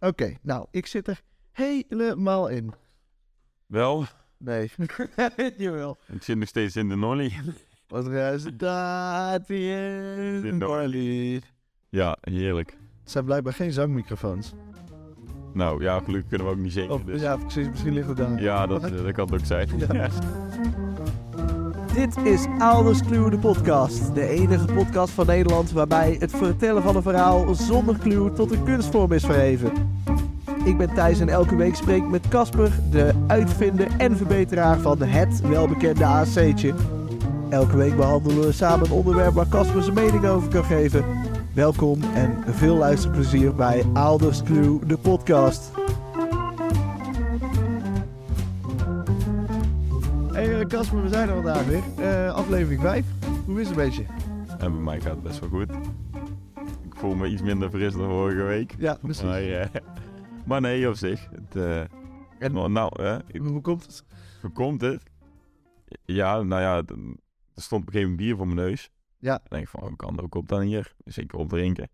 Oké, 0.00 0.34
nou, 0.42 0.66
ik 0.70 0.86
zit 0.86 1.08
er 1.08 1.20
helemaal 1.52 2.48
in. 2.48 2.72
Wel, 3.66 4.04
Nee, 4.38 4.70
jawel. 5.56 5.98
ik 6.12 6.22
zit 6.22 6.36
nog 6.38 6.48
steeds 6.48 6.76
in 6.76 6.88
de 6.88 6.96
nolly. 6.96 7.32
Wat 7.88 8.06
resultaat 8.06 9.46
hier 9.48 10.44
In 10.44 10.58
de- 10.58 10.68
Orly. 10.68 11.42
Ja, 11.88 12.16
heerlijk. 12.20 12.76
Het 13.02 13.10
zijn 13.10 13.24
blijkbaar 13.24 13.52
geen 13.52 13.72
zangmicrofoons. 13.72 14.52
Nou 15.54 15.82
ja, 15.82 16.00
gelukkig 16.00 16.28
kunnen 16.28 16.46
we 16.46 16.52
ook 16.52 16.58
niet 16.58 16.72
zingen. 16.72 16.90
Of, 16.90 17.02
dus. 17.04 17.20
Ja, 17.20 17.36
precies. 17.36 17.68
Misschien 17.68 17.92
ligt 17.92 18.08
het 18.08 18.16
daar. 18.16 18.42
Ja, 18.42 18.66
dat, 18.66 18.84
eh, 18.84 18.90
dat 19.02 19.12
kan 19.12 19.24
het 19.32 19.40
ook 19.40 19.46
zijn. 19.46 19.68
Ja. 19.78 20.08
Dit 21.94 22.16
is 22.24 22.46
Ouders 22.58 23.02
Clue, 23.02 23.30
de 23.30 23.38
podcast. 23.38 24.14
De 24.14 24.28
enige 24.28 24.64
podcast 24.64 25.12
van 25.12 25.26
Nederland 25.26 25.72
waarbij 25.72 26.16
het 26.18 26.30
vertellen 26.30 26.82
van 26.82 26.96
een 26.96 27.02
verhaal 27.02 27.54
zonder 27.54 27.98
clue 27.98 28.32
tot 28.32 28.50
een 28.50 28.64
kunstvorm 28.64 29.12
is 29.12 29.24
verheven. 29.24 29.72
Ik 30.64 30.78
ben 30.78 30.94
Thijs 30.94 31.20
en 31.20 31.28
elke 31.28 31.56
week 31.56 31.74
spreek 31.74 32.02
ik 32.02 32.08
met 32.08 32.28
Casper, 32.28 32.70
de 32.90 33.12
uitvinder 33.26 33.88
en 33.98 34.16
verbeteraar 34.16 34.78
van 34.78 35.02
het 35.02 35.40
welbekende 35.40 36.04
AC'tje. 36.04 36.74
Elke 37.48 37.76
week 37.76 37.96
behandelen 37.96 38.46
we 38.46 38.52
samen 38.52 38.86
een 38.86 38.92
onderwerp 38.92 39.34
waar 39.34 39.48
Casper 39.48 39.82
zijn 39.82 39.94
mening 39.94 40.26
over 40.26 40.48
kan 40.48 40.64
geven. 40.64 41.04
Welkom 41.54 42.00
en 42.14 42.44
veel 42.46 42.76
luisterplezier 42.76 43.54
bij 43.54 43.84
Ouders 43.92 44.42
Clue, 44.42 44.78
de 44.86 44.96
podcast. 44.96 45.79
Casper, 50.70 51.02
we 51.02 51.08
zijn 51.08 51.28
er 51.28 51.34
vandaag 51.34 51.64
weer. 51.66 51.82
Eh, 51.98 52.34
aflevering 52.34 52.80
5. 52.80 53.06
Hoe 53.46 53.60
is 53.60 53.68
het 53.68 53.76
een 53.78 53.84
beetje? 53.84 54.04
En 54.58 54.72
bij 54.72 54.80
mij 54.82 55.00
gaat 55.00 55.10
het 55.14 55.22
best 55.22 55.38
wel 55.40 55.48
goed. 55.48 55.70
Ik 56.84 56.94
voel 56.96 57.14
me 57.14 57.26
iets 57.28 57.42
minder 57.42 57.70
fris 57.70 57.92
dan 57.92 58.08
vorige 58.08 58.42
week. 58.42 58.74
Ja, 58.78 58.94
precies. 59.02 59.22
Maar, 59.22 59.42
eh, 59.42 59.66
maar 60.46 60.60
nee, 60.60 60.88
op 60.88 60.94
zich. 60.94 61.28
Het, 61.30 61.56
eh, 61.56 61.80
En- 62.38 62.52
nou, 62.52 62.70
nou 62.70 63.20
ik- 63.26 63.40
Hoe 63.40 63.60
komt 63.60 63.82
het? 63.86 64.04
hoe 64.40 64.50
komt 64.50 64.80
het? 64.80 65.02
Ja, 66.04 66.42
nou 66.42 66.62
ja, 66.62 66.76
er 66.76 67.62
stond 67.62 67.82
op 67.82 67.86
een 67.88 67.92
gegeven 67.92 68.00
moment 68.00 68.16
bier 68.16 68.36
voor 68.36 68.46
mijn 68.46 68.68
neus. 68.68 68.90
Ja. 69.18 69.40
Ik 69.44 69.50
denk 69.50 69.68
van, 69.68 69.80
hoe 69.80 69.96
kan 69.96 70.14
dat 70.16 70.24
ook 70.24 70.34
op 70.34 70.48
dan 70.48 70.60
hier? 70.60 70.92
Dus 71.04 71.18
ik 71.18 71.34
op 71.34 71.48
drinken. 71.48 71.88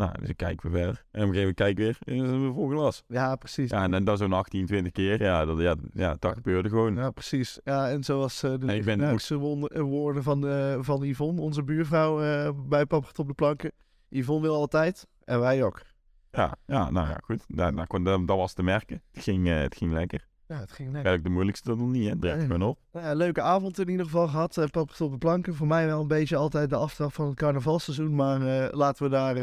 Nou, 0.00 0.12
dus 0.20 0.28
ik 0.28 0.36
kijk 0.36 0.62
weer 0.62 0.72
verder. 0.72 1.04
En 1.10 1.22
op 1.22 1.28
een 1.28 1.34
gegeven 1.34 1.38
moment 1.38 1.56
kijk 1.56 1.76
weer. 1.78 1.98
En 2.00 2.16
dan 2.16 2.24
is 2.26 2.30
het 2.32 2.40
weer 2.40 2.52
vol 2.52 2.68
glas. 2.68 3.02
Ja, 3.06 3.36
precies. 3.36 3.70
Ja, 3.70 3.82
en 3.82 3.90
dan, 3.90 4.04
dan 4.04 4.16
zo'n 4.16 4.32
18, 4.32 4.66
20 4.66 4.92
keer. 4.92 5.22
Ja, 5.22 5.44
dat, 5.44 5.58
ja, 5.58 5.74
ja 5.92 6.16
dat 6.18 6.34
gebeurde 6.34 6.68
gewoon. 6.68 6.94
Ja, 6.94 7.10
precies. 7.10 7.60
Ja, 7.64 7.88
en 7.90 8.04
zoals 8.04 8.42
eh, 8.42 8.50
de 8.50 8.58
Nee, 8.66 8.78
ik 8.78 8.84
ben 8.84 9.18
wonder- 9.38 9.70
eh, 9.70 9.82
woorden 9.82 10.22
van, 10.22 10.46
eh, 10.48 10.76
van 10.80 11.02
Yvonne, 11.02 11.40
onze 11.40 11.62
buurvrouw 11.62 12.16
bij 12.54 12.84
gaat 12.88 13.18
op 13.18 13.26
de 13.26 13.34
planken. 13.34 13.72
Yvonne 14.08 14.42
wil 14.42 14.54
altijd. 14.54 15.06
En 15.24 15.40
wij 15.40 15.62
ook. 15.64 15.82
Ja, 16.30 16.56
ja 16.66 16.90
nou 16.90 17.08
ja, 17.08 17.18
goed. 17.24 17.44
Daar 17.48 17.86
kon, 17.86 18.04
dat, 18.04 18.26
dat 18.26 18.36
was 18.36 18.52
te 18.52 18.62
merken. 18.62 19.02
Het 19.12 19.22
ging, 19.22 19.46
het 19.48 19.76
ging 19.76 19.92
lekker. 19.92 20.26
Ja, 20.46 20.56
het 20.58 20.72
ging 20.72 20.92
lekker. 20.92 20.94
Eigenlijk 21.10 21.24
de 21.24 21.30
moeilijkste 21.30 21.68
nog 21.74 21.88
niet, 21.88 22.04
hè. 22.22 22.28
Het 22.30 22.48
Nee. 22.48 22.68
op. 22.68 22.78
Nou 22.92 23.06
ja, 23.06 23.14
leuke 23.14 23.40
avond 23.42 23.78
in 23.78 23.88
ieder 23.88 24.04
geval 24.04 24.28
gehad. 24.28 24.56
eh, 24.56 24.64
Papa 24.66 24.90
gaat 24.92 25.00
op 25.00 25.10
de 25.12 25.18
planken. 25.18 25.54
Voor 25.54 25.66
mij 25.66 25.86
wel 25.86 26.00
een 26.00 26.08
beetje 26.08 26.36
altijd 26.36 26.70
de 26.70 26.76
aftrap 26.76 27.12
van 27.12 27.26
het 27.26 27.36
carnavalseizoen. 27.36 28.14
Maar 28.14 28.40
laten, 28.74 29.04
we 29.04 29.10
daar, 29.10 29.36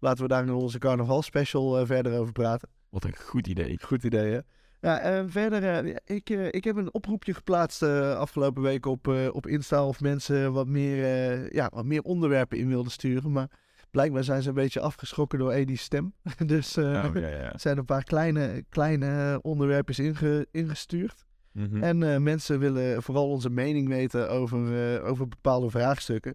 laten 0.00 0.22
we 0.22 0.28
daar 0.28 0.42
in 0.42 0.50
onze 0.52 0.78
carnavalspecial 0.78 1.78
eh, 1.78 1.86
verder 1.86 2.18
over 2.18 2.32
praten. 2.32 2.68
Wat 2.88 3.04
een 3.04 3.16
goed 3.16 3.46
idee. 3.46 3.78
Goed 3.82 4.04
idee, 4.04 4.32
hè? 4.32 4.38
Ja, 4.80 4.98
en 4.98 5.30
verder, 5.30 5.84
eh, 5.84 5.96
ik, 6.04 6.30
eh, 6.30 6.46
ik 6.50 6.64
heb 6.64 6.76
een 6.76 6.94
oproepje 6.94 7.34
geplaatst 7.34 7.82
eh, 7.82 8.16
afgelopen 8.16 8.62
week 8.62 8.86
op, 8.86 9.08
eh, 9.08 9.28
op 9.32 9.46
Insta 9.46 9.86
of 9.86 10.00
mensen 10.00 10.52
wat 10.52 10.66
meer, 10.66 11.04
eh, 11.04 11.50
ja, 11.50 11.70
wat 11.74 11.84
meer 11.84 12.02
onderwerpen 12.02 12.58
in 12.58 12.68
wilden 12.68 12.92
sturen. 12.92 13.32
Maar 13.32 13.50
blijkbaar 13.90 14.24
zijn 14.24 14.42
ze 14.42 14.48
een 14.48 14.54
beetje 14.54 14.80
afgeschrokken 14.80 15.38
door 15.38 15.52
Edie's 15.52 15.82
stem. 15.82 16.12
dus 16.46 16.76
eh, 16.76 16.84
Ja, 16.84 17.10
ja, 17.14 17.28
ja. 17.28 17.52
er 17.52 17.60
zijn 17.66 17.78
een 17.78 17.84
paar 17.84 18.04
kleine, 18.04 18.64
kleine 18.68 19.38
onderwerpjes 19.42 19.98
inge- 19.98 20.46
ingestuurd. 20.50 21.24
Mhm. 21.52 21.82
En 21.82 22.02
eh, 22.02 22.18
mensen 22.18 22.58
willen 22.58 23.02
vooral 23.02 23.28
onze 23.28 23.50
mening 23.50 23.88
weten 23.88 24.30
over, 24.30 24.94
eh, 24.94 25.08
over 25.08 25.28
bepaalde 25.28 25.70
vraagstukken. 25.70 26.34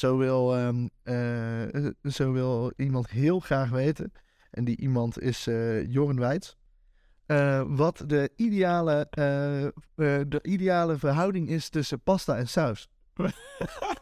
Zo 0.00 0.16
wil, 0.16 0.56
ehm, 0.56 0.88
eh, 1.02 1.86
zo 2.02 2.32
wil 2.32 2.72
iemand 2.76 3.10
heel 3.10 3.40
graag 3.40 3.70
weten, 3.70 4.12
en 4.50 4.64
die 4.64 4.76
iemand 4.76 5.20
is 5.20 5.46
eh 5.46 5.92
Jorn 5.92 6.18
Wijts, 6.18 6.56
eh, 7.26 7.62
wat 7.66 8.04
de 8.06 8.30
ideale, 8.36 9.08
de 9.94 10.38
ideale 10.42 10.98
verhouding 10.98 11.48
is 11.48 11.68
tussen 11.68 12.00
pasta 12.00 12.36
en 12.36 12.48
saus. 12.48 12.88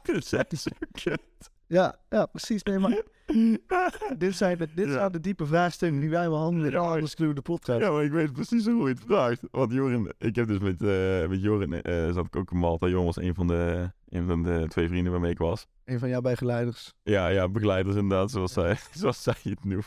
Dat 0.31 0.53
zo 0.57 0.71
kut. 0.93 1.51
Ja, 1.69 1.97
ja 2.09 2.27
precies. 2.27 2.63
Nee, 2.63 2.79
maar 2.79 3.03
dit 4.19 4.35
zijn 4.37 4.59
de, 4.59 4.69
dit 4.75 4.87
Ja. 4.87 4.93
zijn 4.93 5.13
de 5.13 5.21
diepe 5.21 5.47
vraagstukken 5.47 6.01
die 6.01 6.11
wij 6.11 6.29
behandelen 6.29 6.67
in 6.67 6.73
Ja. 6.73 6.79
Alles 6.79 7.15
Clue, 7.15 7.35
de 7.35 7.43
podcast. 7.43 7.81
Ja, 7.81 7.91
maar 7.91 8.05
ik 8.05 8.11
weet 8.13 8.33
precies 8.33 8.67
hoe 8.67 8.83
je 8.89 8.95
het 8.95 9.01
vraagt. 9.07 9.41
Want 9.51 9.73
Jorin, 9.73 10.13
ik 10.19 10.37
heb 10.37 10.49
dus 10.49 10.59
met, 10.59 10.83
eh 10.83 11.29
met 11.29 11.43
Jorin, 11.43 11.83
eh, 11.83 12.13
zat 12.13 12.27
ik 12.27 12.37
ook 12.37 12.51
in 12.51 12.59
Malta. 12.59 12.87
Jorin 12.87 13.05
was 13.05 13.17
een 13.17 13.35
van 13.35 13.47
de, 13.47 13.93
een 14.09 14.27
van 14.27 14.43
de 14.43 14.65
twee 14.69 14.89
vrienden 14.89 15.13
waarmee 15.13 15.31
ik 15.31 15.39
was. 15.39 15.67
Een 15.85 15.99
van 15.99 16.09
jouw 16.09 16.21
begeleiders. 16.21 16.95
Ja, 17.03 17.29
ja, 17.29 17.49
begeleiders 17.49 17.97
inderdaad, 17.97 18.31
zoals 18.31 18.53
zij, 18.53 18.77
zoals 18.93 19.23
zij 19.23 19.35
het 19.43 19.65
noemen. 19.65 19.85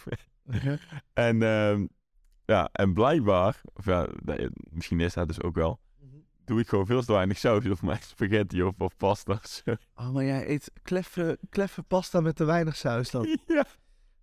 En, 1.14 1.42
ehm, 1.44 1.86
ja, 2.46 2.70
en 2.72 2.94
blijkbaar, 2.94 3.62
of 3.74 3.86
ja, 3.86 4.08
misschien 4.70 5.00
is 5.00 5.14
dat 5.14 5.28
dus 5.28 5.42
ook 5.42 5.56
wel, 5.56 5.80
doe 6.46 6.60
ik 6.60 6.68
gewoon 6.68 6.86
veel 6.86 7.04
te 7.04 7.14
weinig 7.14 7.38
saus 7.38 7.66
op 7.70 7.82
mijn 7.82 8.00
spaghetti 8.02 8.64
of, 8.64 8.74
of 8.78 8.98
pasta. 8.98 9.32
of. 9.34 9.62
Oh, 9.96 10.12
maar 10.14 10.24
jij 10.24 10.50
eet 10.50 10.72
kleffe, 10.82 11.38
kleffe 11.50 11.82
pasta 11.84 12.20
met 12.22 12.36
te 12.36 12.44
weinig 12.44 12.76
saus 12.76 13.12
dan. 13.12 13.38
ja, 13.48 13.66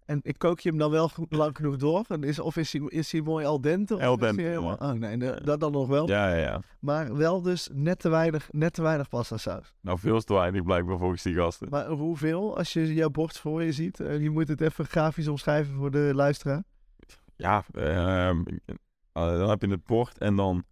En 0.04 0.20
ik 0.22 0.38
kook 0.38 0.60
je 0.60 0.68
hem 0.68 0.78
dan 0.78 0.90
wel 0.90 1.10
lang 1.28 1.56
genoeg 1.56 1.76
door? 1.76 2.04
En 2.08 2.22
is, 2.22 2.38
of 2.38 2.56
is 2.56 2.72
hij, 2.72 2.82
is 2.88 3.12
hij 3.12 3.20
mooi 3.20 3.46
al 3.46 3.60
dente? 3.60 3.94
Of 3.94 4.02
Al 4.02 4.16
dente, 4.18 4.42
helemaal-. 4.42 4.76
Oh 4.80 4.92
nee, 4.92 5.16
ne- 5.16 5.40
dat 5.44 5.60
dan 5.60 5.72
nog 5.72 5.88
wel. 5.88 6.08
ja, 6.08 6.28
ja, 6.34 6.36
ja. 6.36 6.60
Maar 6.80 7.16
wel 7.16 7.42
dus 7.42 7.68
net 7.72 7.98
te 7.98 8.08
weinig, 8.08 8.48
net 8.52 8.72
te 8.72 8.82
weinig 8.82 9.08
pasta 9.08 9.36
saus. 9.36 9.74
Nou, 9.80 9.98
veel 9.98 10.20
te 10.20 10.34
weinig 10.34 10.62
blijkbaar 10.62 10.98
volgens 10.98 11.22
die 11.22 11.34
gasten. 11.34 11.68
Maar 11.70 11.86
hoeveel, 11.88 12.56
als 12.56 12.72
je 12.72 12.94
jouw 12.94 13.10
bord 13.10 13.38
voor 13.38 13.62
je 13.62 13.72
ziet? 13.72 14.00
eh, 14.00 14.20
je 14.22 14.30
moet 14.30 14.48
het 14.48 14.60
even 14.60 14.84
grafisch 14.86 15.28
omschrijven 15.28 15.74
voor 15.74 15.90
de 15.90 16.10
luisteraar. 16.14 16.62
Ja, 17.36 17.64
ehm, 17.72 18.42
eh, 18.66 18.74
dan 19.38 19.48
heb 19.48 19.62
je 19.62 19.68
het 19.70 19.84
bord 19.84 20.18
en 20.18 20.36
dan 20.36 20.64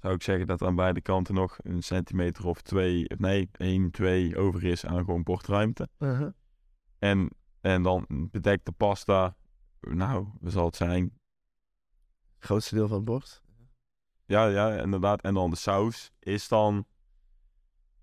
zou 0.00 0.14
ik 0.14 0.22
zeggen 0.22 0.46
dat 0.46 0.62
aan 0.62 0.74
beide 0.74 1.00
kanten 1.00 1.34
nog 1.34 1.58
een 1.62 1.82
centimeter 1.82 2.46
of 2.46 2.62
twee, 2.62 3.06
nee, 3.16 3.48
één, 3.52 3.90
twee 3.90 4.36
over 4.36 4.64
is 4.64 4.86
aan 4.86 5.04
gewoon 5.04 5.22
bordruimte. 5.22 5.88
Uh-huh. 5.98 6.30
En, 6.98 7.30
en 7.60 7.82
dan 7.82 8.06
bedekte 8.08 8.72
pasta, 8.72 9.36
nou, 9.80 10.26
wat 10.40 10.52
zal 10.52 10.64
het 10.64 10.76
zijn? 10.76 11.18
Grootste 12.38 12.74
deel 12.74 12.88
van 12.88 12.96
het 12.96 13.04
bord. 13.04 13.42
Ja, 14.24 14.46
ja, 14.46 14.82
inderdaad. 14.82 15.22
En 15.22 15.34
dan 15.34 15.50
de 15.50 15.56
saus 15.56 16.12
is 16.18 16.48
dan, 16.48 16.86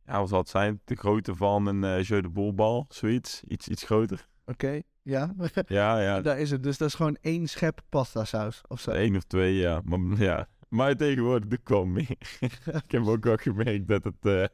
ja, 0.05 0.19
wat 0.19 0.29
zal 0.29 0.39
het 0.39 0.49
zijn? 0.49 0.81
De 0.83 0.95
grootte 0.95 1.35
van 1.35 1.65
een 1.65 1.83
uh, 1.83 2.03
jeu 2.03 2.21
de 2.21 2.29
boelbal, 2.29 2.85
zoiets. 2.89 3.43
Iets, 3.43 3.67
iets 3.67 3.83
groter. 3.83 4.27
Oké, 4.45 4.81
ja. 5.01 5.33
Ja, 5.67 5.99
ja, 5.99 6.21
Daar 6.21 6.39
is 6.39 6.51
het. 6.51 6.63
Dus 6.63 6.77
dat 6.77 6.87
is 6.87 6.93
gewoon 6.93 7.17
één 7.21 7.47
schep 7.47 7.81
pasta 7.89 8.23
saus 8.23 8.61
of 8.67 8.79
zo. 8.79 8.91
één 8.91 9.15
of 9.15 9.23
twee, 9.23 9.55
ja. 9.55 9.81
Maar 9.83 9.99
ja, 10.17 10.47
maar 10.75 10.95
tegenwoordig 10.95 11.47
doe 11.49 11.59
ik 11.59 11.67
wel 11.67 11.85
meer. 11.85 12.15
ik 12.85 12.91
heb 12.91 13.07
ook 13.07 13.23
wel 13.23 13.37
gemerkt 13.37 13.87
dat 13.87 14.03
het, 14.03 14.15
eh, 14.21 14.45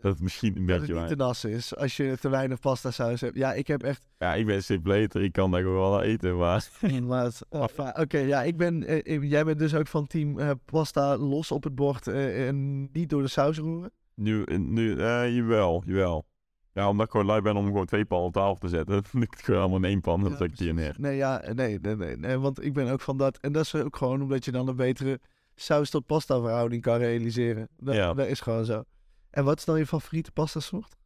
dat 0.00 0.12
het 0.12 0.20
misschien 0.20 0.56
een 0.56 0.66
Dat 0.66 0.78
beetje 0.78 0.92
het 0.92 1.00
niet 1.00 1.18
te 1.18 1.24
nassen 1.24 1.50
is 1.50 1.76
als 1.76 1.96
je 1.96 2.16
te 2.20 2.28
weinig 2.28 2.60
pasta 2.60 2.90
saus 2.90 3.20
hebt. 3.20 3.36
Ja, 3.36 3.52
ik 3.52 3.66
heb 3.66 3.82
echt 3.82 4.06
Ja, 4.18 4.34
ik 4.34 4.46
ben 4.46 4.62
simpleter, 4.62 5.22
ik 5.22 5.32
kan 5.32 5.50
daar 5.50 5.62
gewoon 5.62 5.90
wel 5.90 6.02
eten, 6.02 6.36
maar... 6.36 6.68
Oh, 7.48 7.64
fijn. 7.68 7.98
Oké, 8.02 8.18
ja, 8.18 8.42
ik 8.42 8.56
ben, 8.56 8.84
eh, 8.86 9.22
jij 9.22 9.44
bent 9.44 9.58
dus 9.58 9.74
ook 9.74 9.86
van 9.86 10.06
team 10.06 10.38
eh, 10.38 10.50
pasta 10.64 11.16
los 11.16 11.50
op 11.50 11.64
het 11.64 11.74
bord 11.74 12.06
en 12.06 12.88
niet 12.92 13.10
door 13.10 13.22
de 13.22 13.28
saus 13.28 13.58
roeren. 13.58 13.92
Nu, 14.14 14.44
nu 14.58 14.96
jawel, 14.98 15.82
jawel. 15.86 16.26
Ja, 16.72 16.88
omdat 16.88 17.06
ik 17.06 17.12
gewoon 17.12 17.26
lui 17.26 17.40
ben 17.40 17.56
om 17.56 17.64
gewoon 17.66 17.86
twee 17.86 18.04
pannen 18.04 18.26
op 18.26 18.32
tafel 18.32 18.54
te 18.58 18.68
zetten. 18.68 18.96
Ik 19.22 19.30
het 19.30 19.42
gewoon 19.42 19.60
allemaal 19.60 19.78
in 19.78 19.84
één 19.84 20.00
pan, 20.00 20.20
dan 20.20 20.30
Ja, 20.30 20.36
zet 20.36 20.50
ik 20.50 20.56
die 20.56 20.72
neer. 20.72 20.94
Nee, 20.98 21.16
ja, 21.16 21.42
nee, 21.52 21.78
nee, 21.80 21.96
nee, 21.96 22.16
nee, 22.16 22.38
want 22.38 22.64
ik 22.64 22.72
ben 22.72 22.88
ook 22.90 23.00
van 23.00 23.16
dat. 23.16 23.38
En 23.38 23.52
dat 23.52 23.64
is 23.64 23.74
ook 23.74 23.96
gewoon 23.96 24.22
omdat 24.22 24.44
je 24.44 24.50
dan 24.52 24.68
een 24.68 24.76
betere 24.76 25.20
saus 25.54 25.90
tot 25.90 26.06
pasta 26.06 26.40
verhouding 26.40 26.82
kan 26.82 26.96
realiseren. 26.98 27.68
Dat, 27.76 27.94
Ja. 27.94 28.14
dat 28.14 28.26
is 28.26 28.40
gewoon 28.40 28.64
zo. 28.64 28.82
En 29.30 29.44
wat 29.44 29.58
is 29.58 29.64
dan 29.64 29.78
je 29.78 29.86
favoriete 29.86 30.32
pasta 30.32 30.60
soort? 30.60 30.96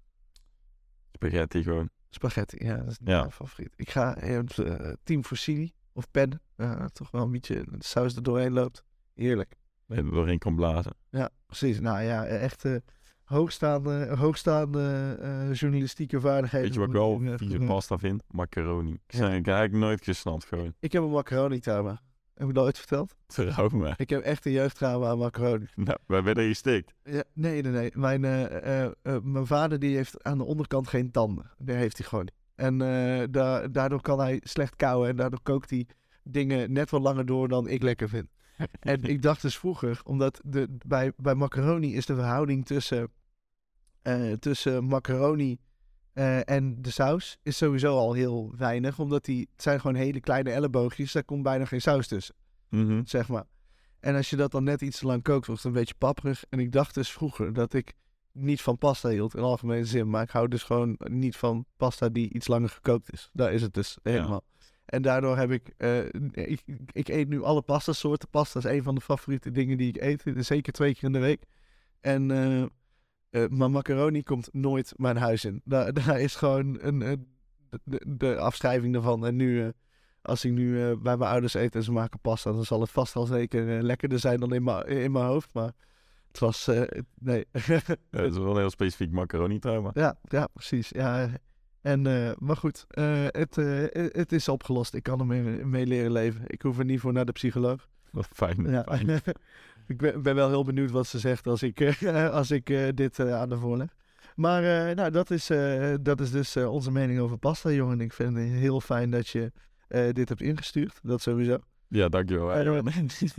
Spaghetti 1.12 1.62
gewoon. 1.62 1.88
Spaghetti, 2.10 2.64
ja, 2.64 2.76
dat 2.76 2.90
is 2.90 2.98
Ja. 3.04 3.18
mijn 3.18 3.32
favoriet. 3.32 3.72
Ik 3.76 3.90
ga 3.90 4.16
eh, 4.16 4.36
eh, 4.38 4.92
team 5.02 5.24
fusilli 5.24 5.72
of 5.92 6.10
pen. 6.10 6.40
Ja, 6.56 6.88
toch 6.92 7.10
wel 7.10 7.22
een 7.22 7.30
beetje 7.32 7.54
de 7.54 7.76
saus 7.78 8.16
er 8.16 8.22
doorheen 8.22 8.52
loopt. 8.52 8.84
Heerlijk. 9.14 9.54
Dat 9.86 9.96
je 9.98 10.02
er 10.04 10.10
doorheen 10.10 10.38
kan 10.38 10.54
blazen. 10.54 10.92
Ja, 11.10 11.30
precies. 11.46 11.80
Nou 11.80 12.02
ja, 12.02 12.26
echt 12.26 12.64
eh, 12.64 12.76
hoogstaande, 13.26 14.16
hoogstaande 14.16 15.16
eh, 15.20 15.52
journalistieke 15.54 16.20
vaardigheden. 16.20 16.66
Weet 16.66 16.74
je 16.74 16.78
wat 16.80 16.88
ik 16.88 16.94
wel 16.94 17.18
moet 17.18 17.38
vieze 17.38 17.58
eh, 17.58 17.66
pasta 17.66 17.98
vind? 17.98 18.22
Macaroni. 18.30 18.92
Ik 18.92 19.00
Ja. 19.14 19.20
heb 19.30 19.46
eigenlijk 19.46 19.72
nooit 19.72 20.04
gesnapt 20.04 20.44
gewoon. 20.44 20.74
Ik 20.80 20.92
heb 20.92 21.02
een 21.02 21.10
macaroni 21.10 21.58
trauma. 21.60 22.00
Heb 22.34 22.48
ik 22.48 22.54
dat 22.54 22.64
ooit 22.64 22.78
verteld? 22.78 23.14
Trouw 23.26 23.68
me. 23.68 23.94
Ik 23.96 24.10
heb 24.10 24.20
echt 24.22 24.46
een 24.46 24.52
jeugdtrauma 24.52 25.08
aan 25.08 25.18
macaroni. 25.18 25.66
Nou, 25.74 25.98
wij 26.06 26.22
werden 26.22 26.46
gestikt. 26.48 26.94
Ja, 27.04 27.22
nee, 27.32 27.62
nee, 27.62 27.72
nee. 27.72 27.90
Mijn, 27.94 28.24
eh, 28.24 28.82
eh, 28.84 28.90
eh, 29.02 29.16
mijn 29.22 29.46
vader 29.46 29.78
die 29.78 29.96
heeft 29.96 30.24
aan 30.24 30.38
de 30.38 30.44
onderkant 30.44 30.88
geen 30.88 31.10
tanden. 31.10 31.50
Die 31.58 31.74
heeft 31.74 31.98
hij 31.98 32.06
gewoon 32.06 32.24
niet. 32.24 32.34
En 32.54 32.80
eh, 32.82 33.26
da- 33.30 33.68
daardoor 33.68 34.00
kan 34.00 34.18
hij 34.20 34.40
slecht 34.44 34.76
kauwen. 34.76 35.08
En 35.08 35.16
daardoor 35.16 35.40
kookt 35.42 35.70
hij 35.70 35.86
dingen 36.22 36.72
net 36.72 36.90
wat 36.90 37.00
langer 37.02 37.26
door 37.26 37.48
dan 37.48 37.68
ik 37.68 37.82
lekker 37.82 38.08
vind. 38.08 38.26
En 38.80 39.02
ik 39.02 39.22
dacht 39.22 39.42
dus 39.42 39.58
vroeger, 39.58 40.00
omdat 40.04 40.40
de, 40.44 40.76
bij, 40.86 41.12
bij 41.16 41.34
macaroni 41.34 41.94
is 41.94 42.06
de 42.06 42.14
verhouding 42.14 42.66
tussen, 42.66 43.12
eh, 44.02 44.32
tussen 44.32 44.84
macaroni 44.84 45.58
eh, 46.12 46.48
en 46.50 46.82
de 46.82 46.90
saus 46.90 47.38
is 47.42 47.56
sowieso 47.56 47.96
al 47.96 48.12
heel 48.12 48.52
weinig. 48.56 48.98
Omdat 48.98 49.24
die, 49.24 49.48
het 49.52 49.62
zijn 49.62 49.80
gewoon 49.80 49.96
hele 49.96 50.20
kleine 50.20 50.50
elleboogjes, 50.50 51.12
daar 51.12 51.24
komt 51.24 51.42
bijna 51.42 51.64
geen 51.64 51.80
saus 51.80 52.06
tussen, 52.06 52.34
Mhm. 52.68 53.00
zeg 53.04 53.28
maar. 53.28 53.44
En 54.00 54.14
als 54.16 54.30
je 54.30 54.36
dat 54.36 54.50
dan 54.50 54.64
net 54.64 54.80
iets 54.82 54.98
te 54.98 55.06
lang 55.06 55.22
kookt, 55.22 55.46
wordt 55.46 55.62
het 55.62 55.72
een 55.72 55.78
beetje 55.78 55.94
papperig. 55.98 56.44
En 56.48 56.58
ik 56.58 56.72
dacht 56.72 56.94
dus 56.94 57.12
vroeger 57.12 57.52
dat 57.52 57.72
ik 57.72 57.92
niet 58.32 58.62
van 58.62 58.78
pasta 58.78 59.08
hield 59.08 59.34
in 59.34 59.42
algemene 59.42 59.84
zin. 59.84 60.10
Maar 60.10 60.22
ik 60.22 60.30
hou 60.30 60.48
dus 60.48 60.62
gewoon 60.62 60.96
niet 61.04 61.36
van 61.36 61.64
pasta 61.76 62.08
die 62.08 62.32
iets 62.34 62.46
langer 62.48 62.68
gekookt 62.68 63.12
is. 63.12 63.30
Daar 63.32 63.52
is 63.52 63.62
het 63.62 63.74
dus 63.74 63.98
helemaal. 64.02 64.44
En 64.86 65.02
daardoor 65.02 65.36
heb 65.36 65.50
ik, 65.50 65.72
eh, 65.76 66.04
ik, 66.32 66.62
ik 66.92 67.08
eet 67.08 67.28
nu 67.28 67.42
alle 67.42 67.62
pasta 67.62 67.92
soorten. 67.92 68.28
Pasta 68.28 68.58
is 68.58 68.64
een 68.64 68.82
van 68.82 68.94
de 68.94 69.00
favoriete 69.00 69.50
dingen 69.50 69.76
die 69.78 69.88
ik 69.88 70.02
eet. 70.02 70.22
Zeker 70.46 70.72
twee 70.72 70.94
keer 70.94 71.04
in 71.04 71.12
de 71.12 71.18
week. 71.18 71.42
En, 72.00 72.30
eh, 72.30 72.62
eh, 72.62 73.50
maar 73.50 73.70
macaroni 73.70 74.22
komt 74.22 74.48
nooit 74.52 74.92
mijn 74.96 75.16
huis 75.16 75.44
in. 75.44 75.60
Daar, 75.64 75.92
daar 75.92 76.20
is 76.20 76.34
gewoon 76.34 76.78
een, 76.80 76.98
de, 76.98 77.80
de, 77.84 78.02
de 78.06 78.38
afschrijving 78.38 78.92
daarvan. 78.92 79.26
En 79.26 79.36
nu, 79.36 79.72
als 80.22 80.44
ik 80.44 80.52
nu 80.52 80.96
bij 80.96 81.16
mijn 81.16 81.30
ouders 81.30 81.54
eet 81.54 81.74
en 81.74 81.82
ze 81.82 81.92
maken 81.92 82.20
pasta, 82.20 82.52
dan 82.52 82.64
zal 82.64 82.80
het 82.80 82.90
vast 82.90 83.14
wel 83.14 83.26
zeker 83.26 83.82
lekkerder 83.82 84.18
zijn 84.18 84.40
dan 84.40 84.54
in 84.54 84.62
mijn 84.62 84.86
in 84.86 85.12
mijn 85.12 85.24
hoofd. 85.24 85.54
Maar 85.54 85.72
het 86.28 86.38
was, 86.38 86.70
nee. 87.14 87.44
Ja, 87.52 87.80
dat 88.10 88.32
is 88.32 88.38
wel 88.38 88.50
een 88.50 88.56
heel 88.56 88.70
specifiek 88.70 89.10
macaroni-trauma. 89.10 89.90
Ja, 89.94 90.18
ja, 90.22 90.46
precies. 90.46 90.88
Ja. 90.88 91.30
En, 91.86 92.06
eh, 92.06 92.30
maar 92.38 92.56
goed, 92.56 92.84
eh, 92.88 93.24
het, 93.26 93.58
eh, 93.58 93.84
het 93.92 94.32
is 94.32 94.48
opgelost. 94.48 94.94
Ik 94.94 95.02
kan 95.02 95.20
er 95.20 95.26
mee, 95.26 95.42
mee 95.64 95.86
leren 95.86 96.12
leven. 96.12 96.42
Ik 96.46 96.62
hoef 96.62 96.78
er 96.78 96.84
niet 96.84 97.00
voor 97.00 97.12
naar 97.12 97.24
de 97.24 97.32
psycholoog. 97.32 97.88
Wat 98.10 98.28
fijn. 98.32 98.70
Ja. 98.70 98.82
fijn. 98.82 99.20
ik 99.92 99.96
ben, 99.96 100.22
ben 100.22 100.34
wel 100.34 100.48
heel 100.48 100.64
benieuwd 100.64 100.90
wat 100.90 101.06
ze 101.06 101.18
zegt 101.18 101.46
als 101.46 101.62
ik, 101.62 101.96
als 102.32 102.50
ik 102.50 102.66
dit 102.94 103.20
aan 103.20 103.48
de 103.48 103.56
voorleg. 103.56 103.88
Maar 104.34 104.94
nou, 104.94 105.10
dat, 105.10 105.30
is, 105.30 105.50
dat 106.02 106.20
is 106.20 106.30
dus 106.30 106.56
onze 106.56 106.90
mening 106.90 107.20
over 107.20 107.38
pasta, 107.38 107.70
jongen. 107.70 108.00
Ik 108.00 108.12
vind 108.12 108.36
het 108.36 108.48
heel 108.48 108.80
fijn 108.80 109.10
dat 109.10 109.28
je 109.28 109.52
dit 110.12 110.28
hebt 110.28 110.40
ingestuurd. 110.40 110.98
Dat 111.02 111.20
sowieso. 111.22 111.58
Ja, 111.88 112.08
dankjewel. 112.08 112.52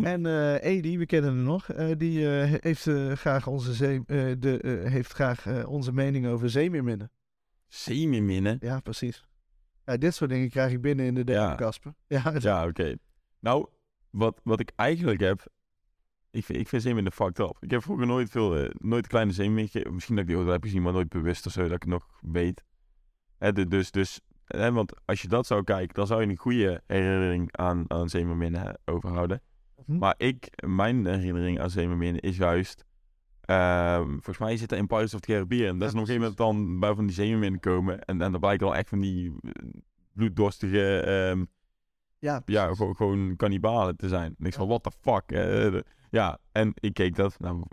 En 0.04 0.26
eh 0.26 0.64
Edi, 0.64 0.98
we 0.98 1.06
kennen 1.06 1.34
hem 1.34 1.44
nog, 1.44 1.70
eh, 1.70 1.88
die 1.98 2.26
heeft, 2.62 2.90
graag 3.14 3.48
onze 3.48 3.74
zee, 3.74 4.04
de, 4.40 4.84
heeft 4.90 5.14
graag 5.14 5.66
onze 5.66 5.92
mening 5.92 6.28
over 6.28 6.50
zeemeerminnen. 6.50 7.12
Semi-minnen. 7.68 8.58
Ja, 8.60 8.80
precies. 8.80 9.28
Ja, 9.86 9.98
dit 9.98 10.16
soort 10.16 10.30
dingen 10.30 10.50
krijg 10.50 10.72
ik 10.72 10.81
binnen 10.81 11.06
in 11.06 11.14
de 11.14 11.24
derde 11.24 11.42
Ja. 11.42 11.56
Kasper. 11.56 11.94
Ja, 12.08 12.34
Ja, 12.40 12.68
oké. 12.68 12.96
Nou, 13.40 13.68
wat, 14.10 14.42
wat 14.44 14.60
ik 14.60 14.72
eigenlijk 14.75 15.19
heb... 15.19 15.46
Ik 16.31 16.46
vind, 16.46 16.60
ik 16.60 16.68
vind 16.68 16.81
zeemeerminnen 16.81 17.25
fucked 17.25 17.40
up. 17.40 17.58
Ik 17.60 17.72
heb 17.72 17.81
vroeger 17.81 18.06
nooit 18.08 18.30
veel... 18.30 18.58
eh, 18.58 18.69
nooit 18.78 19.08
kleine 19.08 19.31
zeemeerminnen... 19.31 19.94
Misschien 19.94 20.16
dat 20.16 20.24
ik 20.24 20.30
die 20.30 20.40
ooit 20.40 20.50
heb 20.50 20.64
gezien, 20.64 20.81
maar 20.81 20.94
nooit 20.94 21.10
bewust 21.10 21.46
of 21.46 21.52
zo. 21.52 21.62
Dat 21.62 21.72
ik 21.72 21.81
het 21.81 21.92
nog 21.92 22.08
weet. 22.22 22.64
Hè, 23.38 23.54
dus... 23.54 23.92
dus 23.92 24.20
hè, 24.46 24.72
want 24.72 24.94
als 25.06 25.22
je 25.22 25.28
dat 25.28 25.48
zou 25.48 25.63
kijken, 25.63 25.96
dan 25.96 26.08
zou 26.08 26.22
je 26.22 26.28
een 26.28 26.38
goede 26.38 26.81
herinnering 26.88 27.58
aan, 27.58 27.86
aan 27.88 28.08
overhouden. 28.86 29.42
Hm? 29.86 29.98
Maar 29.98 30.16
ik, 30.18 30.63
mijn 30.66 31.06
herinnering 31.06 31.60
aan 31.60 31.70
zeemeerminnen 31.70 32.22
is 32.22 32.38
juist... 32.38 32.86
ehm, 33.48 34.10
volgens 34.10 34.38
mij 34.38 34.58
zit 34.58 34.72
er 34.72 34.78
in 34.78 34.88
Pirates 34.88 35.14
of 35.14 35.20
the 35.20 35.32
Caribbean. 35.32 35.72
Dat 35.80 35.82
Ja, 35.82 35.86
is 35.88 35.94
nog 35.94 36.02
een 36.02 36.08
gegeven 36.08 36.36
moment 36.38 36.38
dan 36.38 36.80
bij 36.80 36.94
van 36.96 37.06
die 37.06 37.16
zeemeerminnen 37.16 37.60
komen. 37.60 38.04
En, 38.06 38.22
en 38.22 38.32
dan 38.32 38.40
blijkt 38.42 38.60
dan 38.62 38.74
echt 38.76 38.90
van 38.90 39.00
die 39.00 39.34
eh, 39.42 39.52
bloeddorstige... 40.14 41.00
ehm, 41.00 41.46
ja, 42.20 42.42
ja, 42.46 42.74
gewoon, 42.76 42.96
gewoon 42.96 43.36
kannibalen 43.36 43.96
te 43.96 44.08
zijn. 44.08 44.36
En 44.40 44.46
ik 44.46 44.54
van, 44.54 44.68
what 44.68 44.84
the 44.84 44.92
fuck? 45.02 45.24
eh, 45.32 45.38
de- 45.72 45.86
ja, 46.12 46.40
en 46.52 46.72
ik 46.76 46.94
keek 46.94 47.16
dat. 47.16 47.40
Nou, 47.40 47.64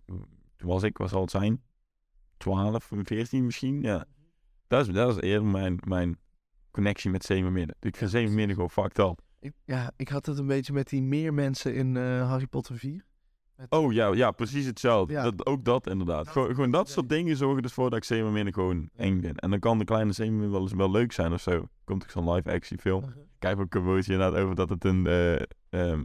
toen 0.56 0.68
was 0.68 0.82
ik, 0.82 0.98
wat 0.98 1.08
zal 1.10 1.20
het 1.20 1.30
zijn? 1.30 1.62
12, 2.36 2.90
14 3.02 3.44
misschien, 3.44 3.82
ja. 3.82 4.04
Dat 4.66 4.86
is, 4.86 4.92
dat 4.94 5.16
is 5.16 5.22
eerder 5.22 5.48
mijn, 5.48 5.78
mijn 5.86 6.18
connectie 6.70 7.10
met 7.10 7.24
Zeemermidden. 7.24 7.76
Ik 7.80 7.96
vind 7.96 8.10
Ja, 8.10 8.18
Zeemermidden 8.18 8.54
gewoon 8.54 8.70
fucked 8.70 8.98
up. 8.98 9.20
Ik, 9.40 9.52
ja, 9.64 9.92
ik 9.96 10.08
had 10.08 10.26
het 10.26 10.38
een 10.38 10.46
beetje 10.46 10.72
met 10.72 10.88
die 10.88 11.02
meer 11.02 11.34
mensen 11.34 11.74
in 11.74 11.96
eh, 11.96 12.28
Harry 12.28 12.46
Potter 12.46 12.76
4. 12.78 13.04
Met- 13.56 13.70
Oh 13.70 13.92
ja, 13.92 14.12
ja 14.14 14.30
precies 14.30 14.66
hetzelfde. 14.66 15.12
Ja. 15.12 15.22
Dat, 15.30 15.46
ook 15.46 15.64
dat 15.64 15.86
inderdaad. 15.86 16.24
Dat 16.24 16.32
gewoon, 16.34 16.70
dat 16.70 16.88
soort 16.88 17.04
idee. 17.06 17.18
dingen 17.18 17.36
zorgen 17.36 17.62
ervoor 17.62 17.90
dat 17.90 17.98
ik 17.98 18.04
Zeemermidden 18.04 18.52
gewoon 18.54 18.80
Ja. 18.92 19.04
eng 19.04 19.20
vind. 19.20 19.40
En 19.40 19.50
dan 19.50 19.58
kan 19.58 19.78
de 19.78 19.84
kleine 19.84 20.12
Zeemermin 20.12 20.50
wel 20.50 20.60
eens 20.60 20.72
wel 20.72 20.90
leuk 20.90 21.12
zijn 21.12 21.32
of 21.32 21.40
zo. 21.40 21.68
Komt 21.84 22.02
ook 22.02 22.10
zo'n 22.10 22.30
live 22.32 22.52
action 22.52 22.78
film. 22.78 23.04
Ik 23.38 23.48
heb 23.48 23.58
ook 23.58 23.74
een 23.74 23.82
woordje 23.82 24.12
inderdaad 24.12 24.40
over 24.42 24.54
dat 24.54 24.68
het 24.68 24.84
een, 24.84 25.06
eh, 25.06 25.34
ehm, 25.68 26.04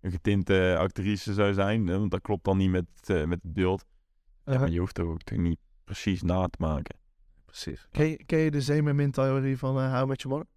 een 0.00 0.10
getinte 0.10 0.76
actrice 0.78 1.34
zou 1.34 1.52
zijn. 1.54 1.86
hè, 1.86 1.98
Want 1.98 2.10
dat 2.10 2.20
klopt 2.20 2.44
dan 2.44 2.56
niet 2.56 2.70
met, 2.70 2.84
eh, 3.04 3.24
met 3.24 3.38
het 3.42 3.52
beeld. 3.52 3.84
Ja, 3.88 4.40
Uh-huh. 4.44 4.60
maar 4.60 4.70
je 4.72 4.78
hoeft 4.78 4.98
er 4.98 5.06
ook 5.06 5.30
niet 5.36 5.58
precies 5.84 6.22
na 6.22 6.46
te 6.48 6.58
maken. 6.60 6.96
Precies. 7.44 7.86
Ken 7.90 8.06
je, 8.06 8.24
ken 8.24 8.38
je 8.38 8.50
de 8.50 8.60
zeemermin-theorie 8.60 9.58
van 9.58 9.78
uh, 9.78 9.98
How 9.98 10.08
Met 10.08 10.22
Your 10.22 10.36
Mother? 10.36 10.52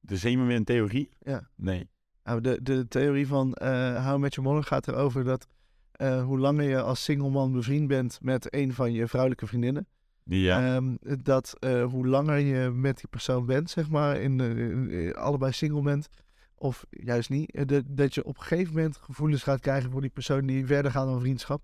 De 0.00 0.16
Zeemermin 0.16 0.64
theorie? 0.64 1.10
Ja. 1.20 1.48
Nee. 1.56 1.90
Nou, 2.24 2.40
de, 2.40 2.62
de 2.62 2.88
theorie 2.88 3.26
van 3.26 3.54
eh 3.54 4.06
How 4.06 4.20
Met 4.20 4.34
Your 4.34 4.50
Mother 4.50 4.66
gaat 4.66 4.88
erover 4.88 5.24
dat 5.24 5.46
eh, 5.92 6.24
hoe 6.24 6.38
langer 6.38 6.64
je 6.64 6.80
als 6.80 7.04
single 7.04 7.30
man 7.30 7.52
bevriend 7.52 7.88
bent 7.88 8.18
met 8.22 8.54
een 8.54 8.72
van 8.72 8.92
je 8.92 9.08
vrouwelijke 9.08 9.46
vriendinnen, 9.46 9.86
Ja. 10.24 10.74
Ehm, 10.74 10.96
dat 11.22 11.56
eh, 11.58 11.84
hoe 11.84 12.06
langer 12.06 12.38
je 12.38 12.70
met 12.70 12.96
die 12.96 13.08
persoon 13.08 13.46
bent, 13.46 13.70
zeg 13.70 13.90
maar, 13.90 14.20
in, 14.20 15.14
allebei 15.14 15.52
single 15.52 15.82
bent, 15.82 16.08
of 16.54 16.86
juist 16.90 17.30
niet, 17.30 17.68
dat, 17.86 18.14
je 18.14 18.24
op 18.24 18.36
een 18.36 18.42
gegeven 18.42 18.74
moment 18.74 18.96
gevoelens 18.96 19.42
gaat 19.42 19.60
krijgen 19.60 19.90
voor 19.90 20.00
die 20.00 20.10
persoon 20.10 20.46
die 20.46 20.66
verder 20.66 20.90
gaan 20.90 21.06
dan 21.06 21.20
vriendschap. 21.20 21.62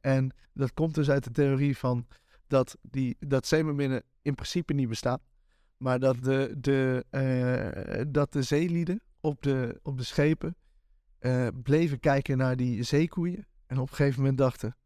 En 0.00 0.30
dat 0.52 0.72
komt 0.72 0.94
dus 0.94 1.10
uit 1.10 1.24
de 1.24 1.30
theorie 1.30 1.76
van 1.76 2.06
dat, 2.46 2.76
die, 2.82 3.16
dat 3.18 3.46
zeemerminnen 3.46 4.02
in 4.22 4.34
principe 4.34 4.72
niet 4.72 4.88
bestaan, 4.88 5.20
maar 5.76 5.98
dat 5.98 6.24
de, 6.24 6.54
de, 6.58 7.04
dat 8.08 8.32
de 8.32 8.42
zeelieden 8.42 9.00
op 9.20 9.42
de, 9.42 9.80
op 9.82 9.98
de 9.98 10.04
schepen 10.04 10.56
eh, 11.18 11.48
bleven 11.62 12.00
kijken 12.00 12.36
naar 12.36 12.56
die 12.56 12.82
zeekoeien 12.82 13.46
en 13.66 13.78
op 13.78 13.90
een 13.90 13.96
gegeven 13.96 14.20
moment 14.20 14.38
dachten, 14.38 14.76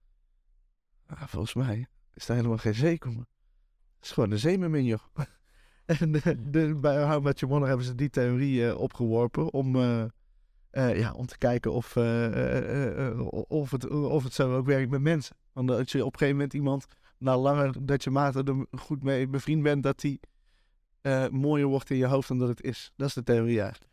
ah, 1.07 1.23
volgens 1.27 1.55
mij 1.55 1.87
is 2.15 2.27
daar 2.27 2.37
helemaal 2.37 2.59
geen 2.59 2.75
zeekoe. 2.75 3.17
Het 3.17 4.11
is 4.11 4.11
gewoon 4.11 4.31
een 4.31 4.39
zeemermin, 4.39 4.99
en 5.85 6.13
de, 6.51 6.75
bij 6.81 7.05
How 7.05 7.23
Met 7.23 7.41
Your 7.41 7.55
Mother 7.55 7.69
hebben 7.69 7.87
ze 7.87 7.95
die 7.95 8.11
theorie 8.11 8.69
eh, 8.69 8.79
opgeworpen 8.79 9.53
om, 9.53 9.77
eh, 9.77 10.99
ja, 10.99 11.13
om 11.13 11.27
te 11.27 11.39
kijken 11.39 11.73
of, 11.73 11.97
of, 13.49 13.71
het, 13.71 13.91
of 13.91 14.25
het 14.25 14.35
zo 14.35 14.57
ook 14.57 14.67
werkt 14.67 14.91
met 14.91 15.01
mensen. 15.01 15.37
Want 15.53 15.71
als 15.71 15.93
je 15.93 16.05
op 16.05 16.13
een 16.13 16.19
gegeven 16.19 16.37
moment 16.37 16.55
iemand, 16.55 16.87
na 17.19 17.39
langer 17.39 17.87
dat 17.87 18.05
je 18.05 18.11
maten 18.11 18.45
er 18.47 18.79
goed 18.81 19.03
mee 19.03 19.29
bevriend 19.29 19.63
bent, 19.63 19.83
dat 19.83 20.01
die 20.01 20.21
mooier 21.31 21.67
wordt 21.67 21.91
in 21.91 21.97
je 21.97 22.07
hoofd 22.07 22.29
dan 22.29 22.39
dat 22.39 22.49
het 22.49 22.63
is. 22.63 22.93
Dat 22.97 23.09
is 23.09 23.15
de 23.15 23.23
theorie 23.23 23.61
eigenlijk. 23.61 23.92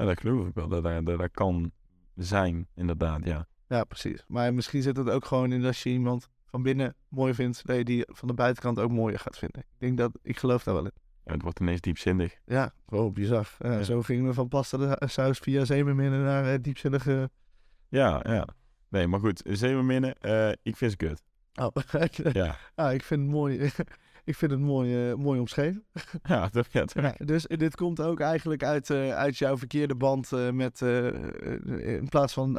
Ja, 0.00 0.06
dat 0.06 0.20
geloof 0.20 0.46
ik 0.46 0.54
wel. 0.54 0.68
Dat 0.68 0.82
dat, 0.82 1.06
dat, 1.06 1.18
dat 1.18 1.30
kan 1.30 1.72
zijn, 2.14 2.66
inderdaad, 2.74 3.24
ja. 3.24 3.46
Ja, 3.68 3.84
precies. 3.84 4.24
Maar 4.28 4.54
misschien 4.54 4.82
zit 4.82 4.96
het 4.96 5.10
ook 5.10 5.24
gewoon 5.24 5.52
in 5.52 5.64
als 5.64 5.82
je 5.82 5.90
iemand 5.90 6.28
van 6.44 6.62
binnen 6.62 6.94
mooi 7.08 7.34
vindt, 7.34 7.66
dat 7.66 7.76
je 7.76 7.84
die 7.84 8.04
van 8.06 8.28
de 8.28 8.34
buitenkant 8.34 8.78
ook 8.78 8.90
mooier 8.90 9.18
gaat 9.18 9.38
vinden. 9.38 9.60
Ik 9.60 9.78
denk 9.78 9.98
dat, 9.98 10.18
ik 10.22 10.38
geloof 10.38 10.62
daar 10.62 10.74
wel 10.74 10.84
in. 10.84 10.92
ja. 11.24 11.32
Het 11.32 11.42
wordt 11.42 11.60
ineens 11.60 11.80
diepzinnig. 11.80 12.36
Ja, 12.44 12.72
oh, 12.88 13.12
bizar. 13.12 13.56
Ja, 13.58 13.72
Ja. 13.72 13.82
Zo 13.82 14.02
gingen 14.02 14.24
we 14.26 14.34
van 14.34 14.48
pasta 14.48 14.76
de 14.76 14.96
saus 15.06 15.38
via 15.38 15.64
zeemerminnen 15.64 16.22
naar 16.22 16.52
eh, 16.52 16.58
diepzinnige... 16.62 17.30
Ja, 17.88 18.20
ja. 18.28 18.48
Nee, 18.88 19.06
maar 19.06 19.20
goed. 19.20 19.42
Zeemerminnen, 19.44 20.14
eh 20.14 20.50
ik 20.62 20.76
vind 20.76 20.90
ze 20.90 20.96
kut. 20.96 21.22
Oh, 21.54 21.76
Ja. 22.32 22.56
ah, 22.74 22.92
ik 22.92 23.02
vind 23.02 23.20
het 23.20 23.30
mooi, 23.30 23.58
ik 24.24 24.34
vind 24.34 24.50
het 24.50 24.60
mooi, 24.60 25.10
eh, 25.10 25.14
mooi 25.14 25.40
omschreven. 25.40 25.84
Ja, 26.22 26.48
dat 26.48 26.68
Ja, 26.72 27.14
dus 27.24 27.46
dit 27.46 27.76
komt 27.76 28.00
ook 28.00 28.20
eigenlijk 28.20 28.64
uit, 28.64 28.90
eh, 28.90 29.14
uit 29.14 29.38
jouw 29.38 29.58
verkeerde 29.58 29.94
band 29.94 30.32
eh, 30.32 30.50
met... 30.50 30.80
in 30.80 32.08
plaats 32.08 32.32
van 32.32 32.52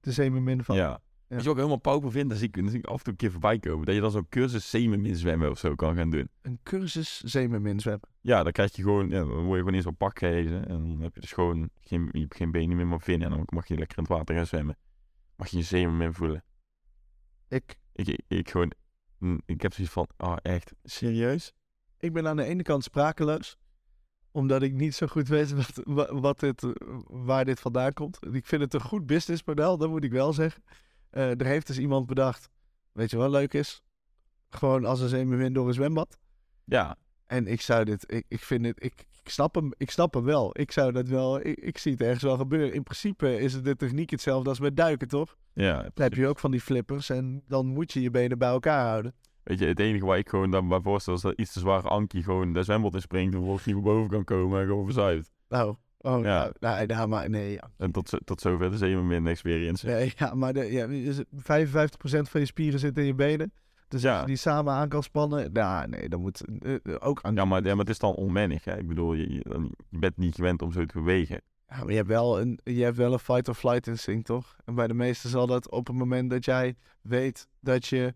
de 0.00 0.12
zeemermin 0.12 0.64
van... 0.64 0.76
Ja. 0.76 1.00
Wat 1.28 1.42
je 1.42 1.50
ook 1.50 1.56
helemaal 1.56 1.76
pauper 1.76 2.10
vindt, 2.10 2.28
dan 2.28 2.38
zie, 2.38 2.48
ik, 2.48 2.54
dan 2.54 2.68
zie 2.68 2.78
ik 2.78 2.86
af 2.86 2.96
en 2.96 3.02
toe 3.02 3.12
een 3.12 3.18
keer 3.18 3.30
voorbij 3.30 3.58
komen. 3.58 3.86
Dat 3.86 3.94
je 3.94 4.00
dan 4.00 4.10
zo'n 4.10 4.28
cursus 4.28 4.70
zeemermin 4.70 5.16
zwemmen 5.16 5.50
of 5.50 5.58
zo 5.58 5.74
kan 5.74 5.96
gaan 5.96 6.10
doen. 6.10 6.28
Een 6.42 6.58
cursus 6.62 7.20
zeemermin 7.20 7.80
zwemmen. 7.80 8.08
Ja, 8.20 8.42
dan 8.42 8.52
krijg 8.52 8.76
je 8.76 8.82
gewoon, 8.82 9.08
ja, 9.08 9.18
dan 9.18 9.28
word 9.28 9.50
je 9.50 9.58
gewoon 9.58 9.74
in 9.74 9.82
zo'n 9.82 9.96
pak 9.96 10.18
gehezen. 10.18 10.68
En 10.68 10.88
dan 10.88 11.00
heb 11.00 11.14
je 11.14 11.20
dus 11.20 11.32
gewoon 11.32 11.70
geen, 11.80 12.08
je 12.12 12.20
hebt 12.20 12.36
geen 12.36 12.50
benen 12.50 12.76
meer, 12.76 12.86
maar 12.86 13.00
vinnen. 13.00 13.30
En 13.30 13.36
dan 13.36 13.46
mag 13.46 13.68
je 13.68 13.76
lekker 13.76 13.98
in 13.98 14.04
het 14.04 14.12
water 14.12 14.34
gaan 14.34 14.46
zwemmen. 14.46 14.76
Mag 15.36 15.48
je 15.48 15.56
je 15.56 15.62
zeemermin 15.62 16.14
voelen. 16.14 16.44
Ik, 17.48 17.78
Ik, 17.92 18.06
ik, 18.06 18.20
ik 18.26 18.50
gewoon, 18.50 18.72
ik 19.46 19.62
heb 19.62 19.72
zoiets 19.74 19.92
van, 19.92 20.08
oh 20.16 20.36
echt, 20.42 20.72
serieus? 20.82 21.52
ik 21.98 22.12
ben 22.12 22.26
aan 22.28 22.36
de 22.36 22.44
ene 22.44 22.62
kant 22.62 22.84
sprakeloos. 22.84 23.56
Omdat 24.30 24.62
ik 24.62 24.72
niet 24.72 24.94
zo 24.94 25.06
goed 25.06 25.28
weet 25.28 25.52
wat, 25.52 25.80
wa- 25.84 26.14
wat 26.20 26.40
dit, 26.40 26.62
eh, 26.62 26.70
waar 27.06 27.44
dit 27.44 27.60
vandaan 27.60 27.92
komt. 27.92 28.18
Ik 28.30 28.46
vind 28.46 28.62
het 28.62 28.74
een 28.74 28.80
goed 28.80 29.06
businessmodel, 29.06 29.76
dat 29.78 29.88
moet 29.88 30.04
ik 30.04 30.12
wel 30.12 30.32
zeggen. 30.32 30.62
Eh, 31.10 31.30
er 31.40 31.46
heeft 31.46 31.66
dus 31.66 31.78
iemand 31.78 32.06
bedacht, 32.06 32.48
weet 32.92 33.10
je 33.10 33.16
wat 33.16 33.30
leuk 33.30 33.52
is? 33.54 33.82
Gewoon 34.48 34.84
als 34.84 35.00
een 35.00 35.08
zeemermin 35.08 35.52
door 35.52 35.66
een 35.66 35.74
zwembad. 35.74 36.18
Ja, 36.64 36.96
En 37.26 37.46
ik 37.46 37.60
zou 37.60 37.84
dit, 37.84 38.12
ik, 38.12 38.24
ik 38.28 38.40
vind 38.40 38.66
het, 38.66 38.84
ik, 38.84 39.04
ik, 39.24 39.30
snap 39.30 39.54
hem, 39.54 39.72
ik 39.76 39.90
snap 39.90 40.14
hem 40.14 40.24
wel. 40.24 40.50
Ik 40.58 40.72
zou 40.72 40.92
dat 40.92 41.08
wel, 41.08 41.46
ik, 41.46 41.58
ik 41.58 41.78
zie 41.78 41.92
het 41.92 42.00
ergens 42.00 42.22
wel 42.22 42.36
gebeuren. 42.36 42.74
In 42.74 42.82
principe 42.82 43.38
is 43.40 43.52
het 43.52 43.64
de 43.64 43.76
techniek 43.76 44.10
hetzelfde 44.10 44.48
als 44.48 44.60
met 44.60 44.76
duiken, 44.76 45.08
toch? 45.08 45.36
Ja, 45.54 45.82
Dan 45.82 45.90
heb 45.94 46.14
je 46.14 46.26
ook 46.26 46.38
van 46.38 46.50
die 46.50 46.60
flippers 46.60 47.10
en 47.10 47.42
dan 47.46 47.66
moet 47.66 47.92
je 47.92 48.00
je 48.02 48.10
benen 48.10 48.38
bij 48.38 48.48
elkaar 48.48 48.86
houden. 48.88 49.14
Weet 49.42 49.58
je, 49.58 49.66
het 49.66 49.80
enige 49.80 50.04
waar 50.04 50.18
ik 50.18 50.28
gewoon 50.28 50.50
dan 50.50 50.68
bij 50.68 50.80
voorstel 50.80 51.14
is 51.14 51.20
dat 51.20 51.38
iets 51.38 51.52
te 51.52 51.58
zware 51.58 51.88
Ankie 51.88 52.22
gewoon 52.22 52.52
de 52.52 52.62
zwembad 52.62 52.94
in 52.94 53.00
springt 53.00 53.26
en 53.32 53.38
vervolgens 53.38 53.66
niet 53.66 53.74
meer 53.74 53.84
boven 53.84 54.10
kan 54.10 54.24
komen 54.24 54.60
en 54.60 54.66
gewoon 54.66 54.84
verzuipt. 54.84 55.30
Nou, 55.48 55.74
oh, 55.98 56.22
Ja. 56.22 56.38
nou, 56.38 56.52
nou, 56.60 56.86
nou, 56.86 57.08
maar 57.08 57.30
nee, 57.30 57.52
ja. 57.52 57.70
En 57.76 57.92
tot, 57.92 58.18
tot 58.24 58.40
zover 58.40 58.70
de 58.70 58.76
zeemermin 58.76 59.26
experience. 59.26 59.86
Nee, 59.86 60.12
ja, 60.16 60.34
maar 60.34 60.52
de, 60.52 60.72
ja, 60.72 60.86
is 60.86 61.16
het 61.16 61.26
55% 61.32 61.40
van 62.30 62.40
je 62.40 62.46
spieren 62.46 62.80
zit 62.80 62.98
in 62.98 63.04
je 63.04 63.14
benen. 63.14 63.52
Dus 63.94 64.04
als 64.04 64.12
Ja. 64.14 64.20
je 64.20 64.26
die 64.26 64.36
samen 64.36 64.72
aan 64.72 64.88
kan 64.88 65.02
spannen, 65.02 65.52
nou, 65.52 65.88
nee, 65.88 66.08
dan 66.08 66.20
moet 66.20 66.44
eh, 66.62 66.74
eh, 66.74 66.94
ook 66.98 67.18
aan. 67.22 67.34
Ja, 67.34 67.44
maar, 67.44 67.62
ja, 67.64 67.68
maar 67.70 67.78
het 67.84 67.88
is 67.88 67.98
dan 67.98 68.14
onwennig. 68.14 68.64
Hè? 68.64 68.78
Ik 68.78 68.88
bedoel, 68.88 69.14
je, 69.14 69.32
je, 69.32 69.70
bent 69.90 70.16
niet 70.16 70.34
gewend 70.34 70.62
om 70.62 70.72
zo 70.72 70.84
te 70.84 70.98
bewegen. 70.98 71.40
Ja, 71.68 71.76
maar 71.78 71.88
je 71.90 71.96
hebt 71.96 72.08
wel 72.08 72.40
een, 72.40 72.58
je 72.64 72.82
hebt 72.82 72.96
wel 72.96 73.12
een 73.12 73.18
fight-or-flight 73.18 73.86
instinct, 73.86 74.26
toch? 74.26 74.56
En 74.64 74.74
bij 74.74 74.86
de 74.86 74.94
meesten 74.94 75.30
zal 75.30 75.46
dat 75.46 75.70
op 75.70 75.86
het 75.86 75.96
moment 75.96 76.30
dat 76.30 76.44
jij 76.44 76.74
weet 77.02 77.48
dat 77.60 77.86
je 77.86 78.14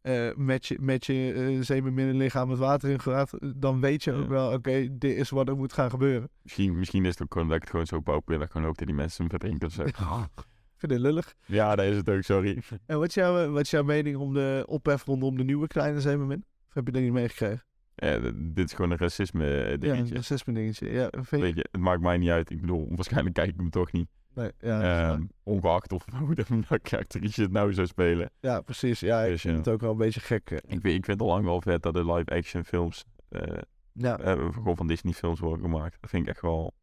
eh, 0.00 0.34
met 0.34 0.66
je, 0.66 0.76
met 0.80 1.06
je 1.06 1.32
eh 1.32 1.62
zeemerminnenlichaam 1.62 2.50
het 2.50 2.58
water 2.58 2.90
in 2.90 3.00
gaat, 3.00 3.30
dan 3.56 3.80
weet 3.80 4.04
je 4.04 4.12
ook 4.12 4.28
wel, 4.28 4.52
oké, 4.52 4.88
dit 4.98 5.16
is 5.16 5.30
wat 5.30 5.48
er 5.48 5.56
moet 5.56 5.72
gaan 5.72 5.90
gebeuren. 5.90 6.28
Misschien, 6.42 6.78
misschien 6.78 7.04
is 7.04 7.10
het 7.10 7.22
ook 7.22 7.32
gewoon 7.32 7.46
dat 7.48 7.56
ik 7.56 7.62
het 7.62 7.70
gewoon 7.70 7.86
zo 7.86 8.00
pauw 8.00 8.22
dat 8.24 8.42
ik 8.42 8.50
gewoon 8.50 8.66
ook 8.68 8.76
dat 8.76 8.86
die 8.86 8.96
mensen 8.96 9.20
hem 9.20 9.30
verdrinken 9.30 9.66
of 9.68 9.72
zo. 9.74 9.84
Vind 10.88 11.02
het 11.02 11.12
lullig. 11.12 11.34
ja, 11.46 11.76
dat 11.76 11.86
is 11.86 11.96
het 11.96 12.10
ook, 12.10 12.22
sorry. 12.22 12.62
En 12.86 12.98
wat 12.98 13.08
is 13.08 13.14
jouw, 13.14 13.44
eh, 13.44 13.50
wat 13.50 13.60
is 13.60 13.70
jouw 13.70 13.82
mening 13.82 14.16
om 14.16 14.34
de 14.34 14.64
ophef 14.68 15.04
rondom 15.04 15.36
de 15.36 15.44
nieuwe 15.44 15.66
kleine 15.66 16.00
zeemermin? 16.00 16.44
Of 16.68 16.74
heb 16.74 16.86
je 16.86 16.92
dat 16.92 17.02
niet 17.02 17.12
meegekregen? 17.12 17.64
Ja, 17.94 18.18
dit 18.34 18.64
is 18.68 18.72
gewoon 18.72 18.90
een 18.90 18.96
racisme 18.96 19.44
eh, 19.46 19.66
Ja, 19.66 19.72
een 19.72 19.80
dingetje. 19.80 20.14
racisme 20.14 20.52
dingetje. 20.54 20.90
Ja, 20.90 21.08
vind? 21.20 21.42
Weet 21.42 21.54
je, 21.54 21.66
het 21.70 21.80
maakt 21.80 22.00
mij 22.00 22.16
niet 22.18 22.30
uit. 22.30 22.50
Ik 22.50 22.60
bedoel, 22.60 22.86
waarschijnlijk 22.90 23.34
kijk 23.34 23.48
ik 23.50 23.56
hem 23.56 23.70
toch 23.70 23.92
niet. 23.92 24.08
Nee, 24.34 24.50
ja, 24.60 25.06
dat. 25.08 25.16
Ehm, 25.16 25.24
ongeacht 25.42 25.92
of 25.92 26.04
hoe 26.28 26.34
actrice 26.98 27.42
het 27.42 27.50
nou 27.52 27.72
zou 27.72 27.86
spelen. 27.86 28.30
ja, 28.40 28.60
precies. 28.60 29.00
Ja, 29.00 29.22
ik 29.22 29.30
Dus, 29.30 29.40
vind 29.40 29.52
ja. 29.52 29.58
het 29.60 29.68
ook 29.68 29.80
wel 29.80 29.90
een 29.90 29.96
beetje 29.96 30.20
gek. 30.20 30.50
eh. 30.50 30.56
Ik, 30.56 30.62
vind- 30.80 30.84
ik 30.84 31.04
vind 31.04 31.06
het 31.06 31.20
al 31.20 31.26
lang 31.26 31.44
wel 31.44 31.60
vet 31.60 31.82
dat 31.82 31.94
de 31.94 32.12
live-action 32.12 32.64
films 32.64 33.04
eh, 33.28 33.58
Ja, 33.92 34.16
gewoon 34.52 34.76
van 34.76 34.86
Disney 34.86 35.12
films 35.12 35.40
worden 35.40 35.64
gemaakt. 35.64 35.96
Dat 36.00 36.10
vind 36.10 36.22
ik 36.22 36.28
echt 36.28 36.40
wel, 36.40 36.74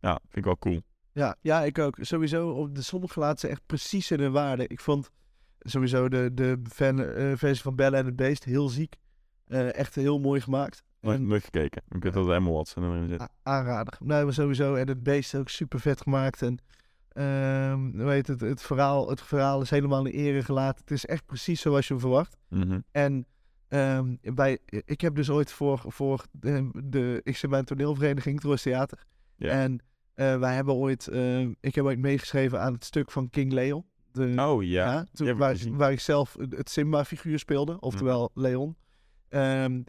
ja, 0.00 0.10
vind 0.22 0.36
ik 0.36 0.44
wel 0.44 0.58
cool. 0.58 0.82
Ja, 1.12 1.36
ja, 1.40 1.62
ik 1.62 1.78
ook. 1.78 1.96
Sowieso, 2.00 2.50
op 2.50 2.74
de 2.74 2.82
sommige 2.82 3.34
ze 3.38 3.48
echt 3.48 3.62
precies 3.66 4.10
in 4.10 4.20
hun 4.20 4.32
waarde. 4.32 4.66
Ik 4.66 4.80
vond 4.80 5.10
sowieso 5.58 6.08
de, 6.08 6.30
de 6.34 6.60
fan, 6.72 7.02
eh, 7.04 7.32
versie 7.36 7.62
van 7.62 7.76
Bella 7.76 7.98
en 7.98 8.06
het 8.06 8.16
Beest 8.16 8.44
heel 8.44 8.68
ziek. 8.68 8.96
Eh, 9.46 9.74
echt 9.74 9.94
heel 9.94 10.18
mooi 10.20 10.40
gemaakt. 10.40 10.82
Nooit, 11.00 11.18
En 11.18 11.26
nooit 11.26 11.44
gekeken. 11.44 11.82
Ik 11.88 12.02
weet 12.02 12.12
dat 12.12 12.30
Emma 12.30 12.50
Watson 12.50 12.84
erin 12.84 13.08
zit. 13.08 13.20
a- 13.20 13.28
aanrader. 13.42 13.96
Nee, 14.00 14.24
maar 14.24 14.32
sowieso. 14.32 14.74
En 14.74 14.88
het 14.88 15.02
Beest 15.02 15.34
ook 15.34 15.48
super 15.48 15.80
vet 15.80 16.00
gemaakt. 16.00 16.42
En 16.42 16.58
ehm 17.08 18.00
hoe 18.00 18.10
heet 18.10 18.26
het, 18.26 18.40
het, 18.40 18.62
verhaal, 18.62 19.08
het 19.08 19.20
verhaal 19.22 19.60
is 19.62 19.70
helemaal 19.70 20.06
in 20.06 20.12
ere 20.12 20.42
gelaten. 20.42 20.80
Het 20.80 20.90
is 20.90 21.06
echt 21.06 21.26
precies 21.26 21.60
zoals 21.60 21.88
je 21.88 21.98
verwacht. 21.98 22.36
Mhm. 22.48 22.80
En 22.90 23.26
ehm, 23.68 24.16
bij, 24.34 24.58
ik 24.66 25.00
heb 25.00 25.14
dus 25.14 25.30
ooit 25.30 25.52
voor, 25.52 25.84
voor 25.86 26.24
de, 26.30 26.70
de 26.84 27.20
ik 27.24 27.36
zit 27.36 27.50
bij 27.50 27.58
een 27.58 27.64
toneelvereniging, 27.64 28.34
het 28.34 28.44
Roos 28.44 28.62
Theater. 28.62 29.04
Ja. 29.36 29.48
En 29.50 29.80
wij 30.24 30.54
hebben 30.54 30.74
ooit, 30.74 31.08
eh, 31.08 31.40
ik 31.40 31.74
heb 31.74 31.84
ooit 31.84 31.98
meegeschreven 31.98 32.60
aan 32.60 32.72
het 32.72 32.84
stuk 32.84 33.10
van 33.10 33.30
King 33.30 33.52
Leon. 33.52 33.84
De, 34.12 34.34
Oh 34.38 34.62
ja. 34.62 34.92
ja, 34.92 35.06
toen- 35.12 35.36
waar, 35.76 35.92
ik 35.92 36.00
zelf 36.00 36.36
het 36.48 36.70
Simba-figuur 36.70 37.38
speelde, 37.38 37.80
oftewel 37.80 38.30
Leon. 38.34 38.76
Ehm, 39.28 39.82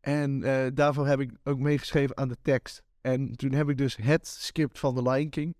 en 0.00 0.42
eh, 0.42 0.66
daarvoor 0.74 1.06
heb 1.06 1.20
ik 1.20 1.30
ook 1.44 1.58
meegeschreven 1.58 2.16
aan 2.16 2.28
de 2.28 2.36
tekst. 2.42 2.82
En 3.00 3.32
toen 3.36 3.52
heb 3.52 3.68
ik 3.68 3.78
dus 3.78 3.96
het 3.96 4.26
script 4.26 4.78
van 4.78 4.94
The 4.94 5.10
Lion 5.10 5.28
King 5.28 5.54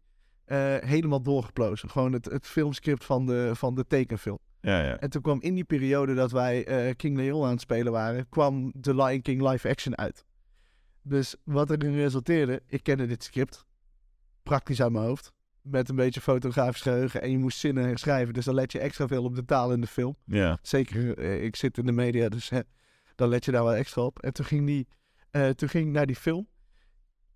eh, 0.45 0.75
helemaal 0.77 1.23
doorgeplozen. 1.23 1.91
Gewoon 1.91 2.13
het, 2.13 2.25
het 2.25 2.47
filmscript 2.47 3.05
van 3.05 3.27
de, 3.27 3.51
van 3.55 3.75
de 3.75 3.87
tekenfilm. 3.87 4.39
Ja, 4.61 4.83
ja. 4.83 4.99
En 4.99 5.11
toen 5.11 5.23
kwam 5.23 5.41
in 5.41 5.55
die 5.55 5.65
periode 5.65 6.15
dat 6.15 6.31
wij 6.33 6.65
eh, 6.67 6.95
King 6.97 7.17
Leon 7.17 7.45
aan 7.45 7.51
het 7.51 7.61
spelen 7.61 7.93
waren, 7.93 8.29
kwam 8.29 8.73
The 8.81 8.95
Lion 8.95 9.23
King 9.23 9.49
live 9.51 9.69
action 9.69 9.99
uit. 9.99 10.25
Dus 11.03 11.37
wat 11.45 11.71
erin 11.71 11.95
resulteerde, 11.95 12.63
ik 12.67 12.83
kende 12.83 13.07
dit 13.07 13.25
script 13.25 13.65
praktisch 14.47 14.83
uit 14.83 14.93
mijn 14.93 15.05
hoofd. 15.05 15.33
Met 15.63 15.89
een 15.89 15.97
beetje 15.97 16.21
fotografisch 16.21 16.83
geheugen. 16.83 17.23
En 17.23 17.31
je 17.31 17.39
moest 17.39 17.59
zinnen 17.59 17.85
herschrijven. 17.85 18.35
Dus 18.35 18.45
dan 18.45 18.55
let 18.55 18.73
je 18.73 18.79
extra 18.79 19.07
veel 19.07 19.25
op 19.25 19.35
de 19.35 19.45
taal 19.45 19.73
in 19.73 19.81
de 19.81 19.87
film. 19.87 20.17
Ja. 20.25 20.59
Zeker, 20.63 21.19
eh, 21.19 21.45
ik 21.45 21.57
zit 21.57 21.79
in 21.79 21.87
de 21.87 21.93
media, 21.93 22.29
dus 22.29 22.49
hè, 22.49 22.61
dan 23.15 23.29
let 23.29 23.45
je 23.45 23.51
daar 23.51 23.65
wel 23.65 23.75
extra 23.75 24.03
op. 24.03 24.19
En 24.23 24.33
toen 24.33 24.45
ging, 24.45 24.67
die, 24.67 24.89
eh, 25.31 25.49
toen 25.49 25.69
ging 25.69 25.87
ik 25.87 25.93
naar 25.93 26.07
die 26.07 26.17
film. 26.17 26.49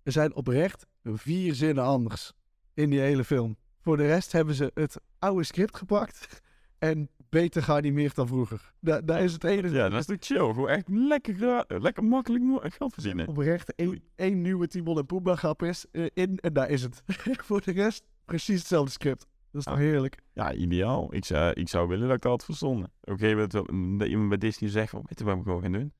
Er 0.03 0.11
zijn 0.11 0.35
oprecht 0.35 0.85
vier 1.03 1.55
zinnen 1.55 1.83
anders 1.83 2.33
in 2.73 2.89
die 2.89 2.99
hele 2.99 3.23
film. 3.23 3.57
Voor 3.81 3.97
de 3.97 4.05
rest 4.07 4.31
hebben 4.31 4.55
ze 4.55 4.71
het 4.73 5.01
oude 5.19 5.43
script 5.43 5.77
gepakt 5.77 6.41
en 6.79 7.09
beter 7.31 7.63
geanimeerd 7.63 8.15
dan 8.15 8.27
vroeger. 8.27 8.73
Da 8.79 9.01
daar 9.01 9.23
is 9.23 9.33
het 9.33 9.43
enige. 9.43 9.75
Ja, 9.75 9.89
dat 9.89 9.99
is 9.99 10.05
toch 10.05 10.17
chill. 10.19 10.53
Gewoon 10.53 10.69
echt 10.69 10.87
lekker, 10.89 11.33
gra- 11.35 11.65
lekker 11.67 12.03
makkelijk 12.03 12.73
geld 12.75 12.93
verzinnen. 12.93 13.27
Oprecht 13.27 13.75
één, 13.75 14.03
één 14.15 14.41
nieuwe 14.41 14.67
Timon 14.67 14.97
en 14.97 15.05
Pumbaa 15.05 15.35
grap 15.35 15.63
is 15.63 15.85
eh, 15.91 16.05
in 16.13 16.37
en 16.37 16.53
daar 16.53 16.69
is 16.69 16.81
het. 16.81 17.03
Voor 17.45 17.61
de 17.61 17.71
rest 17.71 18.03
precies 18.25 18.57
hetzelfde 18.59 18.91
script. 18.91 19.27
Dat 19.51 19.59
is 19.61 19.63
toch 19.67 19.73
Ah. 19.73 19.79
heerlijk. 19.79 20.17
Ja, 20.33 20.53
ideaal. 20.53 21.13
Ik 21.13 21.25
zou, 21.25 21.53
ik 21.53 21.69
zou 21.69 21.87
willen 21.87 22.07
dat 22.07 22.15
ik 22.15 22.21
dat 22.21 22.31
had 22.31 22.45
verzonnen. 22.45 22.85
Op 23.01 23.09
een 23.09 23.17
gegeven 23.17 23.35
moment 23.35 23.53
wel- 23.53 23.97
dat 23.97 24.07
iemand 24.07 24.29
bij 24.29 24.37
Disney 24.37 24.69
zegt 24.69 24.89
van, 24.89 25.01
weet 25.05 25.19
je 25.19 25.25
wat 25.25 25.37
we 25.37 25.43
gewoon 25.43 25.61
gaan 25.61 25.71
doen? 25.71 25.93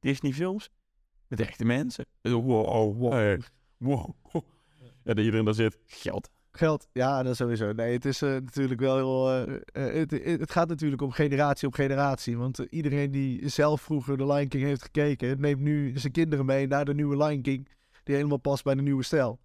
Disney 0.00 0.32
films 0.32 0.70
met 1.28 1.40
echte 1.40 1.64
mensen. 1.64 2.04
Wow, 2.22 2.44
wow, 2.46 2.96
wow. 2.98 3.12
Hey, 3.12 3.40
wow. 3.76 4.10
Ja, 5.04 5.14
dat 5.14 5.24
iedereen 5.24 5.44
daar 5.44 5.54
zit. 5.54 5.78
Geld. 5.86 6.30
Geld, 6.56 6.88
ja, 6.92 7.22
dat 7.22 7.36
sowieso. 7.36 7.72
Nee, 7.72 7.92
het 7.92 8.04
is 8.04 8.22
eh, 8.22 8.30
natuurlijk 8.30 8.80
wel 8.80 8.96
heel. 8.96 9.46
eh, 9.46 9.88
eh, 9.88 9.94
het, 9.94 10.40
het 10.40 10.50
gaat 10.50 10.68
natuurlijk 10.68 11.02
om 11.02 11.10
generatie 11.10 11.68
op 11.68 11.74
generatie. 11.74 12.36
Want 12.38 12.58
iedereen 12.58 13.10
die 13.10 13.48
zelf 13.48 13.80
vroeger 13.80 14.16
de 14.16 14.26
Lion 14.26 14.48
King 14.48 14.62
heeft 14.62 14.82
gekeken, 14.82 15.40
neemt 15.40 15.60
nu 15.60 15.98
zijn 15.98 16.12
kinderen 16.12 16.44
mee 16.44 16.66
naar 16.66 16.84
de 16.84 16.94
nieuwe 16.94 17.16
Lion 17.16 17.42
King, 17.42 17.68
die 18.04 18.14
helemaal 18.14 18.38
past 18.38 18.64
bij 18.64 18.74
de 18.74 18.82
nieuwe 18.82 19.02
stijl. 19.02 19.40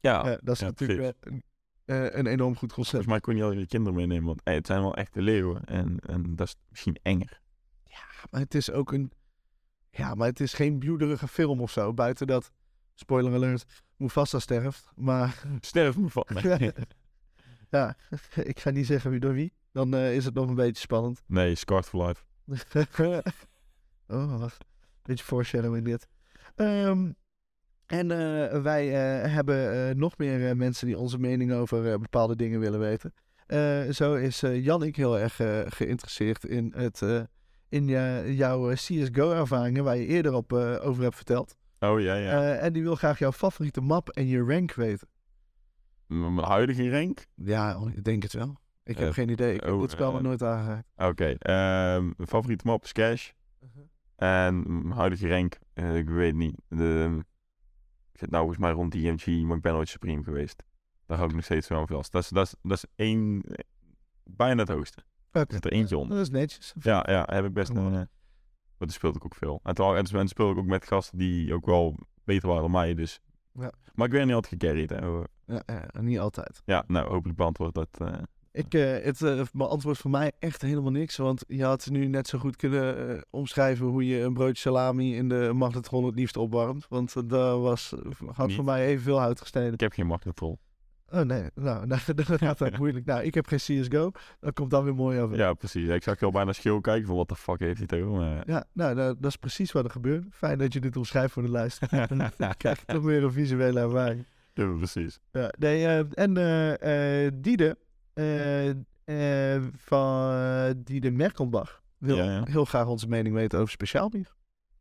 Ja, 0.00 0.22
dat 0.22 0.54
is 0.54 0.58
ja, 0.58 0.66
natuurlijk 0.66 1.16
een, 1.20 1.42
een 2.18 2.26
enorm 2.26 2.56
goed 2.56 2.72
concept. 2.72 3.04
Volgens 3.04 3.12
mij 3.12 3.20
kon 3.20 3.36
je 3.36 3.42
al 3.42 3.52
je 3.52 3.66
kinderen 3.66 3.98
meenemen, 3.98 4.24
want 4.26 4.40
het 4.44 4.66
zijn 4.66 4.80
wel 4.80 4.94
echte 4.94 5.22
leeuwen. 5.22 5.64
En, 5.64 5.98
en 6.06 6.36
dat 6.36 6.46
is 6.46 6.56
misschien 6.68 6.98
enger. 7.02 7.40
Maar 8.30 8.40
het 8.40 8.54
is 8.54 8.70
ook 8.70 8.92
een. 8.92 9.12
Ja, 9.90 10.14
maar 10.14 10.26
het 10.28 10.40
is 10.40 10.52
geen 10.52 10.78
bloederige 10.78 11.28
film 11.28 11.60
of 11.60 11.70
zo. 11.70 11.94
Buiten 11.94 12.26
dat, 12.26 12.50
spoiler 12.96 13.34
alert, 13.34 13.64
Mufasa 13.96 14.38
sterft. 14.38 14.92
Maar 14.94 15.42
Sterf 15.60 15.96
me 15.96 16.10
van. 16.10 16.26
Nee, 16.42 16.72
ja, 17.70 17.96
ik 18.52 18.60
ga 18.60 18.70
niet 18.70 18.86
zeggen 18.86 19.10
wie 19.10 19.20
door 19.20 19.32
wie. 19.32 19.52
Dan 19.72 19.94
eh, 19.94 20.14
is 20.14 20.24
het 20.24 20.34
nog 20.34 20.48
een 20.48 20.54
beetje 20.54 20.80
spannend. 20.80 21.22
nee 21.26 21.54
Scarred 21.54 21.86
for 21.86 22.06
Life. 22.06 22.22
oh, 24.08 24.38
wacht. 24.38 24.64
Beetje 25.02 25.24
foreshadowing 25.24 25.84
dit. 25.84 26.08
Ehm, 26.54 27.10
en 27.86 28.10
eh, 28.10 28.62
wij 28.62 28.86
eh, 28.86 29.32
hebben 29.32 29.98
nog 29.98 30.18
meer 30.18 30.56
mensen 30.56 30.86
die 30.86 30.98
onze 30.98 31.18
mening 31.18 31.52
over 31.52 32.00
bepaalde 32.00 32.36
dingen 32.36 32.60
willen 32.60 32.80
weten. 32.80 33.12
Zo 33.94 34.14
is 34.14 34.40
Jannik 34.40 34.96
heel 34.96 35.18
erg 35.18 35.36
geïnteresseerd 35.74 36.44
in, 36.44 36.72
het, 36.76 37.02
in 37.68 37.86
jouw 38.34 38.72
CSGO-ervaringen, 38.72 39.84
waar 39.84 39.96
je 39.96 40.06
eerder 40.06 40.34
op, 40.34 40.52
over 40.52 41.02
hebt 41.02 41.16
verteld. 41.16 41.56
Oh 41.80 42.00
ja, 42.00 42.14
ja. 42.14 42.30
Eh, 42.30 42.64
en 42.64 42.72
die 42.72 42.82
wil 42.82 42.94
graag 42.94 43.18
jouw 43.18 43.32
favoriete 43.32 43.80
map 43.80 44.08
en 44.08 44.26
je 44.26 44.42
rank 44.44 44.72
weten. 44.74 45.08
Mijn 46.06 46.38
huidige 46.38 46.90
rank? 46.90 47.26
Ja, 47.34 47.80
ik 47.94 48.04
denk 48.04 48.22
het 48.22 48.32
wel. 48.32 48.56
Ik 48.84 48.98
heb 48.98 49.08
Eh, 49.08 49.14
geen 49.14 49.28
idee. 49.28 49.54
Ik 49.54 49.60
heb 49.60 49.72
oh, 49.72 49.80
het 49.82 49.90
spel 49.90 50.10
nog 50.10 50.20
eh, 50.20 50.26
nooit 50.26 50.42
aangeraakt. 50.42 50.88
Oké. 50.96 51.34
ehm, 51.38 52.02
mijn 52.04 52.28
favoriete 52.28 52.66
map 52.66 52.84
is 52.84 52.92
Cash. 52.92 53.30
En 54.16 54.62
mijn 54.82 54.98
huidige 54.98 55.28
rank, 55.28 55.58
ik 55.74 56.08
weet 56.08 56.34
niet. 56.34 56.60
De, 56.68 57.16
ik 58.12 58.18
zit 58.20 58.30
nou 58.30 58.42
volgens 58.44 58.62
mij 58.64 58.70
rond 58.72 58.92
DMG, 58.92 59.42
maar 59.44 59.56
ik 59.56 59.62
ben 59.62 59.72
nooit 59.72 59.88
Supreme 59.88 60.22
geweest. 60.22 60.62
Daar 61.06 61.16
hou 61.16 61.28
ik 61.28 61.34
nog 61.36 61.44
steeds 61.44 61.70
aan 61.70 61.86
vast. 61.86 62.12
Dat 62.12 62.22
is, 62.22 62.28
dat 62.28 62.46
is, 62.46 62.54
dat 62.62 62.76
is 62.76 62.84
één, 62.94 63.42
bijna 64.24 64.60
het 64.60 64.68
hoogste. 64.68 65.02
Er 65.30 65.42
Oké, 65.42 65.54
zit 65.54 65.64
er 65.64 65.72
eentje 65.72 65.96
onder. 65.98 66.16
dat 66.16 66.26
is 66.26 66.32
netjes. 66.32 66.74
Ja, 66.80 67.04
ja, 67.08 67.26
heb 67.30 67.44
ik 67.44 67.52
best 67.52 67.70
een... 67.70 68.08
maar. 68.78 68.88
toen 68.88 68.96
speelde 68.96 69.18
ik 69.18 69.24
ook 69.24 69.34
veel. 69.34 69.60
En 69.62 69.74
toen, 69.74 69.96
en 69.96 70.04
toen 70.04 70.28
speelde 70.28 70.52
ik 70.52 70.58
ook 70.58 70.66
met 70.66 70.86
gasten 70.86 71.18
die 71.18 71.54
ook 71.54 71.66
wel 71.66 71.98
beter 72.24 72.48
waren 72.48 72.62
dan 72.62 72.70
mij, 72.70 72.94
dus... 72.94 73.20
Ja. 73.52 73.72
Maar 73.94 74.06
ik 74.06 74.12
werd 74.12 74.24
niet 74.26 74.34
altijd 74.34 74.52
gecarried, 74.62 74.90
hè. 74.90 75.06
Ja, 75.46 75.62
ja, 75.66 76.00
niet 76.00 76.18
altijd. 76.18 76.62
Ja, 76.64 76.84
nou, 76.86 77.08
hopelijk 77.08 77.38
beantwoord 77.38 77.74
dat... 77.74 77.88
eh, 77.98 78.12
Ik, 78.52 78.74
eh, 78.74 79.04
het 79.04 79.20
uh, 79.20 79.42
beantwoordt 79.52 79.98
voor 79.98 80.10
mij 80.10 80.32
echt 80.38 80.62
helemaal 80.62 80.90
niks. 80.90 81.16
Want 81.16 81.44
je 81.48 81.64
had 81.64 81.86
nu 81.90 82.06
net 82.06 82.28
zo 82.28 82.38
goed 82.38 82.56
kunnen 82.56 83.24
omschrijven 83.30 83.86
hoe 83.86 84.06
je 84.06 84.20
een 84.20 84.34
broodje 84.34 84.60
salami 84.60 85.16
in 85.16 85.28
de 85.28 85.50
magnetron 85.54 86.04
het 86.04 86.14
liefst 86.14 86.36
opwarmt. 86.36 86.86
Want 86.88 87.14
uh, 87.16 87.22
daar 87.26 87.60
was, 87.60 87.94
had 88.32 88.46
Niet. 88.46 88.56
voor 88.56 88.64
mij 88.64 88.86
evenveel 88.86 89.18
hout 89.18 89.40
gesneden. 89.40 89.72
ik 89.72 89.80
heb 89.80 89.92
geen 89.92 90.06
magnetron. 90.06 90.58
Oh 91.12 91.20
nee, 91.20 91.50
nou, 91.54 91.86
nou 91.86 92.00
dat 92.14 92.26
gaat 92.26 92.58
dan 92.58 92.72
moeilijk. 92.78 93.06
Nou, 93.06 93.22
ik 93.22 93.34
heb 93.34 93.46
geen 93.46 93.58
CSGO. 93.58 94.10
Dat 94.40 94.54
komt 94.54 94.70
dan 94.70 94.84
weer 94.84 94.94
mooi 94.94 95.20
over. 95.20 95.36
Ja, 95.36 95.54
precies. 95.54 95.88
Ik 95.88 96.02
zag 96.02 96.20
heel 96.20 96.30
bijna 96.30 96.52
schil 96.52 96.80
kijken 96.80 97.06
van 97.06 97.16
wat 97.16 97.28
de 97.28 97.36
fuck 97.36 97.58
heeft 97.58 97.78
hij 97.78 97.86
tegen 97.86 98.10
me. 98.10 98.42
Ja, 98.46 98.64
nou, 98.72 98.94
dat, 98.94 99.22
dat 99.22 99.30
is 99.30 99.36
precies 99.36 99.72
wat 99.72 99.84
er 99.84 99.90
gebeurt. 99.90 100.24
Fijn 100.30 100.58
dat 100.58 100.72
je 100.72 100.80
dit 100.80 100.96
omschrijft 100.96 101.32
voor 101.32 101.42
de 101.42 101.50
luisteraar. 101.50 102.08
Dan 102.36 102.56
krijg 102.56 102.78
je 102.78 102.84
toch 102.86 103.02
weer 103.02 103.24
een 103.24 103.32
visuele 103.32 103.80
ervaring. 103.80 104.24
Ja, 104.54 104.66
precies. 104.66 105.18
Ja, 105.32 105.52
nee, 105.58 105.86
eh, 105.86 106.04
en 106.12 106.36
eh 106.80 107.30
Diede 107.34 107.76
van 109.76 110.82
Diede 110.84 111.10
Merkelbach 111.10 111.82
wil 111.98 112.16
Ja, 112.16 112.24
ja. 112.24 112.42
heel 112.44 112.64
graag 112.64 112.86
onze 112.86 113.08
mening 113.08 113.34
weten 113.34 113.58
over 113.58 113.70
speciaal 113.70 114.08
bier. 114.08 114.34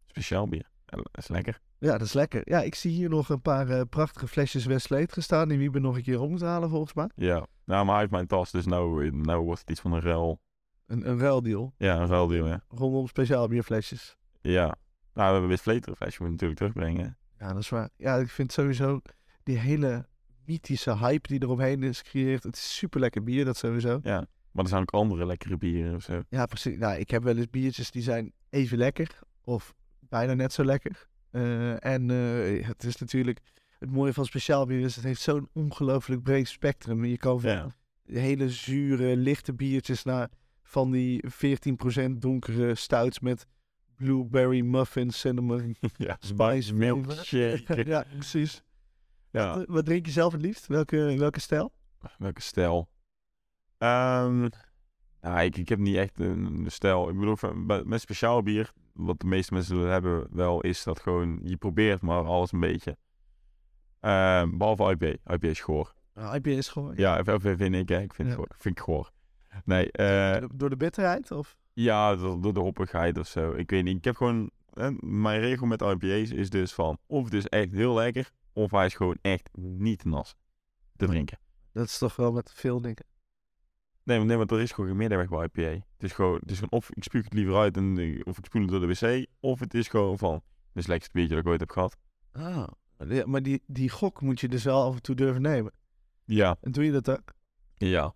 Speciaal 0.06 0.48
bier. 0.48 0.70
Dat 0.86 1.08
is 1.12 1.28
lekker. 1.28 1.60
Ja, 1.86 1.92
dat 1.92 2.08
is 2.08 2.14
lekker. 2.14 2.42
Ja, 2.44 2.62
ik 2.62 2.76
zie 2.76 2.92
hier 2.92 3.10
nog 3.10 3.30
een 3.30 3.42
paar 3.42 3.70
eh, 3.70 3.82
prachtige 3.90 4.28
flesjes 4.28 4.66
Westleed 4.66 5.14
gestaan. 5.14 5.48
Die 5.48 5.58
Wiebe 5.58 5.80
nog 5.80 5.96
een 5.96 6.04
keer 6.04 6.22
om 6.22 6.30
moet 6.30 6.42
halen, 6.42 6.70
volgens 6.70 6.94
mij. 6.94 7.10
Ja. 7.16 7.46
Nou, 7.66 7.84
maar 7.86 7.92
hij 7.94 8.00
heeft 8.00 8.12
mijn 8.12 8.28
tas, 8.28 8.52
dus 8.52 8.66
nou, 8.66 9.12
nou 9.12 9.44
wordt 9.44 9.60
het 9.60 9.70
iets 9.70 9.80
van 9.80 9.94
een 9.94 10.02
ruil. 10.02 10.40
Een, 10.86 11.10
een 11.10 11.20
ruildeal 11.20 11.74
Ja, 11.78 12.00
een 12.02 12.08
ruildeal, 12.08 12.48
ja. 12.48 12.64
rondom 12.68 13.08
speciaal 13.08 13.48
bierflesjes. 13.48 14.18
Ja. 14.42 14.64
Nou, 14.64 14.76
we 15.14 15.32
hebben 15.32 15.48
weer 15.48 15.58
Vleteren 15.58 15.96
flesje, 15.96 16.22
moet 16.22 16.32
natuurlijk 16.32 16.60
terugbrengen. 16.60 17.18
Ja, 17.40 17.48
dat 17.48 17.58
is 17.58 17.70
waar. 17.70 17.90
Ja, 17.98 18.16
ik 18.16 18.30
vind 18.30 18.52
sowieso 18.52 19.02
die 19.44 19.58
hele 19.58 20.08
mythische 20.46 20.98
hype 20.98 21.28
die 21.28 21.42
eromheen 21.44 21.84
is 21.84 21.98
gecreëerd. 21.98 22.44
Het 22.44 22.56
is 22.56 22.76
super 22.76 23.00
lekker 23.00 23.24
bier, 23.24 23.46
dat 23.46 23.58
sowieso. 23.58 24.00
Ja. 24.04 24.28
Maar 24.52 24.64
er 24.64 24.70
zijn 24.70 24.82
ook 24.82 24.92
andere 24.92 25.26
lekkere 25.26 25.58
bieren 25.58 25.96
of 25.96 26.02
zo. 26.02 26.22
Ja, 26.30 26.46
precies. 26.46 26.78
Nou, 26.78 27.00
ik 27.00 27.10
heb 27.10 27.24
wel 27.24 27.38
eens 27.38 27.50
biertjes 27.50 27.92
die 27.92 28.02
zijn 28.02 28.34
even 28.50 28.78
lekker 28.78 29.20
of 29.44 29.74
bijna 30.00 30.34
net 30.34 30.54
zo 30.54 30.64
lekker. 30.64 31.08
Eh, 31.36 31.86
en 31.86 32.10
eh, 32.12 32.68
het 32.68 32.84
is 32.84 32.96
natuurlijk 32.98 33.40
het 33.80 33.92
mooie 33.92 34.14
van 34.14 34.26
speciaal 34.26 34.66
bier 34.66 34.80
is 34.80 34.96
het 34.96 35.04
heeft 35.04 35.22
zo'n 35.22 35.50
ongelooflijk 35.54 36.24
breed 36.24 36.48
spectrum. 36.48 37.06
Je 37.06 37.18
kan 37.18 37.42
van 37.42 37.50
Ja. 37.52 37.68
hele 38.06 38.50
zure, 38.50 39.16
lichte 39.18 39.54
biertjes 39.54 40.04
naar 40.04 40.30
van 40.64 40.92
die 40.92 41.24
14% 41.28 42.22
donkere 42.22 42.76
stouts 42.76 43.20
met 43.20 43.46
blueberry 43.96 44.62
muffin, 44.62 45.12
cinnamon, 45.12 45.76
ja. 45.98 46.18
spice 46.20 46.74
milk 46.74 47.04
flavor. 47.04 47.24
shake. 47.26 47.84
ja, 47.90 48.06
precies. 48.14 48.64
Ja. 49.32 49.56
Wat, 49.58 49.66
wat 49.68 49.86
drink 49.86 50.06
je 50.06 50.12
zelf 50.12 50.32
het 50.32 50.42
liefst? 50.42 50.68
Welke, 50.68 51.16
welke 51.18 51.40
stijl? 51.40 51.72
Welke 52.18 52.42
stijl? 52.42 52.90
Ehm, 53.78 54.48
nou, 55.22 55.40
ik, 55.44 55.58
ik 55.58 55.70
heb 55.70 55.80
niet 55.80 55.96
echt 55.96 56.20
een, 56.20 56.46
een 56.46 56.72
stijl. 56.72 57.10
Ik 57.10 57.20
bedoel, 57.20 57.54
met 57.86 58.02
speciaal 58.02 58.44
bier, 58.44 58.72
wat 58.96 59.20
de 59.20 59.26
meeste 59.28 59.54
mensen 59.54 59.78
hebben 59.78 60.28
wel, 60.32 60.62
is 60.62 60.84
dat 60.84 61.00
gewoon, 61.00 61.40
je 61.44 61.58
probeert 61.58 62.02
maar 62.02 62.24
alles 62.24 62.52
een 62.52 62.60
beetje. 62.60 62.98
Ehm, 64.00 64.58
behalve 64.58 64.84
IPA. 64.92 65.34
IPA 65.34 65.48
is 65.48 65.60
goor. 65.62 65.94
Nou, 66.14 66.36
IPA 66.36 66.50
is 66.50 66.68
gewoon 66.70 66.94
Ja, 66.96 67.20
of 67.20 67.42
vind 67.42 67.74
ik, 67.76 67.90
hè. 67.90 68.00
Ik 68.02 68.14
vind, 68.14 68.30
Ja. 68.30 68.36
goor. 68.36 68.48
vind 68.58 68.78
ik 68.78 68.84
goor. 68.84 69.12
Nee, 69.66 69.92
eh, 69.92 70.44
door- 70.56 70.70
de 70.70 70.78
bitterheid? 70.78 71.32
Of? 71.32 71.58
ja, 71.74 72.16
door, 72.16 72.42
door 72.42 72.54
de 72.54 72.60
hoppigheid 72.60 73.18
of 73.18 73.28
zo. 73.28 73.52
Ik 73.54 73.70
weet 73.70 73.84
niet. 73.84 73.98
Ik 73.98 74.04
heb 74.04 74.16
gewoon, 74.16 74.50
hè, 74.74 74.92
mijn 75.00 75.40
regel 75.40 75.68
met 75.68 75.82
IPA's 75.82 76.30
is 76.30 76.50
dus 76.50 76.74
van, 76.74 76.98
of 77.08 77.24
het 77.24 77.34
is 77.34 77.48
echt 77.48 77.72
heel 77.72 77.94
lekker, 77.94 78.32
of 78.54 78.72
hij 78.72 78.86
is 78.86 78.94
gewoon 78.96 79.18
echt 79.22 79.50
niet 79.58 80.04
nas 80.06 80.36
te 80.96 81.06
drinken. 81.06 81.40
Dat 81.72 81.86
is 81.86 81.98
toch 81.98 82.16
wel 82.16 82.32
met 82.32 82.52
veel 82.54 82.82
dingen. 82.82 83.06
Nee, 84.06 84.20
nee, 84.20 84.38
want 84.38 84.52
er 84.52 84.62
is 84.62 84.72
gewoon 84.72 84.90
geen 84.90 84.98
middenweg 84.98 85.30
bij 85.30 85.44
IPA. 85.44 85.86
Het 85.94 86.04
is 86.04 86.12
gewoon, 86.12 86.40
het 86.40 86.52
is 86.52 86.60
gewoon 86.60 86.80
of 86.80 86.90
ik 86.92 87.04
spuug 87.04 87.24
het 87.24 87.34
liever 87.34 87.56
uit 87.56 87.78
en 87.78 87.98
eh, 87.98 88.20
of 88.24 88.38
ik 88.38 88.46
spoel 88.46 88.62
het 88.62 88.72
door 88.72 88.80
de 88.80 88.88
wc, 88.88 89.26
of 89.40 89.60
het 89.60 89.74
is 89.74 89.88
gewoon 89.88 90.18
van, 90.18 90.34
dit 90.34 90.44
is 90.74 90.82
het 90.82 90.88
lekkerste 90.88 91.14
biertje 91.14 91.36
dat 91.36 91.44
ik 91.44 91.50
ooit 91.50 91.60
heb 91.60 91.72
gehad. 91.72 91.98
Ah. 92.32 92.68
Maar 93.26 93.44
die, 93.44 93.64
die 93.68 93.90
gok 93.90 94.22
moet 94.22 94.40
je 94.40 94.48
dus 94.48 94.64
wel 94.64 94.84
af 94.84 94.96
en 94.96 95.02
toe 95.02 95.16
durven 95.16 95.42
nemen. 95.42 95.74
Ja, 96.26 96.58
En 96.62 96.72
doe 96.72 96.86
je 96.86 96.92
dat 96.92 97.10
ook? 97.10 97.34
ja. 97.76 98.14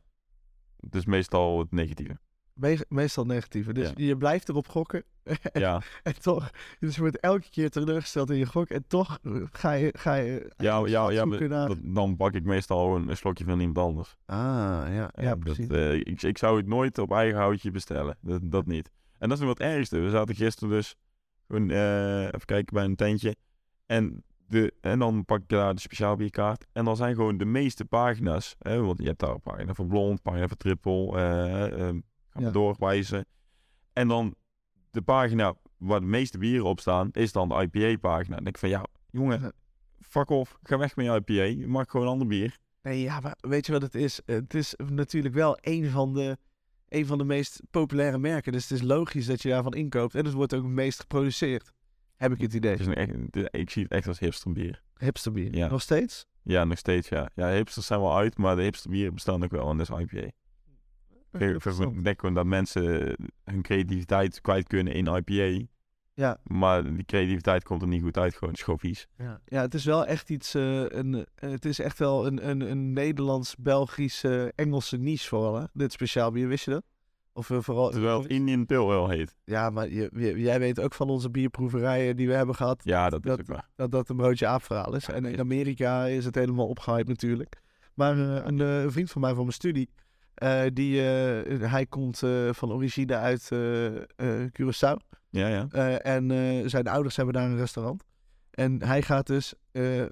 Het 0.79 0.95
is 0.95 1.05
meestal 1.05 1.59
het 1.59 1.71
negatieve. 1.71 2.19
Me- 2.59 2.85
meestal 2.89 3.25
negatieve. 3.25 3.73
Dus 3.73 3.87
Ja. 3.87 3.93
je 4.05 4.17
blijft 4.17 4.49
erop 4.49 4.67
gokken. 4.67 5.03
Ja, 5.53 5.81
en 6.03 6.21
toch, 6.21 6.49
dus 6.79 6.95
je 6.95 7.01
wordt 7.01 7.19
elke 7.19 7.49
keer 7.49 7.69
teleurgesteld 7.69 8.29
in 8.29 8.37
je 8.37 8.45
gok. 8.45 8.69
En 8.69 8.83
toch 8.87 9.19
eh, 9.23 9.31
ga 9.51 9.71
je, 9.71 9.93
ga 9.97 10.13
je 10.15 10.51
ja, 10.57 10.81
ja, 10.85 11.09
ja 11.09 11.25
naar... 11.25 11.67
dat- 11.67 11.77
dan 11.83 12.15
pak 12.15 12.33
ik 12.33 12.43
meestal 12.43 12.95
een, 12.95 13.09
een 13.09 13.17
slokje 13.17 13.43
van 13.43 13.59
iemand 13.59 13.77
anders. 13.77 14.15
Ah, 14.25 14.37
ja, 14.87 15.11
ja, 15.15 15.29
dat, 15.29 15.39
precies. 15.39 15.67
eh, 15.67 15.93
ik, 15.93 16.21
ik 16.21 16.37
zou 16.37 16.57
het 16.57 16.67
nooit 16.67 16.97
op 16.97 17.11
eigen 17.11 17.39
houtje 17.39 17.71
bestellen. 17.71 18.17
Dat, 18.21 18.41
dat 18.43 18.65
niet. 18.65 18.91
En 19.17 19.29
dat 19.29 19.37
is 19.37 19.43
nog 19.45 19.57
wat 19.57 19.67
ergste. 19.67 19.99
We 19.99 20.09
zaten 20.09 20.35
gisteren 20.35 20.69
dus 20.69 20.95
gewoon, 21.47 21.69
eh, 21.69 22.23
even 22.25 22.45
kijken 22.45 22.73
bij 22.73 22.83
een 22.83 22.95
tentje. 22.95 23.35
En, 23.85 24.23
de, 24.47 24.73
en 24.81 24.99
dan 24.99 25.25
pak 25.25 25.39
ik 25.41 25.47
daar 25.49 25.73
de 25.75 25.81
speciaal 25.81 26.15
bierkaart. 26.15 26.65
En 26.71 26.85
dan 26.85 26.95
zijn 26.95 27.15
gewoon 27.15 27.37
de 27.37 27.45
meeste 27.45 27.85
pagina's. 27.85 28.55
Hè, 28.59 28.81
want 28.81 28.99
je 28.99 29.05
hebt 29.05 29.19
daar 29.19 29.29
een 29.33 29.41
pagina 29.41 29.73
voor 29.73 29.87
blond, 29.87 30.21
pagina 30.21 30.47
voor 30.47 30.57
triple. 30.57 31.17
eh, 31.17 31.89
gaan 32.43 32.51
we 32.51 32.59
Ja. 32.59 32.65
doorwijzen. 32.65 33.25
En 33.93 34.07
dan 34.07 34.35
de 34.91 35.01
pagina 35.01 35.55
waar 35.77 35.99
de 35.99 36.05
meeste 36.05 36.37
bieren 36.37 36.65
op 36.65 36.79
staan, 36.79 37.09
is 37.11 37.31
dan 37.31 37.49
de 37.49 37.55
IPA-pagina. 37.71 38.35
Dan 38.35 38.43
denk 38.43 38.55
ik 38.55 38.57
van, 38.57 38.69
ja, 38.69 38.85
jongen, 39.09 39.53
fuck 39.99 40.29
off. 40.29 40.57
Ga 40.63 40.77
weg 40.77 40.95
met 40.95 41.05
je 41.05 41.11
IPA. 41.25 41.43
Je 41.59 41.67
mag 41.67 41.89
gewoon 41.89 42.05
een 42.05 42.11
ander 42.11 42.27
bier. 42.27 42.57
Nee, 42.81 43.01
ja, 43.01 43.19
maar 43.19 43.35
weet 43.39 43.65
je 43.65 43.71
wat 43.71 43.81
het 43.81 43.95
is? 43.95 44.21
Het 44.25 44.53
is 44.53 44.75
natuurlijk 44.85 45.33
wel 45.33 45.57
een 45.61 45.89
van 45.89 46.13
de, 46.13 46.37
een 46.89 47.05
van 47.05 47.17
de 47.17 47.23
meest 47.23 47.61
populaire 47.71 48.17
merken. 48.17 48.51
Dus 48.51 48.69
het 48.69 48.71
is 48.79 48.81
logisch 48.85 49.25
dat 49.25 49.41
je 49.41 49.49
daarvan 49.49 49.73
inkoopt. 49.73 50.15
En 50.15 50.25
het 50.25 50.33
wordt 50.33 50.53
ook 50.55 50.63
het 50.63 50.71
meest 50.71 50.99
geproduceerd. 50.99 51.71
Heb 52.15 52.31
ik 52.31 52.41
het 52.41 52.53
idee. 52.53 52.71
Het 52.71 52.79
is 52.79 52.85
een 52.85 52.95
echt, 52.95 53.13
ik 53.53 53.69
zie 53.69 53.83
het 53.83 53.91
echt 53.91 54.07
als 54.07 54.19
hipsterbier. 54.19 54.81
Hipsterbier. 54.97 55.55
Ja. 55.55 55.67
Nog 55.67 55.81
steeds? 55.81 56.25
Ja, 56.43 56.63
nog 56.63 56.77
steeds, 56.77 57.09
ja. 57.09 57.29
Ja, 57.35 57.49
hipsters 57.51 57.85
zijn 57.85 57.99
wel 57.99 58.17
uit, 58.17 58.37
maar 58.37 58.55
de 58.55 58.61
hipsterbieren 58.61 59.13
bestaan 59.13 59.43
ook 59.43 59.51
wel 59.51 59.69
en 59.69 59.77
dat 59.77 59.89
is 59.89 59.97
IPA. 59.99 60.27
Ik, 61.31 62.03
denk 62.03 62.19
gewoon 62.19 62.35
dat 62.35 62.45
mensen 62.45 63.15
hun 63.43 63.61
creativiteit 63.61 64.41
kwijt 64.41 64.67
kunnen 64.67 64.93
in 64.93 65.05
IPA. 65.25 65.65
Ja. 66.13 66.37
Maar 66.43 66.83
die 66.95 67.05
creativiteit 67.05 67.63
komt 67.63 67.81
er 67.81 67.87
niet 67.87 68.01
goed 68.03 68.17
uit, 68.17 68.35
gewoon. 68.35 68.53
Is 68.53 68.63
vies. 68.77 69.07
Ja. 69.17 69.41
ja, 69.45 69.61
het 69.61 69.73
is 69.73 69.85
wel 69.85 70.05
echt 70.05 70.29
iets. 70.29 70.53
eh, 70.55 70.81
een, 70.89 71.25
eh, 71.35 71.49
het 71.49 71.65
is 71.65 71.79
echt 71.79 71.99
wel 71.99 72.25
een, 72.27 72.49
een, 72.49 72.61
een 72.71 72.93
Nederlands-Belgische 72.93 74.51
Engelse 74.55 74.97
niche 74.97 75.27
vooral. 75.27 75.55
Hè? 75.55 75.65
Dit 75.73 75.91
speciaal 75.91 76.31
bier, 76.31 76.47
wist 76.47 76.65
je 76.65 76.71
dat? 76.71 76.83
Of 77.33 77.49
eh, 77.49 77.57
vooral. 77.61 77.89
Terwijl 77.89 78.21
het 78.21 78.31
Indian 78.31 78.65
Pale 78.65 78.93
Ale 78.93 79.15
heet. 79.15 79.35
Ja, 79.43 79.69
maar 79.69 79.89
je, 79.89 80.09
je- 80.15 80.39
jij 80.39 80.59
weet 80.59 80.79
ook 80.79 80.93
van 80.93 81.09
onze 81.09 81.29
bierproeverijen 81.29 82.15
die 82.15 82.27
we 82.27 82.33
hebben 82.33 82.55
gehad. 82.55 82.81
Ja, 82.83 83.09
dat 83.09 83.23
is 83.25 83.29
Dat- 83.29 83.39
ook 83.39 83.47
waar. 83.47 83.69
dat 83.75 83.91
dat 83.91 84.09
een 84.09 84.15
broodje 84.15 84.47
aapverhaal 84.47 84.95
is. 84.95 85.05
Ja, 85.05 85.13
En 85.13 85.25
in 85.25 85.33
is- 85.33 85.39
Amerika 85.39 86.05
is 86.05 86.25
het 86.25 86.35
helemaal 86.35 86.67
opgehyped 86.67 87.07
natuurlijk. 87.07 87.61
Maar 87.93 88.17
een, 88.17 88.59
een 88.59 88.91
vriend 88.91 89.11
van 89.11 89.21
mij 89.21 89.29
van 89.33 89.41
mijn 89.41 89.53
studie, 89.53 89.89
eh, 90.39 90.61
die, 90.73 91.01
eh, 91.01 91.71
hij 91.71 91.85
komt 91.85 92.23
eh, 92.23 92.49
van 92.51 92.71
origine 92.71 93.15
uit 93.15 93.51
Curaçao. 94.59 94.97
Ja, 95.29 95.47
ja. 95.47 95.67
En 95.99 96.29
zijn 96.69 96.87
ouders 96.87 97.15
hebben 97.15 97.33
daar 97.33 97.49
een 97.49 97.57
restaurant. 97.57 98.03
En 98.51 98.83
hij 98.83 99.01
gaat 99.01 99.27
dus 99.27 99.53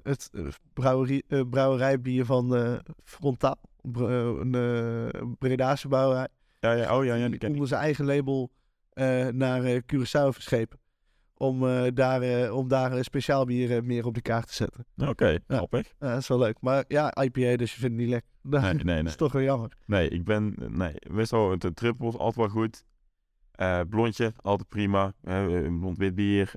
het 0.02 0.30
brouwerie, 0.72 1.24
eh, 1.28 1.40
brouwerijbier 1.50 2.24
van 2.24 2.80
Frontaal, 3.04 3.58
een 3.92 5.36
Bredase 5.38 5.88
brouwerij, 5.88 6.28
Ja, 6.60 6.72
ja. 6.72 6.98
Oh, 6.98 7.04
ja, 7.04 7.14
ja, 7.14 7.28
die 7.28 7.48
onder 7.48 7.68
zijn 7.68 7.80
eigen 7.82 8.04
label 8.04 8.50
naar 9.32 9.82
Curaçao 9.82 10.28
verschepen. 10.28 10.78
Om, 11.38 11.68
eh, 11.68 11.82
daar, 11.94 12.22
eh, 12.22 12.56
om 12.56 12.68
daar 12.68 12.92
een 12.92 13.04
speciaal 13.04 13.44
bier 13.44 13.76
eh, 13.76 13.82
meer 13.82 14.06
op 14.06 14.14
de 14.14 14.20
kaart 14.20 14.46
te 14.46 14.54
zetten. 14.54 14.86
Oké, 15.08 15.28
Ja. 15.28 15.38
grappig. 15.46 15.94
Ja, 16.00 16.08
dat 16.08 16.18
is 16.18 16.28
wel 16.28 16.38
leuk. 16.38 16.56
Maar 16.60 16.84
ja, 16.88 17.14
IPA, 17.22 17.56
dus 17.56 17.74
je 17.74 17.80
vindt 17.80 17.82
het 17.82 17.92
niet 17.92 18.08
lekker. 18.08 18.30
Dat 18.42 18.60
Nee, 18.62 18.74
nee, 18.74 18.84
nee. 18.94 19.04
is 19.12 19.16
toch 19.16 19.32
wel 19.32 19.42
jammer. 19.42 19.72
Nee, 19.86 20.08
ik 20.08 20.24
ben... 20.24 20.54
Nee, 20.68 20.94
meestal 21.10 21.58
de 21.58 21.74
triple 21.74 22.08
is 22.08 22.16
altijd 22.16 22.36
wel 22.52 22.62
goed. 22.62 22.84
Eh, 23.58 23.80
blondje, 23.90 24.32
altijd 24.42 24.68
prima. 24.68 25.12
Eh, 25.24 25.44
blond 25.80 25.98
wit 25.98 26.14
bier. 26.14 26.50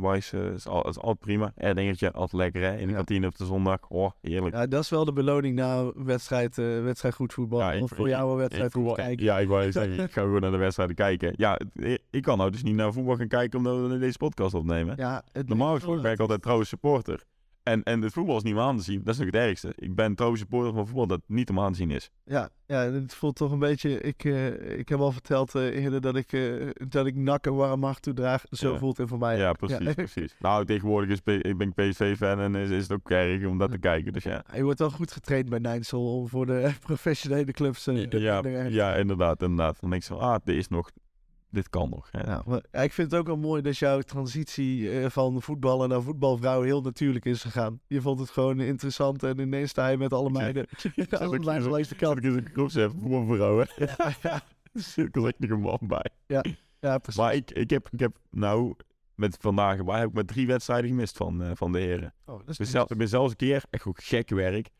Weiss 0.00 0.32
eh, 0.32 0.44
is, 0.52 0.66
al, 0.66 0.88
is 0.88 0.98
altijd 0.98 1.18
prima. 1.18 1.52
Erdingertje, 1.56 2.12
altijd 2.12 2.42
lekker 2.42 2.62
hè. 2.62 2.76
In 2.78 2.86
de 2.86 2.92
kantine 2.94 3.26
op 3.26 3.36
de 3.36 3.44
zondag. 3.44 3.78
Oh, 3.88 4.10
heerlijk. 4.20 4.54
Ja, 4.54 4.66
dat 4.66 4.82
is 4.82 4.90
wel 4.90 5.04
de 5.04 5.12
beloning 5.12 5.54
na 5.56 5.78
een 5.78 5.92
wedstrijd, 6.04 6.58
eh, 6.58 6.82
wedstrijd 6.82 7.14
goed 7.14 7.32
voetbal. 7.32 7.58
Ja, 7.58 7.72
ik- 7.72 7.82
of 7.82 7.90
voor 7.90 8.08
jou 8.08 8.30
een 8.30 8.36
wedstrijd 8.36 8.72
voetbal, 8.72 8.94
goed 8.94 9.04
kijken. 9.04 9.24
ja, 9.24 9.38
ik 9.38 9.48
wou 9.48 9.72
zeggen, 9.72 9.92
ik 10.04 10.12
ga 10.12 10.20
gewoon 10.22 10.40
naar 10.40 10.50
de 10.50 10.56
wedstrijden 10.56 10.96
kijken. 10.96 11.34
Ja, 11.36 11.58
ik 12.10 12.22
kan 12.22 12.38
nou 12.38 12.50
dus 12.50 12.62
niet 12.62 12.74
naar 12.74 12.92
voetbal 12.92 13.16
gaan 13.16 13.28
kijken 13.28 13.58
omdat 13.58 13.90
we 13.90 13.98
deze 13.98 14.18
podcast 14.18 14.54
opnemen. 14.54 14.94
Ja, 14.96 15.22
Normaal 15.46 15.74
gesproken 15.74 16.02
ben 16.02 16.12
ik 16.12 16.20
altijd 16.20 16.42
trouwe 16.42 16.64
supporter. 16.64 17.22
En, 17.62 17.82
en 17.82 18.02
het 18.02 18.12
voetbal 18.12 18.36
is 18.36 18.42
niet 18.42 18.54
meer 18.54 18.62
aan 18.62 18.76
te 18.76 18.82
zien. 18.82 19.00
Dat 19.04 19.14
is 19.14 19.16
nog 19.20 19.26
het 19.26 19.36
ergste. 19.36 19.72
Ik 19.76 19.94
ben 19.94 20.14
trouwe 20.14 20.36
supporter 20.36 20.72
van 20.74 20.86
voetbal 20.86 21.06
dat 21.06 21.20
niet 21.26 21.50
om 21.50 21.60
aan 21.60 21.72
te 21.72 21.78
zien 21.78 21.90
is. 21.90 22.10
Ja, 22.24 22.48
ja, 22.66 22.78
het 22.90 23.14
voelt 23.14 23.36
toch 23.36 23.52
een 23.52 23.58
beetje. 23.58 24.00
Ik, 24.00 24.24
eh, 24.24 24.78
ik 24.78 24.88
heb 24.88 24.98
al 24.98 25.12
verteld 25.12 25.54
eh, 25.54 25.82
eerder 25.82 26.00
dat 26.00 26.16
ik, 26.16 26.32
eh, 26.32 26.68
dat 26.88 27.06
ik 27.06 27.14
nak 27.16 27.46
een 27.46 27.54
warm 27.54 27.82
hart 27.84 28.02
toedraag. 28.02 28.44
Zo 28.50 28.72
Ja. 28.72 28.78
voelt 28.78 28.96
het 28.96 29.08
voor 29.08 29.18
mij. 29.18 29.36
Ja, 29.38 29.52
precies, 29.52 29.94
precies. 30.04 30.34
Nou, 30.38 30.64
tegenwoordig 30.64 31.10
is, 31.10 31.36
ik 31.40 31.56
ben 31.58 31.72
PSV-fan 31.74 32.40
en 32.40 32.54
is, 32.54 32.70
is 32.70 32.82
het 32.82 32.92
ook 32.92 33.10
erg 33.10 33.46
om 33.46 33.58
dat 33.58 33.70
te 33.70 33.78
kijken. 33.78 34.12
Dus 34.12 34.22
ja. 34.24 34.44
Je 34.54 34.62
wordt 34.62 34.78
wel 34.78 34.90
goed 34.90 35.12
getraind 35.12 35.48
bij 35.48 35.58
Nijnsel 35.58 36.16
om 36.18 36.28
voor 36.28 36.46
de 36.46 36.72
professionele 36.86 37.52
clubs. 37.52 37.84
Ja, 37.84 38.42
er- 38.42 38.70
ja, 38.70 38.94
inderdaad, 38.96 39.42
inderdaad. 39.42 39.80
Dan 39.80 39.90
denk 39.90 40.02
ik 40.02 40.08
zo, 40.08 40.14
ah, 40.16 40.36
dit 40.44 40.56
is 40.56 40.68
nog 40.68 40.90
dit 41.52 41.68
kan 41.68 41.90
nog. 41.90 42.08
Hè. 42.10 42.20
Ja, 42.20 42.42
ja, 42.72 42.80
ik 42.80 42.92
vind 42.92 43.10
het 43.10 43.20
ook 43.20 43.26
wel 43.26 43.36
mooi 43.36 43.62
dat 43.62 43.78
jouw 43.78 44.00
transitie 44.00 45.00
eh, 45.00 45.10
van 45.10 45.42
voetballen 45.42 45.88
naar 45.88 46.02
voetbalvrouw 46.02 46.62
heel 46.62 46.80
natuurlijk 46.80 47.24
is 47.24 47.42
gegaan. 47.42 47.80
Je 47.86 48.00
vond 48.00 48.20
het 48.20 48.30
gewoon 48.30 48.60
interessant 48.60 49.22
en 49.22 49.38
ineens 49.38 49.70
sta 49.70 49.88
je 49.88 49.96
met 49.96 50.12
alle 50.12 50.30
meiden. 50.30 50.66
Ja, 50.94 51.18
alle 51.18 51.38
meiden 51.38 51.70
langs 51.70 51.88
de 51.88 51.94
kant. 51.94 52.16
Ik 52.24 52.24
een 52.24 52.48
groepsapp 52.52 52.94
voor 53.00 53.20
een 53.20 53.26
vrouw, 53.26 53.58
hè. 53.58 53.84
Ja, 53.84 54.14
ja, 54.22 54.42
Er 54.96 55.10
komt 55.10 55.26
echt 55.26 55.38
nog 55.38 55.50
een 55.50 55.60
man 55.60 55.78
bij. 55.80 56.10
ja, 56.80 56.98
precies. 56.98 57.20
Maar 57.20 57.34
ik, 57.34 57.50
ik, 57.50 57.70
heb, 57.70 57.88
ik 57.90 58.00
heb 58.00 58.18
nou, 58.30 58.74
met 59.14 59.36
vandaag 59.40 59.78
erbij, 59.78 59.98
heb 59.98 60.08
ik 60.08 60.14
maar 60.14 60.24
drie 60.24 60.46
wedstrijden 60.46 60.90
gemist 60.90 61.16
van, 61.16 61.42
eh, 61.42 61.50
van 61.54 61.72
de 61.72 61.78
heren. 61.78 62.14
Oh, 62.24 62.26
dat 62.26 62.42
Ik 62.42 62.48
is 62.48 62.56
ben, 62.56 62.66
zelf, 62.66 62.90
ik 62.90 62.96
ben 62.96 63.08
zelfs 63.08 63.30
een 63.30 63.36
keer, 63.36 63.64
echt 63.70 63.86
ook 63.86 64.02
gek 64.02 64.28
werk. 64.28 64.70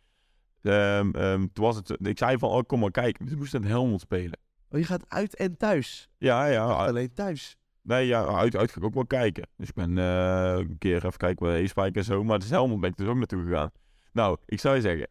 Ehm, 0.62 1.10
ehm, 1.10 1.46
toen 1.52 1.64
was 1.64 1.76
het, 1.76 1.96
ik 2.06 2.18
zei 2.18 2.38
van, 2.38 2.50
oh, 2.50 2.62
kom 2.66 2.80
maar 2.80 2.90
kijken. 2.90 3.28
Ze 3.28 3.36
moesten 3.36 3.62
in 3.62 3.68
Helmond 3.68 4.00
spelen. 4.00 4.38
Oh, 4.72 4.78
je 4.78 4.84
gaat 4.84 5.04
uit 5.08 5.36
en 5.36 5.56
thuis. 5.56 6.08
Ja, 6.18 6.46
ja. 6.46 6.66
uit- 6.76 6.88
Alleen 6.88 7.12
thuis. 7.12 7.56
Nee, 7.82 8.06
ja, 8.06 8.24
uit, 8.26 8.56
uit 8.56 8.70
ga 8.70 8.76
ik 8.78 8.84
ook 8.84 8.94
wel 8.94 9.06
kijken. 9.06 9.46
Dus 9.56 9.68
ik 9.68 9.74
ben 9.74 9.98
eh, 9.98 10.54
een 10.56 10.78
keer 10.78 10.96
even 11.06 11.16
kijken 11.16 11.46
bij 11.46 11.56
Eespijk 11.56 11.96
en 11.96 12.04
zo. 12.04 12.24
Maar 12.24 12.38
de 12.38 12.46
Helmond 12.46 12.80
ben 12.80 12.90
ik 12.90 12.96
dus 12.96 13.06
ook 13.06 13.16
naartoe 13.16 13.42
gegaan. 13.44 13.70
Nou, 14.12 14.36
ik 14.46 14.60
zou 14.60 14.74
je 14.74 14.80
zeggen. 14.80 15.08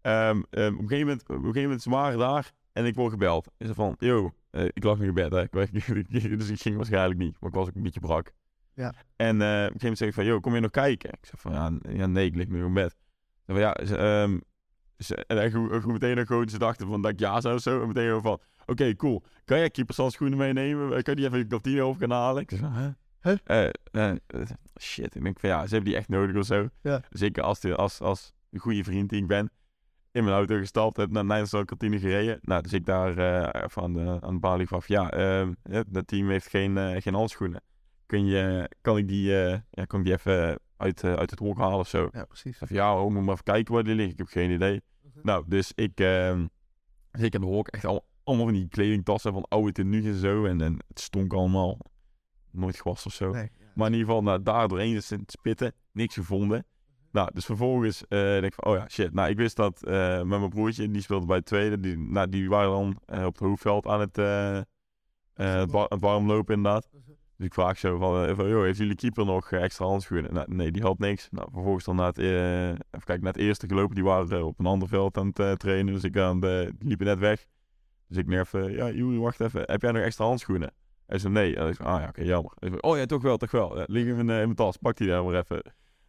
ehm, 0.00 0.42
ehm, 0.50 0.74
op, 0.74 0.80
een 0.80 0.88
gegeven 0.88 0.98
moment, 1.06 1.22
op 1.22 1.28
een 1.28 1.36
gegeven 1.40 1.62
moment 1.62 1.82
ze 1.82 1.90
waren 1.90 2.18
daar 2.18 2.52
en 2.72 2.84
ik 2.86 2.94
word 2.94 3.12
gebeld. 3.12 3.48
Is 3.58 3.68
er 3.68 3.74
van, 3.74 3.94
yo, 3.98 4.32
eh, 4.50 4.64
ik 4.64 4.84
lag 4.84 4.98
nog 4.98 5.06
in 5.06 5.14
bed, 5.14 5.32
hè. 5.32 5.42
Ik 5.42 5.52
werd- 5.52 5.72
dus 6.38 6.50
ik 6.50 6.60
ging 6.60 6.76
waarschijnlijk 6.76 7.20
niet. 7.20 7.36
Maar 7.40 7.50
ik 7.50 7.56
was 7.56 7.68
ook 7.68 7.74
een 7.74 7.82
beetje 7.82 8.00
brak. 8.00 8.32
Ja. 8.74 8.92
En 9.16 9.42
eh, 9.42 9.46
op 9.48 9.52
een 9.52 9.58
gegeven 9.60 9.78
moment 9.80 9.98
zeg 9.98 10.08
ik 10.08 10.14
van, 10.14 10.24
yo, 10.24 10.40
kom 10.40 10.54
je 10.54 10.60
nog 10.60 10.70
kijken? 10.70 11.10
Ik 11.10 11.26
zeg 11.26 11.40
van, 11.40 11.52
ja, 11.52 11.72
ja 11.92 12.06
nee, 12.06 12.26
ik 12.26 12.34
lig 12.34 12.48
nog 12.48 12.66
in 12.66 12.72
bed. 12.72 12.96
Van, 13.46 13.58
ja, 13.58 13.76
ze, 13.84 14.40
ze, 14.98 15.14
en 15.26 15.92
meteen 15.92 16.18
ook 16.18 16.26
gewoon, 16.26 16.48
ze 16.48 16.58
dachten 16.58 16.86
van 16.86 17.02
dat 17.02 17.10
ik 17.10 17.18
ja 17.20 17.40
zou 17.40 17.54
of 17.54 17.60
zo. 17.60 17.80
En 17.80 17.86
meteen 17.86 18.20
van, 18.22 18.40
oké, 18.66 18.96
cool. 18.96 19.22
Kan 19.44 19.58
jij 19.58 19.70
keepershandschoenen 19.70 20.38
meenemen? 20.38 20.84
Eh, 20.96 21.02
Kan 21.02 21.14
je 21.14 21.14
die 21.14 21.24
even 21.24 21.38
een 21.38 21.48
kantine 21.48 21.82
over 21.82 22.00
gaan 22.00 22.10
halen? 22.10 22.42
Ik 22.42 22.50
hè? 22.50 22.88
Huh? 23.20 23.36
Eh, 23.44 23.68
eh, 23.92 24.42
shit, 24.80 25.14
ik 25.14 25.22
denk 25.22 25.40
van 25.40 25.48
ja, 25.48 25.66
ze 25.66 25.74
hebben 25.74 25.90
die 25.90 25.98
echt 25.98 26.08
nodig 26.08 26.36
of 26.36 26.44
zo. 26.44 26.68
Ja. 26.82 27.02
Zeker 27.10 27.42
als, 27.42 27.60
de, 27.60 27.76
als, 27.76 28.00
als 28.00 28.32
een 28.50 28.60
goede 28.60 28.84
vriend 28.84 29.10
die 29.10 29.20
ik 29.20 29.26
ben, 29.26 29.50
in 30.12 30.24
mijn 30.24 30.36
auto 30.36 30.56
gestapt, 30.56 30.96
heb 30.96 31.10
naar 31.10 31.22
de 31.22 31.28
Nijmegen 31.28 31.64
kantine 31.64 31.98
gereden. 31.98 32.38
Nou, 32.42 32.62
dus 32.62 32.72
ik 32.72 32.86
daar 32.86 33.10
even 33.64 33.82
aan 33.82 33.92
de, 33.92 34.18
aan 34.20 34.34
de 34.34 34.40
balie 34.40 34.68
ja, 34.86 35.10
ehm, 35.10 35.52
eh, 35.62 35.80
dat 35.86 36.06
team 36.06 36.30
heeft 36.30 36.48
geen, 36.48 37.02
geen 37.02 37.14
handschoenen. 37.14 37.62
Kun 38.06 38.26
je, 38.26 38.70
kan 38.80 38.96
ik 38.96 39.08
die, 39.08 39.30
ja, 39.70 39.84
kan 39.86 39.98
ik 39.98 40.04
die 40.04 40.14
even 40.14 40.58
uit, 40.76 41.04
uit 41.04 41.30
het 41.30 41.38
hok 41.38 41.58
halen 41.58 41.78
of 41.78 41.88
zo? 41.88 42.08
Ja, 42.12 42.24
precies. 42.24 42.50
Ik 42.50 42.56
zei 42.56 42.68
van, 42.70 42.76
ja, 42.76 43.02
oh, 43.02 43.10
moet 43.10 43.24
maar 43.24 43.32
even 43.32 43.44
kijken 43.44 43.74
waar 43.74 43.84
die 43.84 43.94
liggen. 43.94 44.12
Ik 44.12 44.18
heb 44.18 44.26
geen 44.26 44.50
idee. 44.50 44.82
Nou, 45.22 45.44
dus 45.46 45.72
ik, 45.74 46.00
ehm 46.00 46.46
zeker 47.12 47.40
in 47.40 47.46
de 47.46 47.52
hok, 47.52 47.68
echt 47.68 47.84
al, 47.84 48.04
allemaal 48.26 48.46
van 48.46 48.54
die 48.54 48.68
kledingtassen 48.68 49.32
van 49.32 49.44
oude 49.48 49.72
tenues 49.72 50.04
en 50.04 50.14
zo. 50.14 50.44
En, 50.44 50.60
en 50.60 50.76
het 50.88 51.00
stonk 51.00 51.32
allemaal. 51.32 51.78
Nooit 52.50 52.80
gewassen 52.80 53.10
of 53.10 53.16
zo. 53.16 53.30
Nee. 53.30 53.50
Maar 53.74 53.86
in 53.86 53.92
ieder 53.92 54.06
geval, 54.08 54.22
nou, 54.22 54.42
daar 54.42 54.68
doorheen 54.68 54.94
is 54.94 55.10
het 55.10 55.30
spitten. 55.30 55.72
Niks 55.92 56.14
gevonden. 56.14 56.66
Nou, 57.12 57.30
dus 57.34 57.44
vervolgens 57.44 58.06
eh, 58.08 58.18
denk 58.18 58.44
ik 58.44 58.54
van, 58.54 58.72
oh 58.72 58.78
ja, 58.78 58.88
shit. 58.88 59.12
Nou, 59.12 59.30
ik 59.30 59.36
wist 59.36 59.56
dat 59.56 59.84
eh, 59.84 60.16
met 60.16 60.38
mijn 60.38 60.48
broertje, 60.48 60.90
die 60.90 61.02
speelde 61.02 61.26
bij 61.26 61.36
het 61.36 61.44
tweede. 61.46 61.80
Die, 61.80 61.98
nou, 61.98 62.28
die 62.28 62.48
waren 62.48 62.70
dan 62.70 63.00
eh, 63.06 63.24
op 63.24 63.32
het 63.32 63.42
hoofdveld 63.42 63.86
aan 63.86 64.00
het, 64.00 64.16
het, 65.34 65.70
wa- 65.70 65.86
het 65.88 66.00
warm 66.00 66.26
lopen 66.26 66.54
inderdaad. 66.54 66.88
Dus 67.36 67.46
ik 67.46 67.54
vraag 67.54 67.78
zo 67.78 67.98
van, 67.98 68.36
van 68.36 68.48
joh, 68.48 68.62
heeft 68.62 68.78
jullie 68.78 68.94
keeper 68.94 69.24
nog 69.24 69.50
extra 69.52 69.86
handschoenen? 69.86 70.34
Nou, 70.34 70.54
nee, 70.54 70.70
die 70.70 70.82
had 70.82 70.98
niks. 70.98 71.28
Nou, 71.30 71.48
vervolgens 71.52 71.84
dan 71.84 71.96
naar 71.96 72.06
het, 72.06 72.18
even 72.18 72.78
kijken, 72.90 73.24
naar 73.24 73.32
het 73.32 73.42
eerste 73.42 73.66
gelopen. 73.66 73.94
Die 73.94 74.04
waren 74.04 74.46
op 74.46 74.58
een 74.58 74.66
ander 74.66 74.88
veld 74.88 75.16
aan 75.16 75.30
het 75.34 75.58
trainen. 75.58 75.94
Dus 75.94 76.04
ik 76.04 76.16
aan 76.18 76.40
de, 76.40 76.72
die 76.78 76.88
liepen 76.88 77.06
net 77.06 77.18
weg. 77.18 77.46
Dus 78.08 78.16
ik 78.16 78.26
nerf, 78.26 78.52
even, 78.52 78.72
ja, 78.72 78.90
Joeri, 78.90 79.18
wacht 79.18 79.40
even. 79.40 79.62
Heb 79.64 79.82
jij 79.82 79.92
nog 79.92 80.02
extra 80.02 80.24
handschoenen? 80.24 80.72
Hij 81.06 81.18
zei 81.18 81.32
nee. 81.32 81.56
En 81.56 81.68
ik 81.68 81.74
zei, 81.74 81.88
ah 81.88 82.00
ja, 82.00 82.08
oké, 82.08 82.22
jammer. 82.22 82.52
Zei, 82.58 82.76
oh 82.80 82.96
ja, 82.96 83.06
toch 83.06 83.22
wel, 83.22 83.36
toch 83.36 83.50
wel. 83.50 83.78
Ja, 83.78 83.84
liggen 83.86 84.16
in, 84.16 84.24
mijn, 84.24 84.30
eh, 84.30 84.40
in 84.40 84.44
mijn 84.44 84.54
tas, 84.54 84.76
pak 84.76 84.96
die 84.96 85.08
daar 85.08 85.24
maar 85.24 85.34
even. 85.34 85.62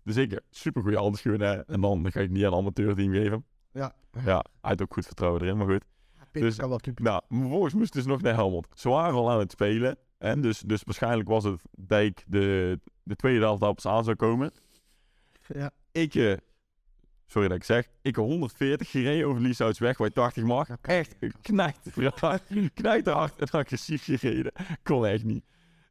Dus 0.04 0.16
ik, 0.16 0.40
super 0.50 0.82
goede 0.82 0.98
handschoenen. 0.98 1.66
En 1.66 1.82
dan, 1.82 2.04
dan 2.04 2.12
ga 2.12 2.20
ik 2.20 2.30
niet 2.30 2.46
aan 2.46 2.52
een 2.52 2.58
amateurteam 2.58 3.12
geven. 3.12 3.46
Ja. 3.72 3.96
Ja, 4.26 4.46
hij 4.62 4.70
had 4.70 4.82
ook 4.82 4.94
goed 4.94 5.06
vertrouwen 5.06 5.42
erin, 5.42 5.58
maar 5.58 5.68
goed. 5.68 5.84
Dus- 6.32 6.56
kan 6.56 6.70
wel. 6.70 6.80
Nou, 6.96 7.22
vervolgens 7.30 7.74
moest 7.74 7.94
dus 7.94 8.06
nog 8.06 8.22
naar 8.22 8.34
Helmond. 8.34 8.68
Ze 8.74 8.90
waren 8.90 9.14
al 9.14 9.32
aan 9.32 9.40
het 9.40 9.52
spelen. 9.52 9.98
En 10.18 10.42
dus, 10.42 10.60
dus 10.60 10.84
waarschijnlijk 10.84 11.30
was 11.30 11.44
het 11.44 11.62
dat 11.72 12.02
ik 12.02 12.24
de, 12.28 12.80
de 13.04 13.16
tweede 13.16 13.40
helft 13.40 13.60
pas 13.60 13.86
aan 13.86 14.04
zou 14.04 14.16
komen. 14.16 14.52
Ja. 15.48 15.72
Ik, 15.92 16.16
eh, 16.16 16.34
sorry 17.28 17.48
dat 17.48 17.58
ik 17.58 17.64
zeg, 17.64 17.88
ik 18.02 18.16
heb 18.16 18.26
140 18.26 18.90
gereden 18.90 19.28
over 19.28 19.42
Lieshoutsweg, 19.42 19.98
waar 19.98 20.08
je 20.08 20.14
80 20.14 20.44
mag. 20.44 20.68
Echt 20.82 21.16
knijt, 21.42 21.80
knijt 22.74 23.08
hard 23.08 23.40
en 23.40 23.60
agressief 23.60 24.04
gereden. 24.04 24.52
Kon 24.84 25.06
echt 25.06 25.24
niet. 25.24 25.44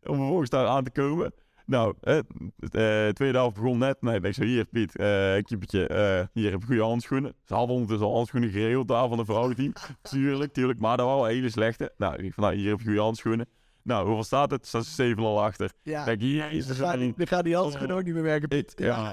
Om 0.03 0.16
vervolgens 0.16 0.51
daar 0.51 0.66
aan 0.66 0.85
te 0.85 0.90
komen. 0.90 1.33
Nou, 1.66 1.94
eh, 2.01 2.18
de 2.57 3.11
tweede 3.12 3.38
helft 3.38 3.55
begon 3.55 3.79
net. 3.79 4.03
Nee, 4.03 4.20
ik 4.20 4.35
zo, 4.35 4.42
hier 4.42 4.64
Piet, 4.64 4.96
eh 4.96 5.37
eh, 5.37 6.27
hier 6.33 6.51
heb 6.51 6.61
je 6.61 6.66
goede 6.66 6.83
handschoenen. 6.83 7.35
Ze 7.44 7.55
hadden 7.55 7.75
ondertussen 7.75 8.07
al 8.07 8.14
handschoenen 8.14 8.51
geregeld 8.51 8.88
daar 8.88 9.09
van 9.09 9.16
de 9.16 9.25
vrouwenteam. 9.25 9.72
Tuurlijk, 10.03 10.53
tuurlijk, 10.53 10.79
maar 10.79 10.96
dat 10.96 11.07
waren 11.07 11.20
wel 11.20 11.31
hele 11.31 11.51
slechte. 11.51 11.92
Nou, 11.96 12.22
ik 12.22 12.35
van, 12.35 12.44
nou, 12.44 12.57
hier 12.57 12.70
heb 12.70 12.79
je 12.79 12.85
goede 12.85 13.01
handschoenen. 13.01 13.46
Nou, 13.87 14.07
hoeveel 14.07 14.25
staat 14.25 14.51
het? 14.51 14.66
Staat 14.66 14.85
7 14.87 15.22
al 15.22 15.42
achter. 15.42 15.70
Ja. 15.83 16.05
Denk, 16.05 16.20
jezus, 16.20 16.79
Dan 16.79 17.14
gaan 17.16 17.44
die 17.44 17.57
handschoenen 17.57 17.96
ook 17.96 18.05
niet 18.05 18.14
meer 18.14 18.22
werken. 18.22 18.49
Ik, 18.59 18.72
ja, 18.79 19.12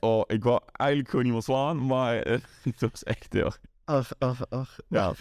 oh, 0.00 0.22
ik 0.26 0.42
wou 0.42 0.60
eigenlijk 0.72 1.10
gewoon 1.10 1.24
iemand 1.24 1.44
slaan, 1.44 1.86
maar 1.86 2.16
eh, 2.22 2.38
het 2.62 2.80
was 2.80 3.02
echt 3.04 3.32
heel... 3.32 3.52
Ach, 3.84 4.10
ach, 4.18 4.48
ach. 4.50 4.78
Ja. 4.88 5.12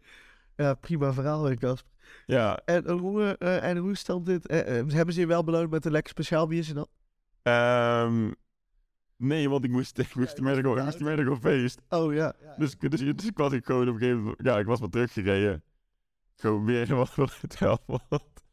ja, 0.56 0.74
prima 0.74 1.12
verhaal, 1.12 1.54
Kasper. 1.54 1.90
Ja, 2.26 2.60
En 2.64 2.90
hoe, 2.90 3.36
eh, 3.38 3.62
en 3.70 3.76
hoe 3.76 3.96
stelt 3.96 4.26
dit? 4.26 4.46
eh, 4.46 4.58
hebben 4.94 5.14
ze 5.14 5.20
je 5.20 5.26
wel 5.26 5.44
beloond 5.44 5.70
met 5.70 5.84
een 5.84 5.92
lekker 5.92 6.10
speciaal 6.10 6.46
biertje 6.46 6.74
dan? 6.74 6.86
ehm, 7.42 8.30
nee, 9.16 9.48
want 9.48 9.64
ik 9.64 9.70
moest, 9.70 9.98
ik 9.98 10.14
moest, 10.14 10.34
die 10.34 10.44
middag, 10.44 10.76
ik 10.76 10.84
moest 10.84 10.98
die 10.98 11.06
middag 11.06 11.26
op 11.34 11.40
feest. 11.40 11.80
Oh 11.88 12.14
ja. 12.14 12.34
Dus, 12.56 12.72
ik- 12.78 12.90
dus, 12.90 13.00
dus 13.00 13.26
ik 13.26 13.36
was 13.38 13.52
gewoon 13.62 13.88
op 13.88 13.94
een 13.94 14.00
gegeven 14.00 14.20
moment... 14.20 14.42
Ja, 14.42 14.58
ik 14.58 14.66
was 14.66 14.80
maar 14.80 14.88
teruggereden. 14.88 15.62
Gewoon 16.36 16.64
weer 16.64 16.94
wat 16.94 17.14
het 17.40 17.58
helft. 17.58 17.84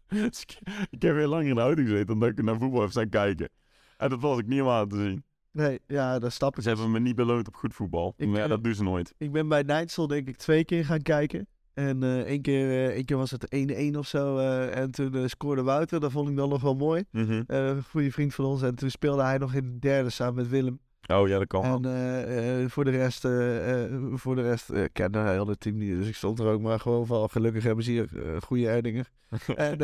Dus 0.08 0.42
ik, 0.42 0.60
ik 0.90 1.02
heb 1.02 1.16
heel 1.16 1.28
lang 1.28 1.48
in 1.48 1.56
de 1.56 1.62
auto 1.62 1.84
gezeten 1.84 2.14
omdat 2.14 2.30
ik 2.30 2.44
naar 2.44 2.58
voetbal 2.58 2.82
heb 2.82 2.92
zijn 2.92 3.10
kijken. 3.10 3.50
En 3.98 4.10
dat 4.10 4.22
was 4.22 4.40
ik 4.40 4.48
niet 4.48 4.62
om 4.62 4.70
aan 4.70 4.88
te 4.88 4.96
zien. 4.96 5.24
Nee, 5.52 5.80
ja, 5.88 6.20
dat 6.20 6.34
snap 6.34 6.58
ik. 6.58 6.64
Ze 6.64 6.68
hebben 6.70 6.92
me 6.92 7.00
niet 7.00 7.16
beloond 7.16 7.48
op 7.48 7.56
goed 7.56 7.74
voetbal. 7.74 8.14
Ik, 8.18 8.28
maar 8.28 8.38
ja, 8.38 8.44
eh, 8.44 8.50
dat 8.50 8.64
doen 8.64 8.76
ze 8.76 8.84
nooit. 8.84 9.14
Ik 9.18 9.32
ben 9.32 9.48
bij 9.48 9.62
Nijtsel 9.62 10.08
denk 10.08 10.28
ik 10.28 10.38
twee 10.38 10.66
keer 10.66 10.86
gaan 10.86 11.02
kijken. 11.02 11.48
En 11.74 12.04
eh 12.04 12.20
één, 12.20 12.42
keer, 12.42 12.70
eh, 12.70 12.88
één 12.88 13.06
keer 13.06 13.18
was 13.18 13.32
het 13.32 13.56
1-1 13.56 13.98
of 13.98 14.08
zo. 14.08 14.38
en 14.68 14.92
toen 14.92 15.30
scoorde 15.30 15.62
Wouter. 15.62 16.00
Dat 16.00 16.12
vond 16.12 16.30
ik 16.30 16.36
dan 16.36 16.50
nog 16.50 16.62
wel 16.62 16.76
mooi. 16.76 17.04
Eh, 17.12 17.44
een 17.48 17.84
goede 17.84 18.12
vriend 18.12 18.34
van 18.34 18.46
ons. 18.46 18.62
En 18.62 18.76
toen 18.76 18.90
speelde 18.90 19.22
hij 19.22 19.38
nog 19.38 19.54
in 19.54 19.64
de 19.64 19.80
derde 19.80 20.10
samen 20.10 20.36
met 20.36 20.48
Willem. 20.48 20.80
Oh 21.08 21.28
ja, 21.28 21.38
dat 21.38 21.48
kan. 21.48 21.64
En 21.64 21.86
eh, 21.86 22.64
eh, 22.64 22.70
voor 22.70 22.86
de 22.86 22.92
rest, 22.92 23.26
eh, 23.26 23.84
voor 24.14 24.36
de 24.36 24.42
rest 24.42 24.70
eh, 24.70 24.84
kende 24.92 25.20
hij 25.20 25.32
heel 25.34 25.48
het 25.48 25.60
team 25.60 25.78
niet. 25.78 25.96
Dus 25.98 26.08
ik 26.08 26.16
stond 26.16 26.40
er 26.40 26.48
ook 26.48 26.62
maar 26.62 26.80
gewoon 26.80 27.06
van. 27.06 27.30
Gelukkig 27.30 27.64
hebben 27.64 27.84
ze 27.84 27.92
hier 27.92 28.10
goede 28.44 28.70
Erdinger. 28.70 29.10
en 29.56 29.78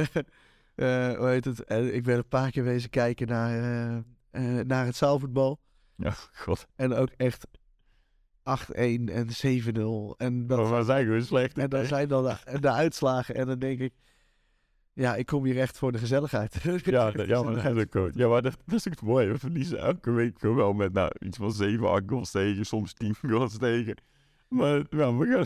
hoe 1.17 1.27
heet 1.27 1.45
het? 1.45 1.63
En 1.63 1.95
ik 1.95 2.03
ben 2.03 2.17
een 2.17 2.27
paar 2.27 2.51
keer 2.51 2.63
wezen 2.63 2.89
kijken 2.89 3.27
naar, 3.27 4.03
naar 4.65 4.86
het 4.86 4.95
zaalvoetbal. 4.95 5.60
Ja, 5.95 6.13
god. 6.43 6.67
En 6.75 6.93
ook 6.93 7.10
echt 7.17 7.47
8-1 7.47 7.51
en 9.05 9.27
7-0. 9.27 10.15
En, 10.17 10.47
dat, 10.47 10.58
Maar 10.58 10.77
we 10.77 10.84
zijn 10.84 11.05
gewoon 11.05 11.21
slecht. 11.21 11.58
en 11.58 11.69
dan 11.69 11.86
zijn 11.86 12.08
dan 12.08 12.23
de, 12.23 12.60
de 12.60 12.71
uitslagen. 12.71 13.36
En 13.36 13.47
dan 13.47 13.60
denk 13.60 13.79
ik, 13.79 13.93
ja, 14.99 15.15
ik 15.15 15.25
kom 15.25 15.43
hier 15.45 15.59
echt 15.59 15.77
voor 15.77 15.91
de 15.91 15.97
gezelligheid. 15.97 16.55
Ja, 16.83 17.12
dat, 17.12 17.27
ja, 17.27 17.43
maar 17.43 17.53
dat 17.53 17.75
is 17.75 17.83
ook 17.83 17.91
goed. 17.91 18.15
Ja, 18.15 18.27
maar 18.27 18.41
dat, 18.41 18.57
dat 18.65 18.75
is 18.75 18.88
ook 18.88 18.93
het 18.93 19.01
mooie. 19.01 19.27
We 19.27 19.39
verliezen 19.39 19.79
elke 19.79 20.12
week 20.12 20.39
gewoon 20.39 20.55
wel 20.55 20.73
met 20.73 20.93
nou, 20.93 21.12
iets 21.19 21.38
van 21.38 21.51
7, 21.51 21.89
8 21.89 22.03
goals 22.07 22.31
tegen, 22.31 22.65
soms 22.65 22.93
10 22.93 23.15
goals 23.29 23.57
tegen. 23.57 23.95
Maar 24.49 24.83
ja, 24.89 25.12
gaan... 25.12 25.45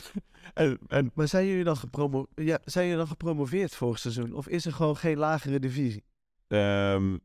En, 0.53 0.79
en 0.87 1.11
Maar 1.13 1.27
zijn 1.27 1.47
jullie, 1.47 1.63
dan 1.63 1.77
gepromo 1.77 2.25
ja, 2.35 2.59
zijn 2.65 2.83
jullie 2.83 2.99
dan 2.99 3.07
gepromoveerd 3.07 3.75
vorig 3.75 3.99
seizoen? 3.99 4.33
Of 4.33 4.47
is 4.47 4.65
er 4.65 4.73
gewoon 4.73 4.97
geen 4.97 5.17
lagere 5.17 5.59
divisie? 5.59 6.03
ehm, 6.47 7.17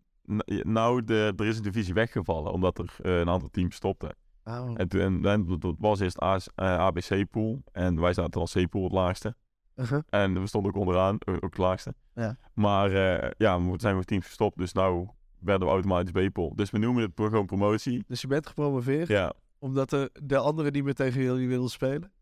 nou, 0.63 1.05
de, 1.05 1.33
er 1.37 1.47
is 1.47 1.57
een 1.57 1.63
divisie 1.63 1.95
weggevallen, 1.95 2.53
omdat 2.53 2.79
er 2.79 2.97
eh, 3.03 3.19
een 3.19 3.29
aantal 3.29 3.49
teams 3.51 3.77
stopten. 3.77 4.17
Oh. 4.45 4.71
En 4.75 4.89
toen 4.89 5.01
en, 5.01 5.25
en 5.25 5.59
dat 5.59 5.75
was 5.79 6.01
eerst 6.01 6.19
AS, 6.19 6.49
eh, 6.55 6.79
ABC-pool. 6.79 7.63
En 7.73 8.01
wij 8.01 8.13
zaten 8.13 8.41
als 8.41 8.53
C-pool 8.53 8.85
het 8.85 8.93
laagste. 8.93 9.37
Uh-huh. 9.79 10.01
En 10.09 10.41
we 10.41 10.47
stonden 10.47 10.73
ook 10.75 10.79
onderaan, 10.79 11.15
ook 11.15 11.35
ook 11.35 11.43
het 11.43 11.59
laagste. 11.59 11.95
Ja. 12.15 12.37
Maar 12.55 12.93
eh, 12.93 13.31
ja, 13.37 13.63
we 13.63 13.75
zijn 13.81 13.99
we 13.99 14.05
teams 14.05 14.27
gestopt, 14.27 14.59
dus 14.59 14.73
nou 14.73 15.09
werden 15.39 15.67
we 15.67 15.73
automatisch 15.73 16.29
B-pool. 16.29 16.57
Dus 16.57 16.71
we 16.71 16.79
noemen 16.79 17.03
het 17.03 17.13
gewoon 17.17 17.47
promotie. 17.47 18.05
Dus 18.07 18.21
je 18.21 18.27
bent 18.27 18.47
gepromoveerd, 18.47 19.09
Ja, 19.09 19.33
omdat 19.59 19.91
de, 19.91 20.11
de 20.23 20.39
anderen 20.39 20.73
niet 20.73 20.85
meer 20.85 20.95
tegen 20.95 21.23
jullie 21.23 21.49
wilden 21.49 21.71
spelen. 21.71 22.13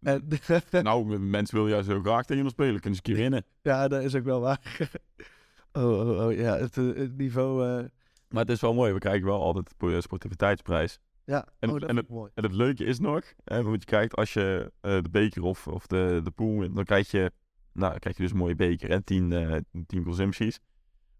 En, 0.00 0.28
nou, 0.82 1.18
mensen 1.18 1.56
willen 1.56 1.70
juist 1.70 1.88
heel 1.88 2.00
graag 2.00 2.24
tegen 2.24 2.42
ons 2.42 2.52
spelen. 2.52 2.80
Kunnen 2.80 3.00
ze 3.04 3.08
een 3.10 3.14
keer 3.14 3.22
winnen. 3.22 3.44
ja, 3.62 3.88
dat 3.88 4.02
is 4.02 4.14
ook 4.14 4.24
wel 4.24 4.40
waar. 4.40 4.60
oh, 5.72 6.08
oh, 6.08 6.26
oh, 6.26 6.32
ja, 6.32 6.56
het, 6.56 6.76
eh, 6.76 6.84
het 6.94 7.16
niveau... 7.16 7.66
eh, 7.66 7.84
Maar 8.28 8.42
het 8.42 8.50
is 8.50 8.60
wel 8.60 8.74
mooi, 8.74 8.92
we 8.92 8.98
krijgen 8.98 9.26
wel 9.26 9.42
altijd 9.42 9.74
de 9.78 10.00
sportiviteitsprijs. 10.00 11.00
Ja, 11.28 11.46
En- 11.58 11.70
oh, 11.70 11.80
dat 11.80 11.88
en 11.88 12.04
mooi. 12.08 12.30
En 12.34 12.42
het 12.42 12.52
leuke 12.52 12.84
is 12.84 12.98
nog, 12.98 13.22
hè, 13.44 13.62
want 13.62 13.76
je 13.80 13.84
kijkt, 13.84 14.14
als 14.14 14.32
je 14.32 14.72
eh, 14.80 15.02
de 15.02 15.08
beker 15.10 15.42
of, 15.42 15.66
of 15.66 15.86
de, 15.86 16.20
de 16.24 16.30
pool 16.30 16.72
dan 16.72 16.84
krijg 16.84 17.10
je 17.10 17.32
Nou, 17.72 17.90
dan 17.90 17.98
krijg 17.98 18.16
je 18.16 18.22
dus 18.22 18.32
een 18.32 18.38
mooie 18.38 18.54
beker 18.54 18.90
en 18.90 19.04
10 19.04 19.32
eh 19.32 19.56
10 19.86 20.04
consumpties. 20.04 20.58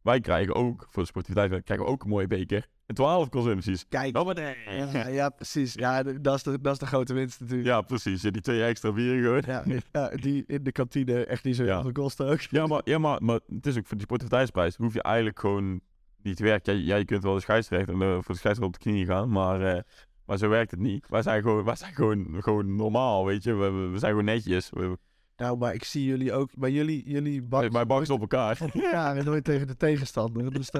Wij 0.02 0.20
krijgen 0.20 0.54
ook, 0.54 0.86
voor 0.90 1.02
de 1.02 1.08
sportiviteit, 1.08 1.64
krijgen 1.64 1.86
we 1.86 1.92
ook 1.92 2.02
een 2.02 2.08
mooie 2.08 2.26
beker 2.26 2.66
en 2.86 2.94
12 2.94 3.28
consumpties. 3.28 3.88
Kijk. 3.88 4.12
Nou, 4.12 4.26
maar 4.26 4.34
nee. 4.34 4.54
Ja, 4.92 5.08
ja, 5.08 5.28
precies. 5.28 5.74
Ja, 5.74 6.02
dat 6.02 6.34
is, 6.34 6.42
de, 6.42 6.60
dat 6.60 6.72
is 6.72 6.78
de 6.78 6.86
grote 6.86 7.14
winst 7.14 7.40
natuurlijk. 7.40 7.68
Ja, 7.68 7.80
precies. 7.80 8.20
Die 8.22 8.40
twee 8.40 8.62
extra 8.64 8.92
bieren 8.92 9.22
gewoon. 9.22 9.42
Ja, 9.46 9.80
ja, 9.92 10.08
die 10.16 10.44
in 10.46 10.62
de 10.62 10.72
kantine 10.72 11.24
echt 11.24 11.44
niet 11.44 11.56
zo 11.56 11.64
Ja. 11.64 11.82
veel 11.82 11.92
kosten 11.92 12.26
ook. 12.26 12.40
Ja, 12.40 12.66
maar, 12.66 12.80
ja 12.84 12.98
maar, 12.98 13.22
maar 13.22 13.40
het 13.48 13.66
is 13.66 13.76
ook 13.78 13.86
voor 13.86 13.96
die 13.96 14.06
sportiviteitsprijs. 14.06 14.76
Hoef 14.76 14.94
je 14.94 15.02
eigenlijk 15.02 15.38
gewoon 15.40 15.80
niet. 16.22 16.38
Ja, 16.38 16.58
je- 16.62 16.84
je 16.84 17.04
kunt 17.04 17.22
wel 17.22 17.34
de 17.34 17.40
scheidsrechter 17.40 17.94
eh, 17.94 18.00
voor 18.00 18.14
de 18.16 18.22
scheidsrechter 18.22 18.64
op 18.64 18.72
de 18.72 18.78
knieën 18.78 19.06
gaan, 19.06 19.30
maar, 19.30 19.60
eh, 19.76 19.82
maar 20.26 20.38
zo 20.38 20.48
werkt 20.48 20.70
het 20.70 20.80
niet. 20.80 21.08
Wij 21.08 21.22
zijn 21.22 21.42
gewoon, 21.42 21.64
wij 21.64 21.76
zijn 21.76 21.94
gewoon, 21.94 22.26
gewoon 22.38 22.76
normaal, 22.76 23.24
weet 23.26 23.42
je. 23.42 23.54
We, 23.54 23.70
we, 23.70 23.98
zijn 23.98 24.10
gewoon 24.10 24.26
netjes. 24.26 24.70
We, 24.70 24.98
Nou, 25.36 25.58
maar 25.58 25.74
ik 25.74 25.84
zie 25.84 26.04
jullie 26.04 26.32
ook. 26.32 26.56
Maar 26.56 26.70
jullie, 26.70 27.08
jullie 27.10 27.40
wij 27.40 27.48
bakken 27.48 27.72
wij 27.72 27.86
bakken 27.86 28.14
op 28.14 28.20
elkaar. 28.20 28.58
ja, 28.92 29.14
en 29.16 29.24
nooit 29.24 29.44
tegen 29.44 29.66
de 29.66 29.76
tegenstander. 29.76 30.52
Dus 30.52 30.70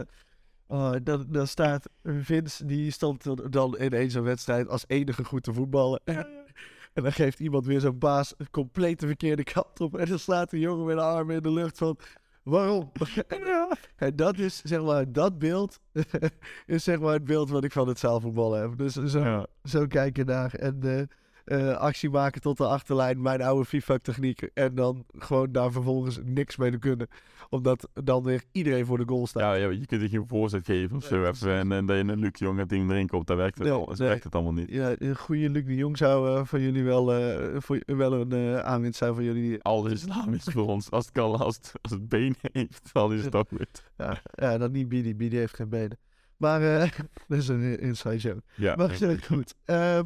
oh, 0.66 0.92
dan, 1.02 1.24
dan 1.28 1.46
staat 1.46 1.88
Vince, 2.04 2.64
die 2.66 2.90
stond 2.90 3.22
dan- 3.22 3.46
dan 3.50 3.78
in 3.78 3.90
één 3.90 4.10
zo'n 4.10 4.22
wedstrijd 4.22 4.68
als 4.68 4.84
enige 4.86 5.24
goed 5.24 5.42
te 5.42 5.52
voetballen. 5.52 6.00
En 6.94 7.02
dan 7.04 7.12
geeft 7.12 7.40
iemand 7.40 7.66
weer 7.66 7.80
zo'n 7.80 7.98
baas 7.98 8.34
een 8.36 8.50
compleet 8.50 9.00
de 9.00 9.06
verkeerde 9.06 9.44
kant 9.44 9.80
op. 9.80 9.96
En 9.96 10.06
dan 10.08 10.18
slaat 10.18 10.50
de 10.50 10.58
jongen 10.58 10.86
met 10.86 10.96
de 10.96 11.02
armen 11.02 11.36
in 11.36 11.42
de 11.42 11.50
lucht 11.52 11.78
van... 11.78 11.98
Waarom? 12.48 12.90
En 13.96 14.16
dat 14.16 14.38
is, 14.38 14.60
zeg 14.64 14.82
maar, 14.82 15.12
dat 15.12 15.38
beeld 15.38 15.80
is 16.66 16.84
zeg 16.84 17.00
maar 17.00 17.12
het 17.12 17.24
beeld 17.24 17.50
wat 17.50 17.64
ik 17.64 17.72
van 17.72 17.88
het 17.88 17.98
zaalvoetbal 17.98 18.52
heb. 18.52 18.76
Dus 18.78 18.92
zo, 18.94 19.18
Ja. 19.18 19.46
zo 19.64 19.86
kijken 19.86 20.26
naar 20.26 20.54
en 20.54 20.80
eh, 21.48 21.76
actie 21.76 22.10
maken 22.10 22.40
tot 22.40 22.56
de 22.56 22.66
achterlijn, 22.66 23.22
mijn 23.22 23.42
oude 23.42 23.64
FIFA-techniek. 23.64 24.42
En 24.54 24.74
dan 24.74 25.04
gewoon 25.18 25.52
daar 25.52 25.72
vervolgens 25.72 26.18
niks 26.24 26.56
mee 26.56 26.70
te 26.70 26.78
kunnen. 26.78 27.08
Omdat 27.50 27.88
dan 27.92 28.22
weer 28.22 28.42
iedereen 28.52 28.86
voor 28.86 28.98
de 28.98 29.04
goal 29.06 29.26
staat. 29.26 29.42
Ja, 29.42 29.54
ja, 29.54 29.68
je 29.68 29.86
kunt 29.86 30.02
er 30.02 30.08
geen 30.08 30.26
voorzet 30.26 30.64
geven 30.64 30.96
of 30.96 31.04
zo 31.04 31.24
even. 31.24 31.52
En, 31.52 31.72
en 31.72 31.86
dat 31.86 31.96
je 31.96 32.02
een 32.02 32.18
Luc 32.18 32.32
de 32.32 32.44
Jong 32.44 32.58
hebt 32.58 32.70
die 32.70 32.78
hem 32.78 32.90
erin 32.90 33.08
komt, 33.08 33.26
daar 33.26 33.36
werkt 33.36 33.58
het, 33.58 33.66
Nee, 33.66 33.76
al, 33.76 33.86
dat 33.86 33.98
nee. 33.98 34.08
werkt 34.08 34.24
het 34.24 34.34
allemaal 34.34 34.52
niet. 34.52 34.70
Ja, 34.70 34.94
een 34.98 35.16
goede 35.16 35.50
Luc 35.50 35.64
de 35.64 35.74
Jong 35.74 35.96
zou 35.96 36.36
eh, 36.36 36.44
voor 36.44 36.60
jullie 36.60 36.84
wel, 36.84 37.14
eh, 37.14 37.60
voor, 37.60 37.82
wel 37.86 38.12
een 38.12 38.62
aanwinst 38.62 38.98
zijn 38.98 39.14
voor 39.14 39.22
jullie. 39.22 39.62
Alles 39.62 39.92
is 40.30 40.42
voor 40.44 40.66
ons. 40.66 40.90
Als 40.90 41.04
het, 41.04 41.14
kan, 41.14 41.38
als 41.38 41.56
het, 41.56 41.72
als 41.82 41.92
het 41.92 42.08
been 42.08 42.36
heeft, 42.52 42.90
dan 42.92 43.12
is 43.12 43.24
het 43.24 43.34
ook 43.34 43.48
goed. 43.48 43.82
Ja, 43.96 44.22
ja 44.34 44.58
dan 44.58 44.72
niet 44.72 44.88
Bidi. 44.88 45.16
Bidi 45.16 45.36
heeft 45.36 45.54
geen 45.54 45.68
benen. 45.68 45.98
Maar 46.36 46.60
dat 47.28 47.38
is 47.38 47.48
een 47.48 47.78
inside 47.80 48.16
joke. 48.16 48.42
Ja, 48.54 48.76
Maar 48.76 48.98
goed. 49.30 49.54
Ehm, 49.64 50.04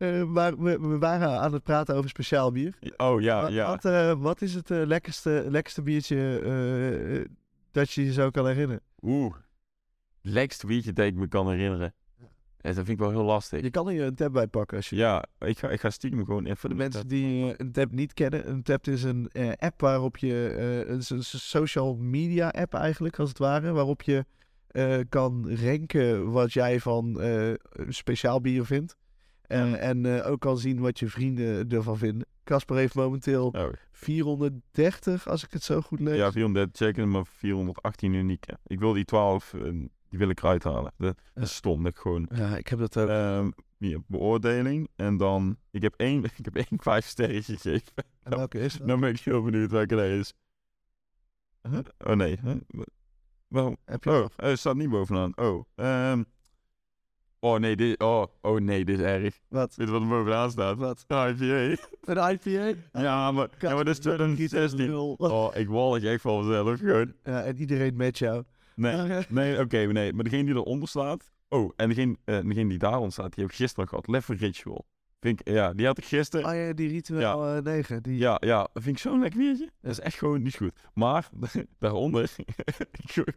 eh, 0.00 0.24
maar 0.24 0.58
we, 0.58 0.80
we 0.80 0.98
waren 0.98 1.40
aan 1.40 1.52
het 1.52 1.62
praten 1.62 1.94
over 1.94 2.10
speciaal 2.10 2.52
bier. 2.52 2.74
Oh 2.96 3.20
ja, 3.20 3.42
Wat, 3.42 3.52
ja. 3.52 3.66
wat, 3.66 3.84
eh, 3.84 4.12
wat 4.18 4.42
is 4.42 4.54
het 4.54 4.70
eh, 4.70 4.86
lekkerste, 4.86 5.44
lekkerste 5.48 5.82
biertje 5.82 7.28
dat 7.70 7.90
je 7.90 8.04
je 8.04 8.12
zo 8.12 8.30
kan 8.30 8.46
herinneren? 8.46 8.82
Oeh. 9.02 9.34
Lekkerste 10.22 10.66
biertje 10.66 10.92
dat 10.92 11.06
ik 11.06 11.14
me 11.14 11.28
kan 11.28 11.50
herinneren. 11.50 11.94
Ja, 12.60 12.68
dat 12.68 12.74
vind 12.74 12.88
ik 12.88 12.98
wel 12.98 13.10
heel 13.10 13.24
lastig. 13.24 13.62
Je 13.62 13.70
kan 13.70 13.90
er 13.90 14.02
een 14.02 14.14
tab 14.14 14.32
bij 14.32 14.46
pakken 14.46 14.76
als 14.76 14.88
je... 14.88 14.96
Ja, 14.96 15.24
ik 15.38 15.58
ga, 15.58 15.68
ik 15.70 15.80
ga 15.80 15.90
stiekem 15.90 16.24
gewoon 16.24 16.44
even... 16.44 16.56
Voor 16.56 16.68
de 16.68 16.74
mensen 16.74 17.08
die 17.08 17.54
een 17.60 17.72
tab 17.72 17.90
niet 17.90 18.14
kennen. 18.14 18.48
Een 18.50 18.62
tab 18.62 18.86
is 18.86 19.02
een 19.02 19.30
app 19.56 19.80
waarop 19.80 20.16
je... 20.16 20.54
een 20.88 21.22
social 21.22 21.96
media 21.96 22.48
app 22.48 22.74
eigenlijk, 22.74 23.18
als 23.18 23.28
het 23.28 23.38
ware. 23.38 23.72
Waarop 23.72 24.02
je 24.02 24.24
kan 25.08 25.54
ranken 25.54 26.30
wat 26.30 26.52
jij 26.52 26.80
van 26.80 27.20
speciaal 27.88 28.40
bier 28.40 28.64
vindt. 28.64 28.96
En, 29.50 29.80
en 29.80 30.06
eh, 30.24 30.30
ook 30.30 30.40
kan 30.40 30.58
zien 30.58 30.80
wat 30.80 30.98
je 30.98 31.08
vrienden 31.08 31.68
ervan 31.68 31.98
vinden. 31.98 32.26
Casper 32.44 32.76
heeft 32.76 32.94
momenteel 32.94 33.46
Oh, 33.46 33.68
430, 33.92 35.28
als 35.28 35.44
ik 35.44 35.52
het 35.52 35.62
zo 35.62 35.80
goed 35.80 36.00
lees. 36.00 36.16
ja, 36.16 36.32
400 36.32 36.76
checken, 36.76 37.10
maar 37.10 37.26
418 37.26 38.12
unieke. 38.14 38.58
Ik 38.66 38.78
wil 38.78 38.92
die 38.92 39.04
12, 39.04 39.54
eh, 39.54 39.62
die 40.08 40.18
wil 40.18 40.28
ik 40.28 40.40
eruit 40.42 40.64
halen. 40.64 40.92
Dat, 40.96 41.16
dat 41.16 41.16
Ja. 41.34 41.42
is 41.42 41.54
stom, 41.54 41.82
dat 41.82 41.92
ik 41.92 41.98
gewoon... 41.98 42.28
Ja, 42.34 42.56
ik 42.56 42.68
heb 42.68 42.78
dat 42.78 42.96
ook. 42.96 43.08
ehm 43.08 43.50
hier, 43.78 44.00
beoordeling. 44.06 44.88
En 44.96 45.16
dan... 45.16 45.56
Ik 45.70 45.82
heb 45.82 45.94
één, 45.96 46.24
ik 46.36 46.44
heb 46.44 46.56
één 46.56 46.66
vijf 46.82 47.06
sterretje 47.06 47.56
gegeven. 47.56 47.92
En 48.22 48.36
welke 48.36 48.58
is 48.58 48.72
dat? 48.78 48.88
Dan 48.88 49.00
ben 49.00 49.10
ik 49.10 49.20
heel 49.20 49.42
benieuwd 49.42 49.70
welke 49.70 49.94
dat 49.94 50.04
is. 50.04 50.32
Huh? 51.70 51.78
Oh 51.98 52.14
nee. 52.14 52.38
Huh? 52.42 52.54
Heb 53.84 54.04
je 54.04 54.10
Oh, 54.10 54.18
nog? 54.20 54.32
eh, 54.36 54.48
het 54.48 54.58
staat 54.58 54.76
niet 54.76 54.90
bovenaan. 54.90 55.36
Oh. 55.36 55.64
ehm 55.74 56.22
oh 57.40 57.58
nee, 57.58 57.76
dit, 57.76 58.00
oh, 58.00 58.24
oh 58.40 58.60
nee, 58.60 58.84
dit 58.84 58.98
is 58.98 59.04
erg. 59.04 59.40
Wat? 59.48 59.74
Weet 59.74 59.86
je 59.86 59.92
wat 59.92 60.02
er 60.02 60.08
bovenaan 60.08 60.50
staat? 60.50 60.76
Wat? 60.76 61.04
IPA. 61.08 61.76
Een 62.00 62.30
IPA? 62.32 62.74
Ja, 63.02 63.30
maar, 63.30 63.48
ja, 63.58 63.74
maar 63.74 63.84
dat 63.84 63.94
is 63.94 63.98
2016. 63.98 64.86
Nul. 64.86 65.14
Oh, 65.18 65.56
ik 65.56 65.68
wallig 65.68 66.04
echt 66.04 66.20
van 66.20 66.46
mezelf. 66.46 66.78
Gewoon. 66.78 67.12
Ja, 67.24 67.42
en 67.42 67.56
iedereen 67.56 67.96
met 67.96 68.18
jou. 68.18 68.44
Nee, 68.74 69.24
nee 69.28 69.58
oké, 69.60 69.78
nee. 69.78 70.12
Maar 70.12 70.24
degene 70.24 70.44
die 70.44 70.54
eronder 70.54 70.88
staat... 70.88 71.30
Oh, 71.48 71.72
en 71.76 71.88
degene, 71.88 72.16
eh, 72.24 72.40
degene 72.44 72.68
die 72.68 72.78
daaronder 72.78 73.12
staat, 73.12 73.34
die 73.34 73.42
heb 73.44 73.52
ik 73.52 73.58
gisteren 73.58 73.88
gehad. 73.88 74.08
Lever 74.08 74.36
Ritual. 74.36 74.86
Vind 75.20 75.40
ik, 75.40 75.48
ja, 75.48 75.72
die 75.72 75.86
had 75.86 75.98
ik 75.98 76.04
gisteren. 76.04 76.46
Oh 76.46 76.54
ja, 76.54 76.72
die 76.72 76.88
Ritual 76.88 77.56
eh 77.56 77.62
9. 77.62 78.02
Die... 78.02 78.18
Ja, 78.18 78.36
ja, 78.40 78.68
vind 78.72 78.96
ik 78.96 78.98
zo'n 78.98 79.20
lekker 79.20 79.38
biertje. 79.38 79.70
Dat 79.80 79.90
is 79.90 80.00
echt 80.00 80.18
gewoon 80.18 80.42
niet 80.42 80.56
goed. 80.56 80.72
Maar 80.94 81.28
daaronder, 81.78 82.34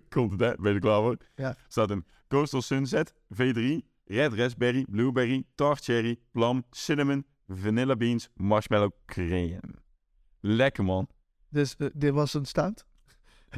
komt 0.09 0.31
het, 0.31 0.39
hè? 0.39 0.55
Ben 0.55 0.69
je 0.69 0.73
er 0.73 0.79
klaar 0.79 1.01
voor? 1.01 1.17
Ja. 1.35 1.55
Staat 1.67 1.89
een 1.89 2.05
Coastal 2.27 2.61
Sunset, 2.61 3.13
V3, 3.13 3.92
Red 4.05 4.33
Raspberry, 4.33 4.85
Blueberry, 4.89 5.43
Tart 5.55 5.83
Cherry, 5.83 6.19
Plum, 6.31 6.63
Cinnamon, 6.71 7.25
Vanilla 7.47 7.95
Beans, 7.95 8.29
Marshmallow 8.35 8.91
Crème. 9.05 9.59
Lekker 10.39 10.83
man. 10.83 11.07
Dus 11.49 11.75
eh, 11.75 11.87
dit 11.93 12.13
was 12.13 12.33
een 12.33 12.45
stout? 12.45 12.85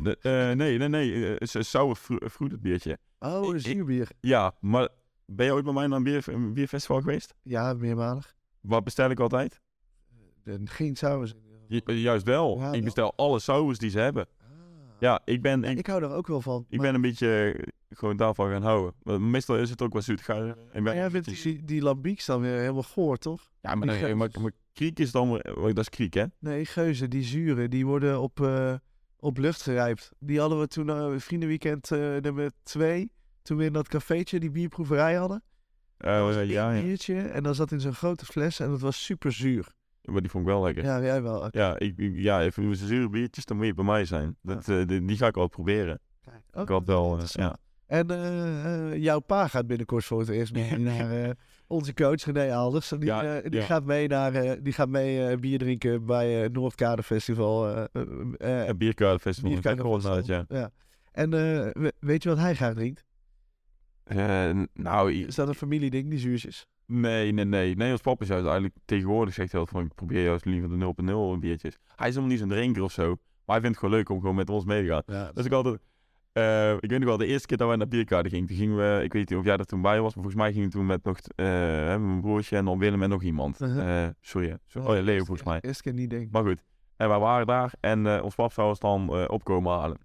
De, 0.01 0.17
eh, 0.17 0.55
nee, 0.58 0.77
nee, 0.77 0.88
nee. 0.88 1.25
eh, 1.25 1.31
Het 1.39 1.55
is 1.55 1.73
een 1.73 1.95
fruited 1.95 2.62
biertje. 2.62 2.97
Oh, 3.19 3.53
een 3.53 3.60
zuurbier. 3.60 4.08
Ja, 4.19 4.55
maar 4.60 4.89
ben 5.25 5.45
je 5.45 5.53
ooit 5.53 5.63
bij 5.63 5.73
mij 5.73 5.88
naar 5.88 5.97
een, 5.97 6.03
bier, 6.03 6.23
een 6.27 6.53
bierfestival 6.53 6.99
geweest? 7.01 7.34
Ja, 7.43 7.73
meermalig. 7.73 8.36
Wat 8.62 8.84
bestel 8.84 9.10
ik 9.10 9.19
altijd? 9.19 9.62
Geen. 10.63 10.95
Ju- 11.67 11.93
juist 11.93 12.25
wel. 12.25 12.58
Ja, 12.58 12.65
ik 12.65 12.71
wel. 12.71 12.81
bestel 12.81 13.13
alle 13.15 13.39
sours 13.39 13.77
die 13.77 13.89
ze 13.89 13.99
hebben. 13.99 14.27
Ah. 14.41 14.47
Ja, 14.99 15.21
ik 15.25 15.41
ben... 15.41 15.63
Ik, 15.63 15.77
Ik 15.77 15.88
hou 15.88 16.03
er 16.03 16.10
ook 16.12 16.27
wel 16.27 16.41
van. 16.41 16.65
Ik 16.69 16.77
maar- 16.77 16.86
ben 16.86 16.95
een 16.95 17.01
beetje 17.01 17.55
gewoon 17.97 18.17
daarvan 18.17 18.49
gaan 18.51 18.62
houden. 18.63 18.93
Maar 19.03 19.21
meestal 19.21 19.58
is 19.58 19.69
het 19.69 19.81
ook 19.81 19.93
wel 19.93 20.01
zoet. 20.01 20.21
Ga, 20.21 20.36
ik 20.45 20.55
ben 20.73 20.84
Maar 20.84 20.95
jij 20.95 21.10
vindt 21.10 21.43
die, 21.43 21.63
die 21.63 21.81
lambieks 21.81 22.25
dan 22.25 22.41
weer 22.41 22.60
helemaal 22.60 22.84
goor, 22.84 23.17
toch? 23.17 23.49
Ja, 23.62 23.75
maar, 23.75 23.88
nee, 23.88 24.15
maar, 24.15 24.29
maar 24.41 24.51
kriek 24.73 24.99
is 24.99 25.12
dan... 25.12 25.31
weer- 25.31 25.53
Dat 25.73 25.77
is 25.79 25.89
kriek, 25.89 26.13
hè? 26.13 26.25
Nee, 26.39 26.65
geuzen, 26.65 27.10
die 27.10 27.23
zuren, 27.23 27.69
die 27.69 27.86
worden 27.86 28.21
op, 28.21 28.41
eh, 28.41 28.73
op 29.19 29.38
lucht 29.38 29.62
gerijpt. 29.62 30.12
Die 30.19 30.39
hadden 30.39 30.60
we 30.60 30.67
toen 30.67 30.88
uh, 30.88 31.13
vriendenweekend 31.17 31.91
eh, 31.91 31.99
nummer 31.99 32.51
twee. 32.63 33.12
Toen 33.41 33.58
we 33.58 33.65
in 33.65 33.73
dat 33.73 33.88
cafeetje 33.88 34.39
die 34.39 34.51
bierproeverij 34.51 35.15
hadden. 35.15 35.43
Eh, 35.97 36.13
Dat 36.17 36.36
was 36.36 36.36
ja, 36.47 36.71
ja, 36.71 36.81
biertje 36.81 37.21
en 37.21 37.43
dat 37.43 37.55
zat 37.55 37.71
in 37.71 37.79
zo'n 37.79 37.93
grote 37.93 38.25
fles 38.25 38.60
en 38.60 38.69
dat 38.69 38.79
was 38.81 39.03
super 39.05 39.31
zuur. 39.31 39.73
Maar 40.01 40.21
die 40.21 40.29
vond 40.29 40.43
ik 40.45 40.49
wel 40.53 40.63
lekker. 40.63 40.84
Ja, 40.84 40.97
Ja, 40.97 41.03
jij 41.03 41.21
wel. 41.21 41.39
oké. 41.45 41.75
ik, 41.77 41.97
ik- 41.97 42.17
ja 42.17 42.41
even 42.41 42.75
zure 42.75 43.10
biertjes, 43.10 43.45
dan 43.45 43.58
moet 43.58 43.65
je 43.65 43.73
bij 43.73 43.86
mij 43.86 44.05
zijn. 44.05 44.38
Dat, 44.41 44.69
eh, 44.69 44.86
die, 44.86 45.05
die 45.05 45.17
ga 45.17 45.27
ik 45.27 45.36
wel 45.36 45.47
proberen. 45.47 45.99
Kijk, 46.21 46.36
Ik 46.49 46.58
ook 46.60 46.69
had 46.69 46.86
wel... 46.86 47.19
ja. 47.31 47.58
En 47.87 48.09
eh, 48.09 48.91
eh, 48.91 49.01
jouw 49.01 49.19
pa 49.19 49.47
gaat 49.47 49.67
binnenkort 49.67 50.05
voor 50.05 50.19
het 50.19 50.29
eerst 50.29 50.53
mee 50.53 50.77
naar 50.91 51.23
eh, 51.23 51.29
onze 51.67 51.93
coach 51.93 52.23
René 52.25 52.53
Alders. 52.55 52.89
Die, 52.89 53.05
Ja, 53.05 53.41
die 53.41 53.59
ja. 53.59 53.65
gaat 53.65 53.85
mee, 53.85 54.07
naar, 54.07 54.63
die 54.63 54.73
gaat 54.73 54.89
mee 54.89 55.37
bier 55.37 55.57
drinken 55.57 56.05
bij 56.05 56.31
het 56.31 56.53
Noordkade 56.53 57.03
Festival. 57.03 57.65
heb 57.65 57.87
gehoord 58.37 58.77
Bierkaartenfestival. 58.77 59.51
inderdaad, 59.51 60.25
ja. 60.25 60.45
ja. 60.49 60.71
En 61.11 61.29
we- 61.29 61.93
weet 61.99 62.23
je 62.23 62.29
wat 62.29 62.37
hij 62.37 62.55
graag 62.55 62.73
drinkt? 62.73 63.03
Nou, 64.73 65.11
Is 65.13 65.35
dat 65.35 65.47
een 65.47 65.55
familieding, 65.55 66.09
die 66.09 66.19
zuurtjes? 66.19 66.65
nee, 66.87 67.31
nee, 67.31 67.45
nee. 67.45 67.75
Nee, 67.75 67.91
ons 67.91 68.01
papa 68.01 68.21
is 68.23 68.27
juist 68.27 68.45
eigenlijk 68.45 68.75
tegenwoordig 68.85 69.33
zegt 69.33 69.51
hij 69.51 69.59
altijd 69.59 69.77
van... 69.79 69.87
Ik 69.87 69.95
probeer 69.95 70.23
juist 70.23 70.45
liever 70.45 70.69
de 70.69 71.35
0.0 71.35 71.39
biertjes. 71.39 71.77
Hij 71.95 72.07
is 72.07 72.15
helemaal 72.15 72.29
niet 72.29 72.39
zo'n 72.39 72.49
drinker 72.49 72.83
of 72.83 72.91
zo. 72.91 73.07
Maar 73.07 73.55
hij 73.55 73.59
vindt 73.61 73.67
het 73.67 73.77
gewoon 73.77 73.95
leuk 73.95 74.09
om 74.09 74.19
gewoon 74.19 74.35
met 74.35 74.49
ons 74.49 74.65
mee 74.65 74.81
te 74.83 74.89
gaan. 74.89 75.03
Ja. 75.05 75.31
Dus 75.33 75.45
ik 75.45 75.51
altijd... 75.51 75.79
eh, 76.35 76.73
ik 76.73 76.89
weet 76.89 76.99
nog 76.99 77.07
wel, 77.07 77.17
de 77.17 77.25
eerste 77.25 77.47
keer 77.47 77.57
dat 77.57 77.67
wij 77.67 77.75
naar 77.77 77.87
Bierkaarten 77.87 78.31
gingen, 78.31 78.47
toen 78.47 78.57
gingen 78.57 78.77
we, 78.77 79.03
ik 79.03 79.13
weet 79.13 79.29
niet 79.29 79.39
of 79.39 79.45
jij 79.45 79.57
er 79.57 79.65
toen 79.65 79.81
bij 79.81 80.01
was, 80.01 80.15
maar 80.15 80.23
volgens 80.23 80.35
mij 80.43 80.51
gingen 80.51 80.67
we 80.67 80.73
toen 80.73 80.85
met 80.85 81.03
nog 81.03 81.17
eh, 81.19 81.45
mijn 81.85 82.21
broertje 82.21 82.57
en 82.57 82.65
dan 82.65 82.79
Willem 82.79 83.03
en 83.03 83.09
nog 83.09 83.23
iemand. 83.23 83.61
Uh-huh. 83.61 84.03
Eh, 84.03 84.09
sorry. 84.21 84.57
Zo- 84.65 84.79
oh 84.79 84.95
ja, 84.95 85.01
Leo 85.01 85.17
volgens 85.17 85.47
mij. 85.47 85.59
Eerste 85.61 85.83
keer 85.83 85.93
niet 85.93 86.09
denk 86.09 86.21
ik. 86.21 86.31
Maar 86.31 86.43
goed, 86.43 86.63
en 86.97 87.09
wij 87.09 87.19
waren 87.19 87.47
daar 87.47 87.73
en 87.79 88.21
ons 88.21 88.35
pap 88.35 88.51
zou 88.51 88.67
ons 88.67 88.79
dan 88.79 89.29
opkomen 89.29 89.71
halen. 89.71 89.97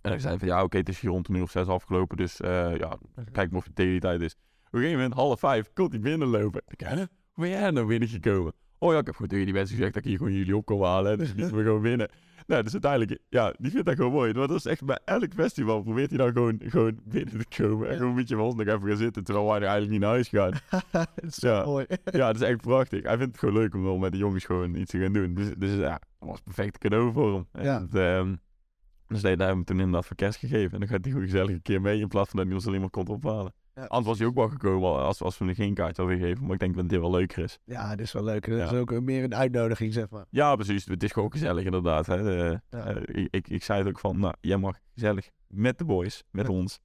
En 0.00 0.12
ik 0.12 0.20
zei 0.20 0.38
van 0.38 0.48
ja, 0.48 0.62
oké, 0.62 0.76
het 0.76 0.88
is 0.88 1.00
hier 1.00 1.10
rond 1.10 1.28
een 1.28 1.34
uur 1.34 1.42
of 1.42 1.50
zes 1.50 1.66
afgelopen, 1.66 2.16
dus 2.16 2.36
ja, 2.36 2.98
kijk 3.32 3.50
maar 3.50 3.58
of 3.58 3.64
het 3.64 3.76
tegen 3.76 3.90
die 3.90 4.00
tijd 4.00 4.20
is. 4.20 4.32
Op 4.66 4.72
een 4.72 4.80
gegeven 4.80 4.92
moment, 4.92 5.14
half 5.14 5.40
vijf, 5.40 5.72
komt 5.72 5.92
hij 5.92 6.00
binnenlopen. 6.00 6.62
Ik 6.66 6.80
hè, 6.80 6.96
hoe 6.96 7.06
ben 7.34 7.48
jij 7.48 7.70
nou 7.70 7.86
binnengekomen? 7.86 8.52
Oh 8.78 8.92
ja, 8.92 8.98
ik 8.98 9.06
heb 9.06 9.14
gewoon 9.14 9.30
tegen 9.30 9.44
die 9.44 9.54
mensen 9.54 9.76
gezegd 9.76 9.94
dat 9.94 10.02
ik 10.02 10.08
hier 10.08 10.18
gewoon 10.18 10.32
jullie 10.32 10.56
op 10.56 10.64
kon 10.64 10.82
halen. 10.82 11.18
Dus 11.18 11.32
lieten 11.36 11.56
we 11.56 11.62
gewoon 11.62 11.82
binnen. 11.82 12.10
Nou, 12.46 12.62
dus 12.62 12.72
uiteindelijk, 12.72 13.18
ja, 13.28 13.54
die 13.58 13.70
vindt 13.70 13.86
dat 13.86 13.94
gewoon 13.96 14.12
mooi. 14.12 14.32
Maar 14.34 14.46
dat 14.48 14.56
is 14.56 14.66
echt 14.66 14.84
bij 14.84 14.98
elk 15.04 15.32
festival 15.34 15.82
probeert 15.82 16.08
hij 16.10 16.18
dan 16.18 16.32
gewoon, 16.32 16.60
gewoon 16.64 16.98
binnen 17.04 17.38
te 17.48 17.62
komen. 17.62 17.86
En 17.86 17.92
Ja. 17.92 17.96
gewoon 17.98 18.10
een 18.10 18.16
beetje 18.16 18.40
ons 18.40 18.54
nog 18.54 18.66
even 18.66 18.88
gaan 18.88 18.96
zitten, 18.96 19.24
terwijl 19.24 19.46
wij 19.46 19.56
er 19.56 19.62
eigenlijk 19.62 19.90
niet 19.92 20.00
naar 20.00 20.10
huis 20.10 20.28
gaan. 20.28 20.52
dat 20.92 21.08
is 21.22 21.36
Ja. 21.36 21.64
mooi. 21.64 21.86
ja, 22.04 22.26
dat 22.32 22.34
is 22.36 22.40
echt 22.48 22.60
prachtig. 22.60 23.02
Hij 23.02 23.16
vindt 23.16 23.30
het 23.32 23.38
gewoon 23.38 23.54
leuk 23.54 23.74
om 23.74 23.82
wel 23.82 23.96
met 23.98 24.12
de 24.12 24.18
jongens 24.18 24.44
gewoon 24.44 24.74
iets 24.74 24.90
te 24.90 24.98
gaan 24.98 25.12
doen. 25.12 25.34
Dus, 25.34 25.50
dus 25.58 25.74
ja, 25.74 26.00
dat 26.18 26.28
was 26.28 26.36
een 26.36 26.44
perfect 26.44 26.78
cadeau 26.78 27.12
voor 27.12 27.32
hem. 27.52 27.64
Ja. 27.64 27.78
En, 27.78 27.88
ehm, 27.92 28.34
dus 29.06 29.22
nee, 29.22 29.36
daar 29.36 29.46
hebben 29.46 29.46
we 29.46 29.52
hem 29.54 29.64
toen 29.64 29.78
inderdaad 29.78 30.06
voor 30.06 30.16
kerst 30.16 30.38
gegeven. 30.38 30.72
En 30.72 30.78
dan 30.78 30.88
gaat 30.88 30.98
hij 31.02 31.10
gewoon 31.12 31.26
gezellig 31.28 31.50
een 31.50 31.62
keer 31.62 31.80
mee, 31.80 32.00
in 32.00 32.08
plaats 32.08 32.28
van 32.28 32.38
dat 32.38 32.46
hij 32.46 32.54
ons 32.56 32.66
alleen 32.66 32.80
maar 32.80 32.90
komt 32.90 33.08
ophalen. 33.08 33.52
Ja. 33.74 33.84
Anders 33.84 34.06
was 34.06 34.18
hij 34.18 34.26
ook 34.26 34.34
wel 34.34 34.48
gekomen 34.48 34.90
als, 35.02 35.22
als 35.22 35.38
we 35.38 35.44
hem 35.44 35.54
geen 35.54 35.74
kaartje 35.74 36.02
hadden 36.02 36.20
gegeven. 36.20 36.42
Maar 36.44 36.52
ik 36.52 36.58
denk 36.58 36.76
dat 36.76 36.88
dit 36.88 37.00
wel 37.00 37.10
leuker 37.10 37.42
is. 37.42 37.58
Ja, 37.64 37.88
dat 37.90 37.98
is 38.00 38.12
wel 38.12 38.24
leuk. 38.24 38.48
Dat 38.48 38.58
Ja. 38.58 38.64
is 38.64 38.72
ook 38.72 39.00
meer 39.00 39.24
een 39.24 39.34
uitnodiging, 39.34 39.92
zeg 39.92 40.10
maar. 40.10 40.24
Ja, 40.30 40.54
precies. 40.56 40.84
Het 40.84 41.02
is 41.02 41.12
gewoon 41.12 41.32
gezellig 41.32 41.64
inderdaad. 41.64 42.06
Hè. 42.06 42.22
De- 42.22 42.60
Ja. 42.70 42.86
eh, 42.86 43.22
ik, 43.24 43.28
ik, 43.30 43.48
ik 43.48 43.62
zei 43.62 43.78
het 43.78 43.88
ook 43.88 43.98
van, 43.98 44.18
nou, 44.18 44.34
jij 44.40 44.56
mag 44.56 44.78
gezellig 44.94 45.28
met 45.48 45.78
de 45.78 45.84
boys, 45.84 46.22
met 46.30 46.48
ons. 46.48 46.80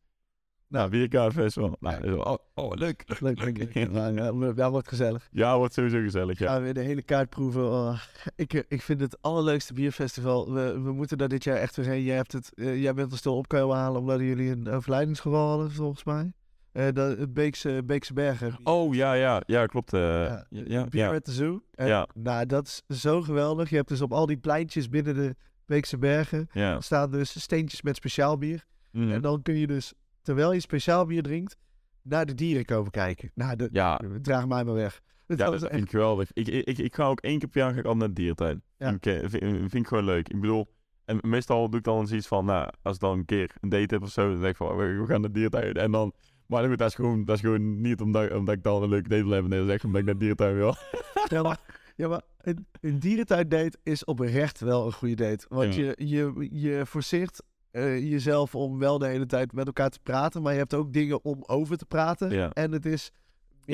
Nou, 0.67 0.89
weer 0.89 1.07
kaartfestival. 1.07 1.75
Nou, 1.79 2.13
oh, 2.19 2.35
oh, 2.55 2.71
leuk. 2.73 3.03
Leuk, 3.19 3.41
leuk. 3.43 3.57
leuk. 3.73 3.89
Maar, 3.91 4.15
eh, 4.15 4.51
ja, 4.55 4.71
wordt 4.71 4.87
gezellig. 4.87 5.27
Ja, 5.31 5.57
wordt 5.57 5.73
sowieso 5.73 5.99
gezellig, 6.01 6.39
ja. 6.39 6.47
Gaan 6.47 6.57
we 6.57 6.63
weer 6.63 6.73
de 6.73 6.79
hele 6.79 7.01
kaart 7.03 7.29
proeven. 7.29 7.63
Oh, 7.71 7.99
ik, 8.35 8.53
eh, 8.53 8.61
ik 8.67 8.81
vind 8.81 9.01
het 9.01 9.21
allerleukste 9.21 9.73
bierfestival. 9.73 10.53
We, 10.53 10.79
we 10.81 10.91
moeten 10.91 11.17
daar 11.17 11.27
dit 11.27 11.43
jaar 11.43 11.57
echt 11.57 11.75
weer 11.75 11.85
heen. 11.85 12.03
Jij, 12.03 12.15
hebt 12.15 12.31
het, 12.31 12.53
eh, 12.55 12.81
jij 12.81 12.93
bent 12.93 13.11
er 13.11 13.17
stil 13.17 13.37
op 13.37 13.47
komen 13.47 13.75
halen 13.75 14.01
omdat 14.01 14.19
jullie 14.19 14.51
een 14.51 14.69
overlijdingsgeval 14.69 15.47
hadden, 15.49 15.71
volgens 15.71 16.03
mij. 16.03 16.31
Eh 16.79 16.93
dat, 16.93 17.17
het 17.17 17.33
Beekse, 17.33 17.81
Beekse 17.85 18.13
Bergen. 18.13 18.57
Oh, 18.63 18.93
ja, 18.95 19.13
ja. 19.13 19.41
Ja, 19.45 19.65
klopt. 19.65 19.93
eh, 19.93 19.99
ja, 20.01 20.45
Ja, 20.49 20.63
ja, 20.65 20.83
Bier 20.85 21.03
ja. 21.03 21.11
met 21.11 21.25
de 21.25 21.31
Zoo. 21.31 21.61
En, 21.75 21.87
Ja. 21.87 22.07
Nou, 22.13 22.45
dat 22.45 22.83
is 22.87 23.01
zo 23.01 23.21
geweldig. 23.21 23.69
Je 23.69 23.75
hebt 23.75 23.87
dus 23.89 24.01
op 24.01 24.13
al 24.13 24.25
die 24.25 24.37
pleintjes 24.37 24.89
binnen 24.89 25.15
de 25.15 25.35
Beekse 25.65 25.97
Bergen 25.97 26.47
ja. 26.51 26.81
staan 26.81 27.11
dus 27.11 27.41
steentjes 27.41 27.81
met 27.81 27.95
speciaal 27.95 28.37
bier. 28.37 28.65
Mhm. 28.91 29.11
En 29.11 29.21
dan 29.21 29.41
kun 29.41 29.55
je 29.55 29.67
dus, 29.67 29.93
terwijl 30.21 30.53
je 30.53 30.59
speciaal 30.59 31.05
bier 31.05 31.21
drinkt, 31.23 31.55
naar 32.01 32.25
de 32.25 32.33
dieren 32.33 32.65
komen 32.65 32.91
kijken. 32.91 33.31
Nou, 33.35 33.55
de, 33.55 33.69
Ja, 33.71 33.99
draag 34.21 34.47
mij 34.47 34.63
maar 34.63 34.73
weg. 34.75 35.01
Het 35.27 35.37
ja, 35.39 35.45
dat 35.49 35.61
echt- 35.63 35.71
vind 35.71 35.83
ik 35.83 35.89
geweldig. 35.89 36.29
Ik, 36.33 36.47
ik, 36.47 36.77
ik, 36.77 36.95
ga 36.95 37.05
ook 37.05 37.19
één 37.19 37.39
keer 37.39 37.49
per 37.49 37.61
jaar 37.61 37.73
ga 37.73 37.79
ik 37.79 37.85
al 37.85 37.95
naar 37.95 38.07
de 38.07 38.13
dierentuin. 38.13 38.61
Ja. 38.77 38.89
Vind, 38.89 39.05
ik, 39.05 39.21
eh, 39.41 39.49
vind, 39.59 39.73
ik 39.73 39.87
gewoon 39.87 40.03
leuk. 40.03 40.29
Ik 40.29 40.41
bedoel, 40.41 40.67
en 41.05 41.19
meestal 41.21 41.69
doe 41.69 41.79
ik 41.79 41.85
dan 41.85 42.07
zoiets 42.07 42.27
van, 42.27 42.45
nou, 42.45 42.69
als 42.81 42.95
ik 42.95 43.01
dan 43.01 43.17
een 43.17 43.25
keer 43.25 43.51
een 43.59 43.69
date 43.69 43.93
heb 43.93 44.03
of 44.03 44.09
zo, 44.09 44.29
dan 44.31 44.39
denk 44.39 44.51
ik 44.51 44.55
van, 44.55 44.75
we, 44.77 44.85
we 44.85 45.05
gaan 45.05 45.21
naar 45.21 45.31
de 45.31 45.39
dierentuin. 45.39 45.73
En 45.73 45.91
dan, 45.91 46.13
maar 46.49 46.67
goed, 46.67 46.77
dat 46.77 46.87
is 46.87 46.95
gewoon, 46.95 47.25
dat 47.25 47.35
is 47.35 47.41
gewoon 47.41 47.81
niet 47.81 48.01
omdat, 48.01 48.31
omdat 48.33 48.55
ik 48.55 48.63
dan 48.63 48.83
een 48.83 48.89
leuke 48.89 49.09
date 49.09 49.23
wil 49.23 49.31
hebben. 49.31 49.49
Nee, 49.49 49.59
dat 49.59 49.67
is 49.67 49.73
echt 49.73 49.83
omdat 49.83 49.99
ik 50.01 50.05
naar 50.07 50.17
dierentuin 50.17 50.55
wil. 50.55 50.75
Ja, 51.27 51.41
maar, 51.41 51.59
ja, 51.95 52.07
maar 52.07 52.21
een, 52.41 52.67
een 52.81 52.99
dierentuindate 52.99 53.77
is 53.83 54.05
oprecht 54.05 54.59
wel 54.59 54.85
een 54.85 54.93
goede 54.93 55.15
date. 55.15 55.45
Want 55.49 55.75
Ja. 55.75 55.81
je, 55.81 55.95
je, 56.07 56.47
je 56.51 56.85
forceert 56.85 57.41
eh, 57.71 58.09
jezelf 58.09 58.55
om 58.55 58.79
wel 58.79 58.97
de 58.99 59.07
hele 59.07 59.25
tijd 59.25 59.53
met 59.53 59.65
elkaar 59.67 59.89
te 59.89 59.99
praten. 60.03 60.41
Maar 60.41 60.51
je 60.53 60.59
hebt 60.59 60.73
ook 60.73 60.93
dingen 60.93 61.23
om 61.25 61.43
over 61.45 61.77
te 61.77 61.85
praten. 61.85 62.29
Ja. 62.31 62.49
En 62.53 62.71
het 62.71 62.85
is 62.85 63.11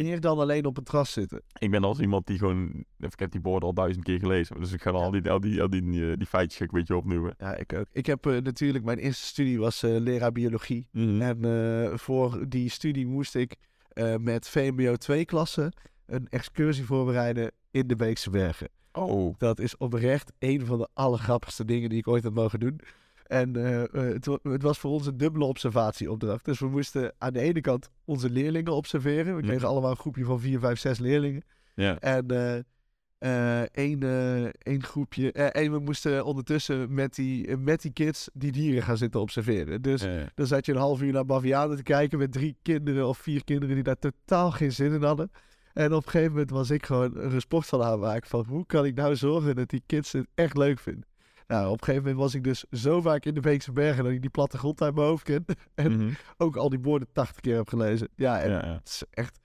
meer 0.03 0.19
dan 0.19 0.39
alleen 0.39 0.65
op 0.65 0.77
een 0.77 0.84
terras 0.84 1.12
zitten. 1.12 1.41
Ik 1.60 1.71
ben 1.71 1.84
als 1.84 1.99
iemand 1.99 2.27
die 2.27 2.38
gewoon, 2.38 2.86
ik 2.99 3.19
heb 3.19 3.31
die 3.31 3.41
borden 3.41 3.69
al 3.69 3.73
duizend 3.73 4.05
keer 4.05 4.19
gelezen. 4.19 4.60
Dus 4.60 4.71
ik 4.71 4.81
ga 4.81 4.91
al 4.91 5.12
die, 5.12 5.29
al 5.29 5.39
die, 5.39 5.62
al 5.62 5.69
die, 5.69 6.12
eh, 6.12 6.17
die 6.17 6.27
feitjes 6.27 6.60
een 6.60 6.67
beetje 6.71 6.95
opnoemen. 6.95 7.36
Ja, 7.38 7.55
ik 7.55 7.73
ook. 7.73 7.86
Ik 7.91 8.05
heb 8.05 8.25
eh, 8.25 8.38
natuurlijk, 8.38 8.86
mijn 8.86 8.97
eerste 8.97 9.25
studie 9.25 9.60
was 9.60 9.84
eh, 9.84 9.95
leraar 9.99 10.31
biologie. 10.31 10.88
En 10.93 11.45
eh, 11.45 11.97
voor 11.97 12.45
die 12.49 12.69
studie 12.69 13.08
moest 13.08 13.36
ik 13.36 13.55
met 14.19 14.47
VMBO 14.47 14.95
2 14.95 15.25
klassen 15.25 15.73
een 16.05 16.27
excursie 16.29 16.86
voorbereiden 16.86 17.51
in 17.71 17.88
de 17.88 17.95
Beekse 17.95 18.29
Bergen. 18.29 18.69
Oh, 18.91 19.36
Dat 19.38 19.60
is 19.60 19.77
oprecht 19.77 20.31
een 20.39 20.65
van 20.65 20.77
de 20.77 20.88
allergrappigste 20.93 21.65
dingen 21.65 21.89
die 21.89 21.97
ik 21.97 22.08
ooit 22.08 22.23
heb 22.23 22.34
mogen 22.34 22.60
doen. 22.60 22.79
En 23.26 23.56
eh, 23.56 23.84
eh, 23.84 24.14
het, 24.14 24.26
het 24.44 24.62
was 24.62 24.78
voor 24.78 24.92
ons 24.92 25.08
een 25.08 25.18
dubbele 25.18 25.46
observatieopdracht. 25.46 26.46
Dus 26.46 26.60
we 26.60 26.68
moesten 26.68 27.14
aan 27.18 27.34
de 27.34 27.40
ene 27.40 27.62
kant 27.62 27.90
onze 28.06 28.30
leerlingen 28.30 28.74
observeren. 28.74 29.36
We 29.36 29.42
kregen 29.42 29.68
allemaal 29.68 29.92
een 29.92 29.98
groepje 29.98 30.26
van 30.26 30.40
vier, 30.40 30.60
vijf, 30.60 30.80
zes 30.80 31.00
leerlingen. 31.00 31.44
ja. 31.76 32.00
En 32.00 32.66
eh, 33.18 33.62
één, 33.62 34.02
één 34.58 34.84
groepje. 34.84 35.32
en 35.32 35.72
we 35.72 35.80
moesten 35.80 36.26
ondertussen 36.26 36.94
met 36.94 37.16
die, 37.16 37.58
met 37.58 37.82
die 37.82 37.92
kids 37.92 38.30
die 38.34 38.52
dieren 38.52 38.84
gaan 38.84 38.98
zitten 38.98 39.20
observeren. 39.20 39.82
Dus 39.82 40.06
dan 40.36 40.48
zat 40.48 40.66
je 40.66 40.72
een 40.72 40.78
half 40.78 41.02
uur 41.02 41.14
naar 41.14 41.26
bavianen 41.26 41.78
te 41.78 41.84
kijken 41.84 42.18
met 42.18 42.32
drie 42.32 42.58
kinderen 42.62 43.08
of 43.08 43.18
vier 43.18 43.44
kinderen 43.44 43.76
die 43.76 43.84
daar 43.84 44.00
totaal 44.00 44.52
geen 44.52 44.72
zin 44.72 44.94
in 44.94 45.04
hadden. 45.04 45.32
En 45.74 45.94
op 45.94 46.06
een 46.06 46.12
gegeven 46.12 46.32
moment 46.32 46.50
was 46.50 46.70
ik 46.70 46.86
gewoon 46.86 47.18
een 47.18 47.42
sport 47.42 47.66
van 47.66 47.84
aanmaken 47.84 48.30
van 48.30 48.46
hoe 48.48 48.66
kan 48.66 48.86
ik 48.86 48.96
nou 48.96 49.16
zorgen 49.16 49.56
dat 49.56 49.70
die 49.70 49.84
kids 49.86 50.12
het 50.12 50.28
echt 50.36 50.58
leuk 50.58 50.80
vinden. 50.80 51.06
Nou, 51.47 51.65
op 51.65 51.71
een 51.79 51.84
gegeven 51.84 52.03
moment 52.03 52.21
was 52.23 52.34
ik 52.36 52.43
dus 52.43 52.65
zo 52.71 53.01
vaak 53.01 53.25
in 53.25 53.34
de 53.34 53.39
Beekse 53.39 53.71
Bergen 53.71 54.03
dat 54.03 54.13
ik 54.13 54.21
die 54.21 54.29
plattegrond 54.29 54.81
uit 54.81 54.95
mijn 54.95 55.08
hoofd 55.08 55.23
ken. 55.23 55.45
En 55.75 55.91
Mhm. 55.97 56.13
ook 56.38 56.55
al 56.55 56.69
die 56.69 56.79
woorden 56.79 57.08
tachtig 57.13 57.41
keer 57.41 57.55
heb 57.55 57.67
gelezen. 57.69 58.10
Ja, 58.15 58.41
en 58.41 58.49
ja, 58.49 58.65
ja. 58.65 58.73
het 58.73 58.88
is 58.88 59.03
echt... 59.12 59.39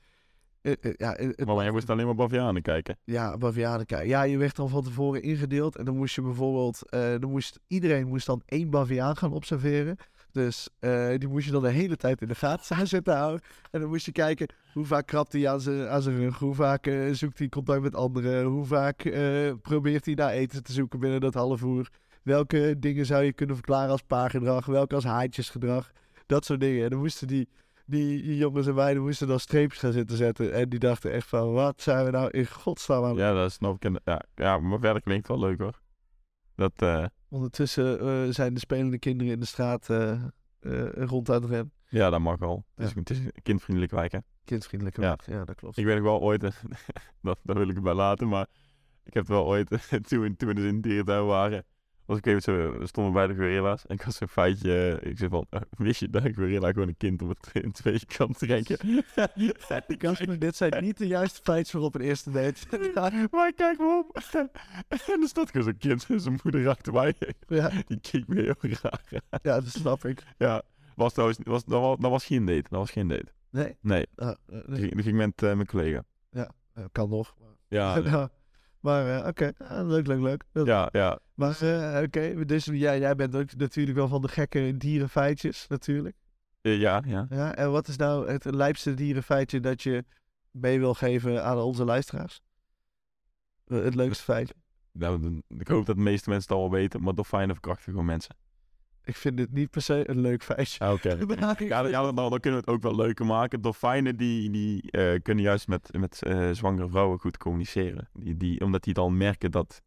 eh, 0.63 0.73
eh, 0.81 0.93
ja, 0.97 1.17
eh, 1.17 1.27
het, 1.27 1.45
Maar 1.47 1.57
jij 1.63 1.71
moest 1.71 1.91
alleen 1.91 2.07
maar 2.07 2.15
bavianen 2.15 2.63
kijken. 2.63 2.99
ja, 3.05 3.37
bavianen 3.37 3.87
kijken. 3.87 4.09
Ja, 4.09 4.23
je 4.23 4.37
werd 4.39 4.57
dan 4.57 4.69
van 4.69 4.83
tevoren 4.83 5.23
ingedeeld. 5.23 5.77
En 5.77 5.85
dan 5.85 5.97
moest 5.97 6.15
je 6.15 6.23
bijvoorbeeld... 6.23 6.83
dan 6.91 7.31
moest, 7.31 7.59
iedereen 7.67 8.07
moest 8.09 8.27
dan 8.27 8.43
één 8.47 8.71
baviaan 8.71 9.17
gaan 9.17 9.33
observeren. 9.33 9.97
Dus 10.33 10.69
eh, 10.79 11.09
die 11.19 11.29
moest 11.29 11.47
je 11.47 11.53
dan 11.53 11.63
de 11.63 11.71
hele 11.71 11.97
tijd 11.97 12.21
in 12.21 12.29
de 12.29 12.35
gaten 12.35 12.77
aan 12.77 12.87
zitten 12.87 13.17
houden. 13.17 13.41
En 13.71 13.81
dan 13.81 13.89
moest 13.89 14.07
je 14.07 14.13
kijken 14.13 14.47
hoe 14.73 14.85
vaak 14.85 15.07
krabt 15.07 15.33
hij 15.33 15.49
aan 15.49 15.61
zijn, 15.61 16.17
rug. 16.17 16.39
Hoe 16.39 16.55
vaak 16.55 16.87
eh, 16.87 17.13
zoekt 17.13 17.39
hij 17.39 17.49
contact 17.49 17.83
met 17.83 17.95
anderen. 17.95 18.45
Hoe 18.45 18.65
vaak 18.65 19.05
eh, 19.05 19.53
probeert 19.63 20.05
hij 20.05 20.15
naar 20.15 20.31
eten 20.31 20.63
te 20.63 20.73
zoeken 20.73 20.99
binnen 20.99 21.21
dat 21.21 21.35
half 21.35 21.63
uur. 21.63 21.91
Welke 22.23 22.77
dingen 22.79 23.07
zou 23.07 23.25
je 23.25 23.33
kunnen 23.33 23.57
verklaren 23.57 23.91
als 23.91 24.03
paargedrag. 24.03 24.67
Welke 24.67 24.95
als 24.95 25.05
haantjesgedrag. 25.05 25.91
Dat 26.27 26.45
soort 26.45 26.61
dingen. 26.61 26.85
En 26.85 26.91
dan 26.91 26.99
moesten 26.99 27.27
die, 27.27 27.49
die 27.87 28.37
jongens 28.37 28.67
en 28.67 28.75
meiden 28.75 29.03
moesten 29.03 29.29
dan 29.29 29.41
streepjes 29.41 29.81
gaan 29.81 29.93
zitten 29.93 30.17
zetten. 30.17 30.53
En 30.53 30.69
die 30.69 30.79
dachten 30.79 31.13
echt 31.13 31.29
van, 31.29 31.53
wat 31.53 31.83
zijn 31.83 32.05
we 32.05 32.11
nou 32.11 32.31
in 32.31 32.47
godsnaam 32.47 33.05
aan 33.05 33.17
Ja, 33.17 33.33
dat 33.33 33.53
snap 33.53 33.85
ik. 33.85 34.01
Ja, 34.05 34.23
ja, 34.35 34.59
maar 34.59 34.79
verder 34.79 35.03
het 35.05 35.29
wel 35.29 35.39
leuk 35.39 35.59
hoor. 35.59 35.81
Dat, 36.55 37.11
Ondertussen 37.31 38.01
eh, 38.01 38.33
zijn 38.35 38.55
de 38.55 38.61
spelende 38.61 38.99
kinderen 38.99 39.33
in 39.33 39.41
de 39.41 39.47
straat 39.47 39.91
eh, 39.91 40.11
eh, 40.61 40.89
rond 40.95 41.29
aan 41.31 41.43
het 41.43 41.51
rennen. 41.51 41.73
ja, 41.89 42.11
dat 42.11 42.21
mag 42.21 42.39
wel. 42.39 42.65
Het 42.75 42.85
is, 42.87 42.93
Ja. 42.93 42.99
het 43.01 43.11
is 43.11 43.19
een 43.19 43.33
kindvriendelijke 43.43 43.95
wijk 43.97 44.13
hè. 44.13 44.19
Kindvriendelijke 44.45 45.01
Ja. 45.01 45.07
wijk. 45.09 45.27
Ja, 45.27 45.45
dat 45.45 45.57
klopt. 45.57 45.77
Ik 45.77 45.85
weet 45.85 45.95
nog 45.95 46.05
wel 46.05 46.21
ooit, 46.21 46.41
dat, 47.23 47.39
dat 47.43 47.57
wil 47.57 47.69
ik 47.69 47.77
erbij 47.77 47.95
laten, 47.95 48.29
maar 48.29 48.47
ik 49.05 49.15
heb 49.15 49.23
het 49.23 49.33
wel 49.33 49.47
ooit, 49.47 49.69
toen, 50.09 50.37
toen 50.37 50.49
we 50.49 50.55
dus 50.55 50.65
in 50.65 50.75
de 50.81 50.89
dierentuin 50.89 51.27
waren, 51.27 51.65
was 52.11 52.19
ik 52.19 52.27
even 52.27 52.43
zo, 52.43 52.79
we 52.79 52.87
stonden 52.87 53.13
bij 53.13 53.27
de 53.27 53.35
gorilla's 53.35 53.87
en 53.87 53.95
ik 53.95 54.01
had 54.01 54.15
zo'n 54.15 54.29
feitje, 54.29 54.99
eh, 55.01 55.11
ik 55.11 55.19
zei 55.19 55.31
van, 55.31 55.47
wist 55.71 56.01
je 56.01 56.11
dat 56.11 56.25
een 56.25 56.35
gorilla 56.35 56.73
gewoon 56.73 56.89
een 56.89 56.97
kind 56.97 57.23
op 57.23 57.29
het 57.29 57.51
in 57.65 57.73
twee 57.73 58.01
kan 58.17 58.33
trekken? 58.33 58.79
Kasper, 59.99 60.39
dit 60.39 60.57
zijn 60.57 60.83
niet 60.83 60.99
de 60.99 61.07
juiste 61.07 61.41
feitjes 61.43 61.71
voor 61.71 61.81
op 61.81 61.95
een 61.95 62.01
eerste 62.01 62.31
date. 62.31 62.61
maar 63.31 63.53
kijk 63.53 63.79
me 63.79 64.05
om 64.05 64.23
en 64.89 65.23
er 65.23 65.29
staat 65.29 65.51
gewoon 65.51 65.67
zo'n 65.67 65.77
kind 65.77 66.07
en 66.09 66.21
zijn 66.21 66.41
moeder 66.43 66.69
achter 66.69 66.93
mij, 66.93 67.15
ja, 67.49 67.71
die 67.87 68.01
keek 68.01 68.27
me 68.27 68.41
heel 68.41 68.77
aan. 68.83 69.21
ja, 69.43 69.61
dat 69.61 69.69
snap 69.69 70.05
ik. 70.05 70.23
Ja, 70.39 70.63
was 70.95 71.13
trouwens, 71.13 71.39
was, 71.45 71.65
dat, 71.65 71.81
was, 71.81 71.99
dat 71.99 72.11
was 72.11 72.25
geen 72.25 72.47
date, 72.47 72.65
dat 72.69 72.79
was 72.79 72.91
geen 72.91 73.09
date. 73.09 73.33
Nee, 73.51 73.77
Nee, 73.81 74.07
die 74.17 74.37
nee. 74.47 74.81
ging, 74.81 74.95
die 74.95 75.03
ging 75.03 75.17
met 75.17 75.43
eh, 75.43 75.55
mijn 75.55 75.67
collega. 75.67 76.05
Eh, 76.81 76.85
kan 76.93 77.09
nog. 77.09 77.35
Ja, 77.69 77.97
Ja, 77.97 78.31
maar 78.81 79.19
eh, 79.21 79.27
oké, 79.27 79.53
Ah, 79.59 79.87
leuk, 79.87 80.07
leuk, 80.07 80.21
leuk. 80.21 80.45
Dat- 80.53 80.67
ja, 80.67 80.89
ja. 80.93 81.19
Maar 81.35 81.61
eh, 81.63 82.03
oké, 82.03 82.45
dus 82.45 82.65
jij, 82.65 82.99
jij 82.99 83.15
bent 83.15 83.35
ook 83.37 83.55
natuurlijk 83.57 83.97
wel 83.97 84.09
van 84.09 84.23
de 84.23 84.29
gekke 84.29 84.77
dierenfeitjes, 84.77 85.67
natuurlijk. 85.69 86.17
Eh, 86.61 86.79
ja, 86.81 87.03
ja. 87.07 87.27
Ja, 87.31 87.55
en 87.55 87.71
wat 87.71 87.89
is 87.89 87.97
nou 87.97 88.31
het 88.31 88.45
lijpste 88.45 88.95
dierenfeitje 88.95 89.61
dat 89.61 89.83
je 89.83 90.05
mee 90.51 90.79
wil 90.79 90.95
geven 90.95 91.45
aan 91.45 91.59
onze 91.59 91.85
luisteraars? 91.85 92.41
Het 93.67 93.95
leukste 93.95 94.25
feitje. 94.25 94.55
Nou, 94.93 95.43
ik 95.49 95.69
hoop 95.69 95.87
dat 95.87 95.97
de 95.97 96.03
meeste 96.03 96.31
mensen 96.31 96.49
het 96.49 96.59
al 96.63 96.71
wel 96.71 96.79
weten, 96.81 97.03
maar 97.03 97.15
dolfijnen 97.15 97.51
verkrachten 97.55 97.91
gewoon 97.91 98.05
mensen. 98.07 98.37
Ik 99.11 99.17
vind 99.17 99.37
dit 99.37 99.53
niet 99.53 99.71
per 99.71 99.83
se 99.83 100.11
een 100.11 100.21
leuk 100.21 100.43
feitje. 100.43 100.79
Ah, 100.85 100.93
Oké. 100.93 101.19
Ja, 101.59 101.83
dan, 101.83 101.91
ja 101.91 102.03
dan, 102.03 102.15
dan 102.15 102.41
kunnen 102.41 102.61
we 102.61 102.67
het 102.67 102.75
ook 102.77 102.83
wel 102.83 102.97
leuker 102.97 103.27
maken. 103.27 103.61
Dolfijnen 103.61 104.17
die, 104.17 104.51
die 104.51 104.91
eh, 104.91 105.21
kunnen 105.23 105.45
juist 105.45 105.69
met, 105.69 105.89
met 105.99 106.23
eh, 106.23 106.51
zwangere 106.51 106.89
vrouwen 106.89 107.19
goed 107.19 107.37
communiceren. 107.37 108.09
Die, 108.13 108.37
die, 108.37 108.61
omdat 108.61 108.85
die 108.85 108.95
dan 108.95 109.17
merken 109.17 109.51
dat 109.51 109.83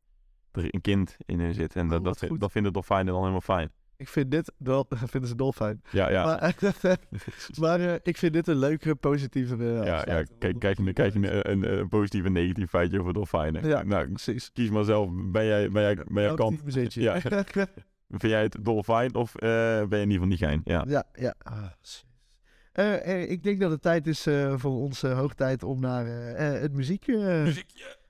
er 0.52 0.74
een 0.74 0.82
kind 0.82 1.18
in 1.26 1.40
hun 1.40 1.54
zit. 1.54 1.76
En 1.76 1.84
Oh, 1.86 1.90
dat, 1.90 2.04
wat 2.04 2.20
dat, 2.20 2.40
dat 2.40 2.52
vinden 2.52 2.74
dolfijnen 2.74 3.06
dan 3.06 3.18
helemaal 3.18 3.42
fijn. 3.42 3.72
Ik 3.98 4.08
vind 4.08 4.32
dit 4.32 4.52
wel, 4.58 4.86
vinden 5.12 5.30
ze 5.30 5.36
dolfijn. 5.36 5.82
Ja, 5.92 6.10
ja. 6.10 6.26
Maar, 6.26 6.56
maar 7.60 7.80
eh, 7.80 7.96
ik 8.04 8.18
vind 8.18 8.34
dit 8.34 8.48
een 8.48 8.58
leukere, 8.58 8.96
positievere. 8.96 9.86
ja, 9.86 10.04
ja. 10.06 10.24
Kijk, 10.40 10.60
kijk, 10.60 10.78
een, 10.78 10.94
kijk 10.94 11.16
een, 11.16 11.52
een, 11.52 11.80
een 11.80 11.88
positief 11.88 12.26
en 12.26 12.32
negatief 12.32 12.70
feitje 12.70 13.00
over 13.00 13.14
dolfijnen. 13.14 13.68
Ja. 13.68 13.84
Nou, 13.84 14.08
Precies. 14.08 14.52
kies 14.52 14.70
maar 14.70 14.84
zelf. 14.84 15.10
Ben 15.12 15.46
jij, 15.46 15.72
ben 15.72 15.82
jij, 15.82 15.96
ben 16.08 16.24
jij 16.24 16.34
kant? 16.34 16.62
je? 16.74 17.02
Ja. 17.02 17.22
Vind 18.10 18.22
jij 18.32 18.42
het 18.42 18.58
dolfijn 18.62 19.16
of 19.16 19.36
eh, 19.36 19.86
ben 19.86 20.00
je 20.00 20.06
niet 20.06 20.20
van 20.20 20.30
die 20.30 20.38
gein? 20.38 20.62
Ja. 20.64 20.86
ja, 20.88 21.04
ja. 21.14 21.36
Ah. 21.38 21.66
Eh, 22.74 23.32
ik 23.32 23.44
denk 23.44 23.60
dat 23.60 23.72
het 23.72 23.82
tijd 23.82 24.08
is 24.08 24.26
eh, 24.26 24.58
voor 24.58 24.72
ons 24.72 25.04
eh, 25.04 25.18
hoog 25.18 25.34
tijd 25.34 25.64
om 25.64 25.80
naar 25.80 26.06
het, 26.06 26.74
muziek, 26.74 27.08
eh, 27.08 27.46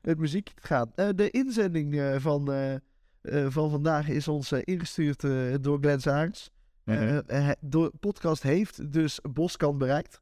het 0.01 0.17
muziekje 0.19 0.53
te 0.55 0.67
gaan. 0.67 0.91
Eh, 0.95 1.09
de 1.15 1.29
inzending 1.29 1.99
eh, 1.99 2.15
van, 2.19 2.45
van 3.47 3.69
vandaag 3.69 4.09
is 4.09 4.27
ons 4.27 4.51
ingestuurd 4.51 5.23
eh, 5.23 5.31
door 5.61 5.77
Glenn 5.81 5.99
Saarns. 5.99 6.51
Mhm. 6.83 7.21
De 7.59 7.91
podcast 7.99 8.43
heeft 8.43 8.91
dus 8.93 9.19
Boskant 9.33 9.77
bereikt. 9.77 10.21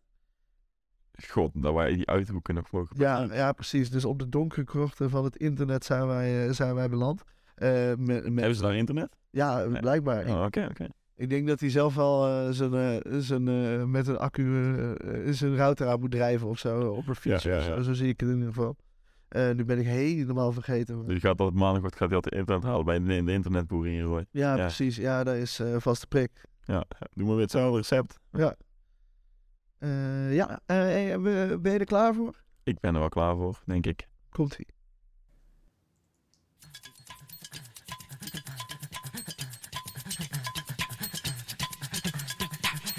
God, 1.27 1.51
dat 1.53 1.73
wij 1.73 1.93
die 1.93 2.07
uithoeken 2.07 2.55
nog 2.55 2.71
mogen 2.71 2.95
Ja, 2.99 3.27
ja, 3.33 3.51
precies. 3.51 3.89
Dus 3.89 4.05
op 4.05 4.19
de 4.19 4.29
donkere 4.29 4.63
krochten 4.63 5.09
van 5.09 5.23
het 5.23 5.35
internet 5.35 5.85
zijn 5.85 6.07
wij, 6.07 6.53
zijn 6.53 6.75
wij 6.75 6.89
beland. 6.89 7.23
Eh, 7.55 7.69
met, 7.87 7.97
met, 7.97 8.23
Hebben 8.23 8.55
ze 8.55 8.61
daar 8.61 8.75
internet? 8.75 9.15
Ja, 9.31 9.65
Nee. 9.65 9.79
blijkbaar. 9.81 10.25
Oh, 10.27 10.43
Oké, 10.45 10.67
oké. 10.69 10.87
Ik 11.15 11.29
denk 11.29 11.47
dat 11.47 11.59
hij 11.59 11.69
zelf 11.69 11.95
wel 11.95 12.27
eh, 12.27 12.47
zijn, 12.51 12.73
eh, 12.73 13.17
zijn, 13.19 13.47
eh, 13.47 13.83
met 13.83 14.07
een 14.07 14.17
accu 14.17 14.43
zijn 15.29 15.55
router 15.55 15.87
aan 15.87 15.99
moet 15.99 16.11
drijven 16.11 16.47
of 16.47 16.59
zo. 16.59 16.89
Op 16.91 17.07
een 17.07 17.15
fiets. 17.15 17.43
Ja, 17.43 17.53
ja, 17.55 17.61
zo. 17.61 17.75
ja. 17.75 17.81
Zo 17.81 17.93
zie 17.93 18.07
ik 18.07 18.19
het 18.19 18.29
in 18.29 18.35
ieder 18.37 18.53
geval. 18.53 18.75
Nu 19.53 19.65
ben 19.65 19.79
ik 19.79 19.85
helemaal 19.85 20.51
vergeten. 20.51 21.05
Dus 21.05 21.13
je 21.13 21.19
gaat 21.19 21.39
altijd 21.39 21.59
maandag 21.59 21.81
wordt, 21.81 21.95
gaat 21.95 22.07
hij 22.07 22.15
altijd 22.15 22.35
internet 22.35 22.63
halen 22.63 22.85
bij 22.85 22.99
de, 22.99 23.23
de 23.23 23.31
internetboer 23.31 23.87
in. 23.87 23.93
Ja, 24.31 24.55
Ja. 24.55 24.55
precies. 24.55 24.95
Ja, 24.95 25.23
dat 25.23 25.35
is 25.35 25.59
eh 25.59 25.75
vaste 25.77 26.07
prik. 26.07 26.31
Ja, 26.63 26.83
doe 27.13 27.25
maar 27.25 27.33
weer 27.33 27.43
hetzelfde 27.43 27.77
recept. 27.77 28.19
Ja, 30.29 30.59
hey, 30.65 31.19
ben 31.61 31.71
je 31.71 31.79
er 31.79 31.85
klaar 31.85 32.13
voor? 32.13 32.41
Ik 32.63 32.79
ben 32.79 32.93
er 32.93 32.99
wel 32.99 33.09
klaar 33.09 33.35
voor, 33.35 33.61
denk 33.65 33.85
ik. 33.85 34.07
Komt 34.29 34.57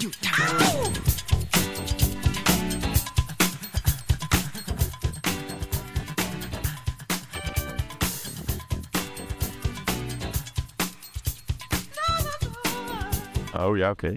Oh 0.03 0.09
ja, 13.77 13.89
oké. 13.89 14.13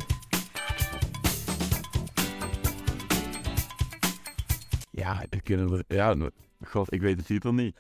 Ja, 4.90 5.24
we 5.30 5.40
kunnen 5.42 5.72
er... 5.72 5.84
Ja, 5.96 6.30
god, 6.64 6.92
ik 6.92 7.00
weet 7.00 7.16
de 7.16 7.22
titel 7.22 7.54
niet. 7.54 7.76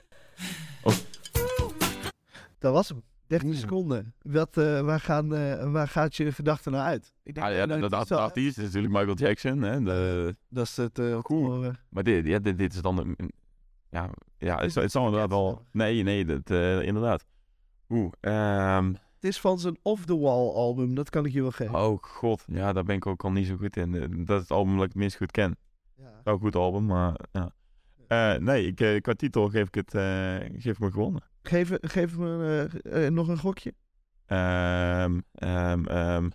Dat 2.58 2.72
was 2.72 2.88
hem. 2.88 3.02
30 3.26 3.48
Oeh. 3.48 3.58
seconden. 3.58 4.14
Wat, 4.22 4.56
eh, 4.56 4.80
waar, 4.80 5.00
gaan, 5.00 5.34
eh, 5.34 5.72
waar 5.72 5.88
gaat 5.88 6.16
je 6.16 6.32
verdachte 6.32 6.70
naar 6.70 6.84
uit? 6.84 7.12
Ik 7.22 7.34
denk 7.34 7.46
Ah, 7.46 7.54
ja, 7.54 7.66
dat 7.66 8.10
artiest 8.10 8.58
is 8.58 8.64
natuurlijk 8.64 8.92
Michael 8.92 9.16
Jackson. 9.16 9.62
Hè? 9.62 9.82
De, 9.82 10.36
Dat 10.48 10.64
is 10.64 10.76
het 10.76 10.98
eh, 10.98 11.18
Cool. 11.18 11.72
maar 11.88 12.02
dit, 12.02 12.26
ja, 12.26 12.38
dit, 12.38 12.58
dit 12.58 12.74
is 12.74 12.80
dan... 12.80 12.98
Een, 12.98 13.32
ja, 13.90 14.10
ja 14.38 14.58
het, 14.58 14.74
het 14.74 14.90
zal 14.90 15.04
inderdaad 15.04 15.30
wel... 15.30 15.62
Nee, 15.72 16.02
nee, 16.02 16.24
dat, 16.24 16.50
inderdaad. 16.82 17.26
Oeh, 17.88 18.12
ehm... 18.20 18.92
Het 19.14 19.24
is 19.24 19.40
van 19.40 19.58
zijn 19.58 19.78
Off 19.82 20.04
the 20.04 20.18
Wall 20.18 20.48
album, 20.48 20.94
dat 20.94 21.10
kan 21.10 21.24
ik 21.24 21.32
je 21.32 21.42
wel 21.42 21.50
geven. 21.50 21.74
Oh 21.74 22.02
god, 22.02 22.44
ja, 22.46 22.72
daar 22.72 22.84
ben 22.84 22.96
ik 22.96 23.06
ook 23.06 23.24
al 23.24 23.32
niet 23.32 23.46
zo 23.46 23.56
goed 23.56 23.76
in. 23.76 24.24
Dat 24.24 24.36
is 24.36 24.42
het 24.42 24.50
album 24.50 24.74
dat 24.74 24.82
ik 24.82 24.88
het 24.88 24.98
minst 24.98 25.16
goed 25.16 25.30
ken. 25.30 25.56
Ja. 25.94 26.20
Wel 26.24 26.34
een 26.34 26.40
goed 26.40 26.56
album, 26.56 26.86
maar 26.86 27.20
ja. 27.32 27.52
Eh, 28.06 28.34
nee, 28.34 28.66
ik, 28.66 28.80
eh, 28.80 29.00
qua 29.00 29.12
titel 29.12 29.48
geef 29.48 29.66
ik 29.66 29.74
het 29.74 29.94
eh, 29.94 30.36
geef 30.38 30.72
ik 30.72 30.78
me 30.78 30.90
gewonnen. 30.90 31.22
Geef, 31.42 31.70
geef 31.80 32.16
me 32.16 33.10
nog 33.12 33.28
een 33.28 33.38
gokje. 33.38 33.74
Ehm 34.26 35.20
ehm 35.32 35.86
ehm 35.86 36.28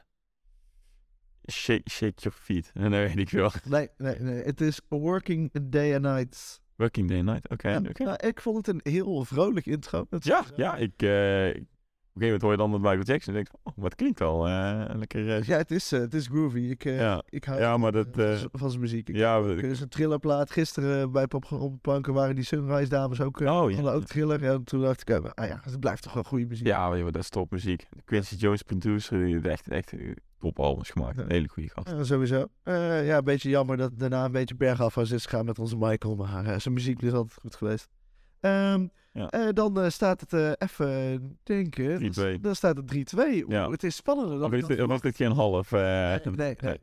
shake, 1.51 1.89
shake 1.89 2.21
your 2.21 2.37
feet. 2.37 2.71
Nee, 2.89 2.89
weet 2.89 3.17
ik 3.17 3.29
wel. 3.29 3.51
Nee, 3.63 3.89
nee, 3.97 4.19
nee. 4.19 4.43
Het 4.43 4.61
is 4.61 4.81
Working 4.89 5.51
Day 5.61 5.93
and 5.93 6.01
Night. 6.01 6.61
Working 6.75 7.07
Day 7.07 7.17
and 7.17 7.25
Night, 7.25 7.49
oké. 7.49 7.69
Ja, 7.69 7.79
nou, 7.79 8.27
ik 8.27 8.41
vond 8.41 8.57
het 8.57 8.67
een 8.67 8.93
heel 8.93 9.25
vrolijk 9.25 9.65
intro. 9.65 10.05
Ja, 10.19 10.45
ja, 10.55 10.75
ik... 10.75 10.91
op 10.91 11.05
een 12.13 12.21
gegeven 12.21 12.39
moment 12.39 12.41
hoor 12.41 12.51
je 12.51 12.57
dan 12.57 12.69
met 12.71 12.81
Michael 12.81 13.03
Jackson 13.03 13.33
en 13.35 13.43
denk 13.43 13.47
ik, 13.55 13.59
oh, 13.63 13.73
wat 13.83 13.95
klinkt 13.95 14.19
wel 14.19 14.47
eh, 14.47 14.83
lekker... 14.95 15.29
eh, 15.29 15.43
Ja, 15.43 15.57
het 15.57 15.71
is, 15.71 15.91
eh, 15.91 15.99
het 15.99 16.13
is 16.13 16.27
groovy. 16.27 16.59
Ik, 16.59 16.83
Ja. 16.83 17.23
ik 17.29 17.43
hou 17.43 17.59
Ja, 17.59 17.77
maar 17.77 17.91
van, 17.91 18.05
dat, 18.13 18.47
van 18.51 18.69
zijn 18.69 18.81
muziek. 18.81 19.09
Ik 19.09 19.15
ja, 19.15 19.43
Het 19.43 19.63
is 19.63 19.79
een 19.81 19.89
thrillerplaat. 19.89 20.51
Gisteren 20.51 21.11
bij 21.11 21.27
Pop 21.27 21.51
op 21.51 21.81
planken 21.81 22.13
waren 22.13 22.35
die 22.35 22.43
Sunrise 22.43 22.89
dames 22.89 23.21
ook, 23.21 23.39
Oh, 23.39 23.71
ja. 23.71 23.91
ook 23.91 24.03
thriller. 24.03 24.43
En 24.43 24.63
toen 24.63 24.81
dacht 24.81 25.09
ik, 25.09 25.09
ah 25.19 25.47
ja, 25.47 25.59
het 25.63 25.79
blijft 25.79 26.03
toch 26.03 26.13
wel 26.13 26.23
goede 26.23 26.45
muziek. 26.45 26.67
ja, 26.67 26.97
joh, 26.97 27.11
dat 27.11 27.21
is 27.21 27.29
topmuziek. 27.29 27.87
Quincy 28.05 28.35
Jones 28.35 28.61
producer, 28.61 29.25
die 29.25 29.33
heeft 29.33 29.45
echt, 29.45 29.67
echt 29.69 29.93
topalbums 30.39 30.89
gemaakt. 30.89 31.17
Een 31.17 31.31
hele 31.31 31.47
goede 31.47 31.69
gast. 31.69 31.89
Ja, 31.89 32.03
sowieso. 32.03 32.47
Ja, 32.63 33.17
een 33.17 33.23
beetje 33.23 33.49
jammer 33.49 33.77
dat 33.77 33.91
daarna 33.99 34.25
een 34.25 34.31
beetje 34.31 34.55
bergaf 34.55 34.95
was 34.95 35.11
is 35.11 35.25
gegaan 35.25 35.45
met 35.45 35.59
onze 35.59 35.77
Michael. 35.77 36.15
Maar 36.15 36.61
zijn 36.61 36.73
muziek 36.73 37.01
is 37.01 37.11
altijd 37.13 37.39
goed 37.41 37.55
geweest. 37.55 37.87
Ehm, 38.41 38.87
Ja. 39.13 39.29
eh, 39.29 39.47
dan 39.53 39.79
eh, 39.81 39.89
staat 39.89 40.21
het 40.21 40.33
eh, 40.33 40.51
even 40.57 41.37
denken. 41.43 41.97
3-2. 41.99 42.01
Dan, 42.13 42.37
dan 42.41 42.55
staat 42.55 42.77
het 42.77 42.87
3-2. 42.87 43.17
Oeh, 43.43 43.43
Ja. 43.47 43.69
Het 43.69 43.83
is 43.83 43.95
spannender 43.95 44.37
dan 44.37 44.45
Of 44.47 44.53
is 44.53 44.61
ik 44.61 44.67
dit, 45.01 45.15
geen 45.15 45.31
half? 45.31 45.71
eh. 45.71 45.79
Nee, 45.79 46.19
nee, 46.35 46.55
nee. 46.61 46.77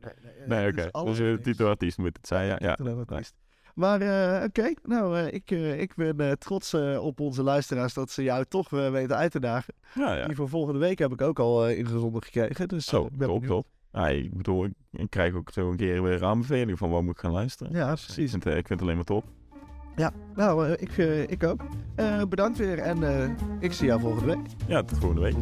nee. 0.47 0.67
oké. 0.71 1.03
Dus 1.05 1.17
de 1.17 1.39
titelartiest 1.41 1.97
moet 1.97 2.17
het 2.17 2.27
zijn, 2.27 2.47
ja. 2.47 2.55
ja. 2.59 2.75
Titelartiest. 2.75 3.33
Maar 3.75 4.01
eh, 4.01 4.43
oké, 4.43 4.73
nou, 4.83 5.17
eh, 5.17 5.33
ik, 5.33 5.51
eh, 5.51 5.79
ik 5.81 5.95
ben 5.95 6.19
eh, 6.19 6.31
trots 6.31 6.73
eh, 6.73 7.03
op 7.05 7.19
onze 7.19 7.43
luisteraars 7.43 7.93
dat 7.93 8.11
ze 8.11 8.23
jou 8.23 8.45
toch 8.45 8.73
eh, 8.73 8.91
weten 8.91 9.15
uit 9.15 9.31
te 9.31 9.39
dagen. 9.39 9.73
Ja, 9.95 10.13
ja. 10.13 10.25
Die 10.25 10.35
voor 10.35 10.49
volgende 10.49 10.79
week 10.79 10.99
heb 10.99 11.11
ik 11.11 11.21
ook 11.21 11.39
al 11.39 11.67
eh, 11.67 11.77
ingezonden 11.77 12.23
gekregen. 12.23 12.67
Dus 12.67 12.85
Zo, 12.85 13.05
eh, 13.05 13.17
ben 13.17 13.27
top, 13.27 13.45
top. 13.45 13.67
Ja, 13.91 14.07
ik 14.07 14.33
bedoel, 14.37 14.65
ik, 14.65 14.71
ik 14.91 15.09
krijg 15.09 15.33
ook 15.33 15.49
zo 15.51 15.69
een 15.71 15.77
keer 15.77 16.03
weer 16.03 16.25
aanbeveling 16.25 16.77
van 16.77 16.89
waar 16.89 17.03
moet 17.03 17.13
ik 17.13 17.19
gaan 17.19 17.31
luisteren. 17.31 17.73
Ja, 17.73 17.91
Dus 17.91 18.03
precies. 18.05 18.23
Ik 18.23 18.29
vind, 18.29 18.45
eh, 18.45 18.57
ik 18.57 18.67
vind 18.67 18.69
het 18.69 18.81
alleen 18.81 18.95
maar 18.95 19.05
top. 19.05 19.23
Ja, 19.99 20.11
nou, 20.35 20.67
eh, 20.67 20.71
ik, 20.81 20.97
eh, 20.97 21.21
ik 21.21 21.43
ook. 21.43 21.61
Eh, 21.95 22.21
bedankt 22.29 22.57
weer 22.57 22.79
en 22.79 22.97
ik 23.59 23.73
zie 23.73 23.87
jou 23.87 23.99
volgende 23.99 24.25
week. 24.25 24.45
Ja, 24.67 24.83
tot 24.83 24.97
volgende 24.97 25.21
week. 25.21 25.35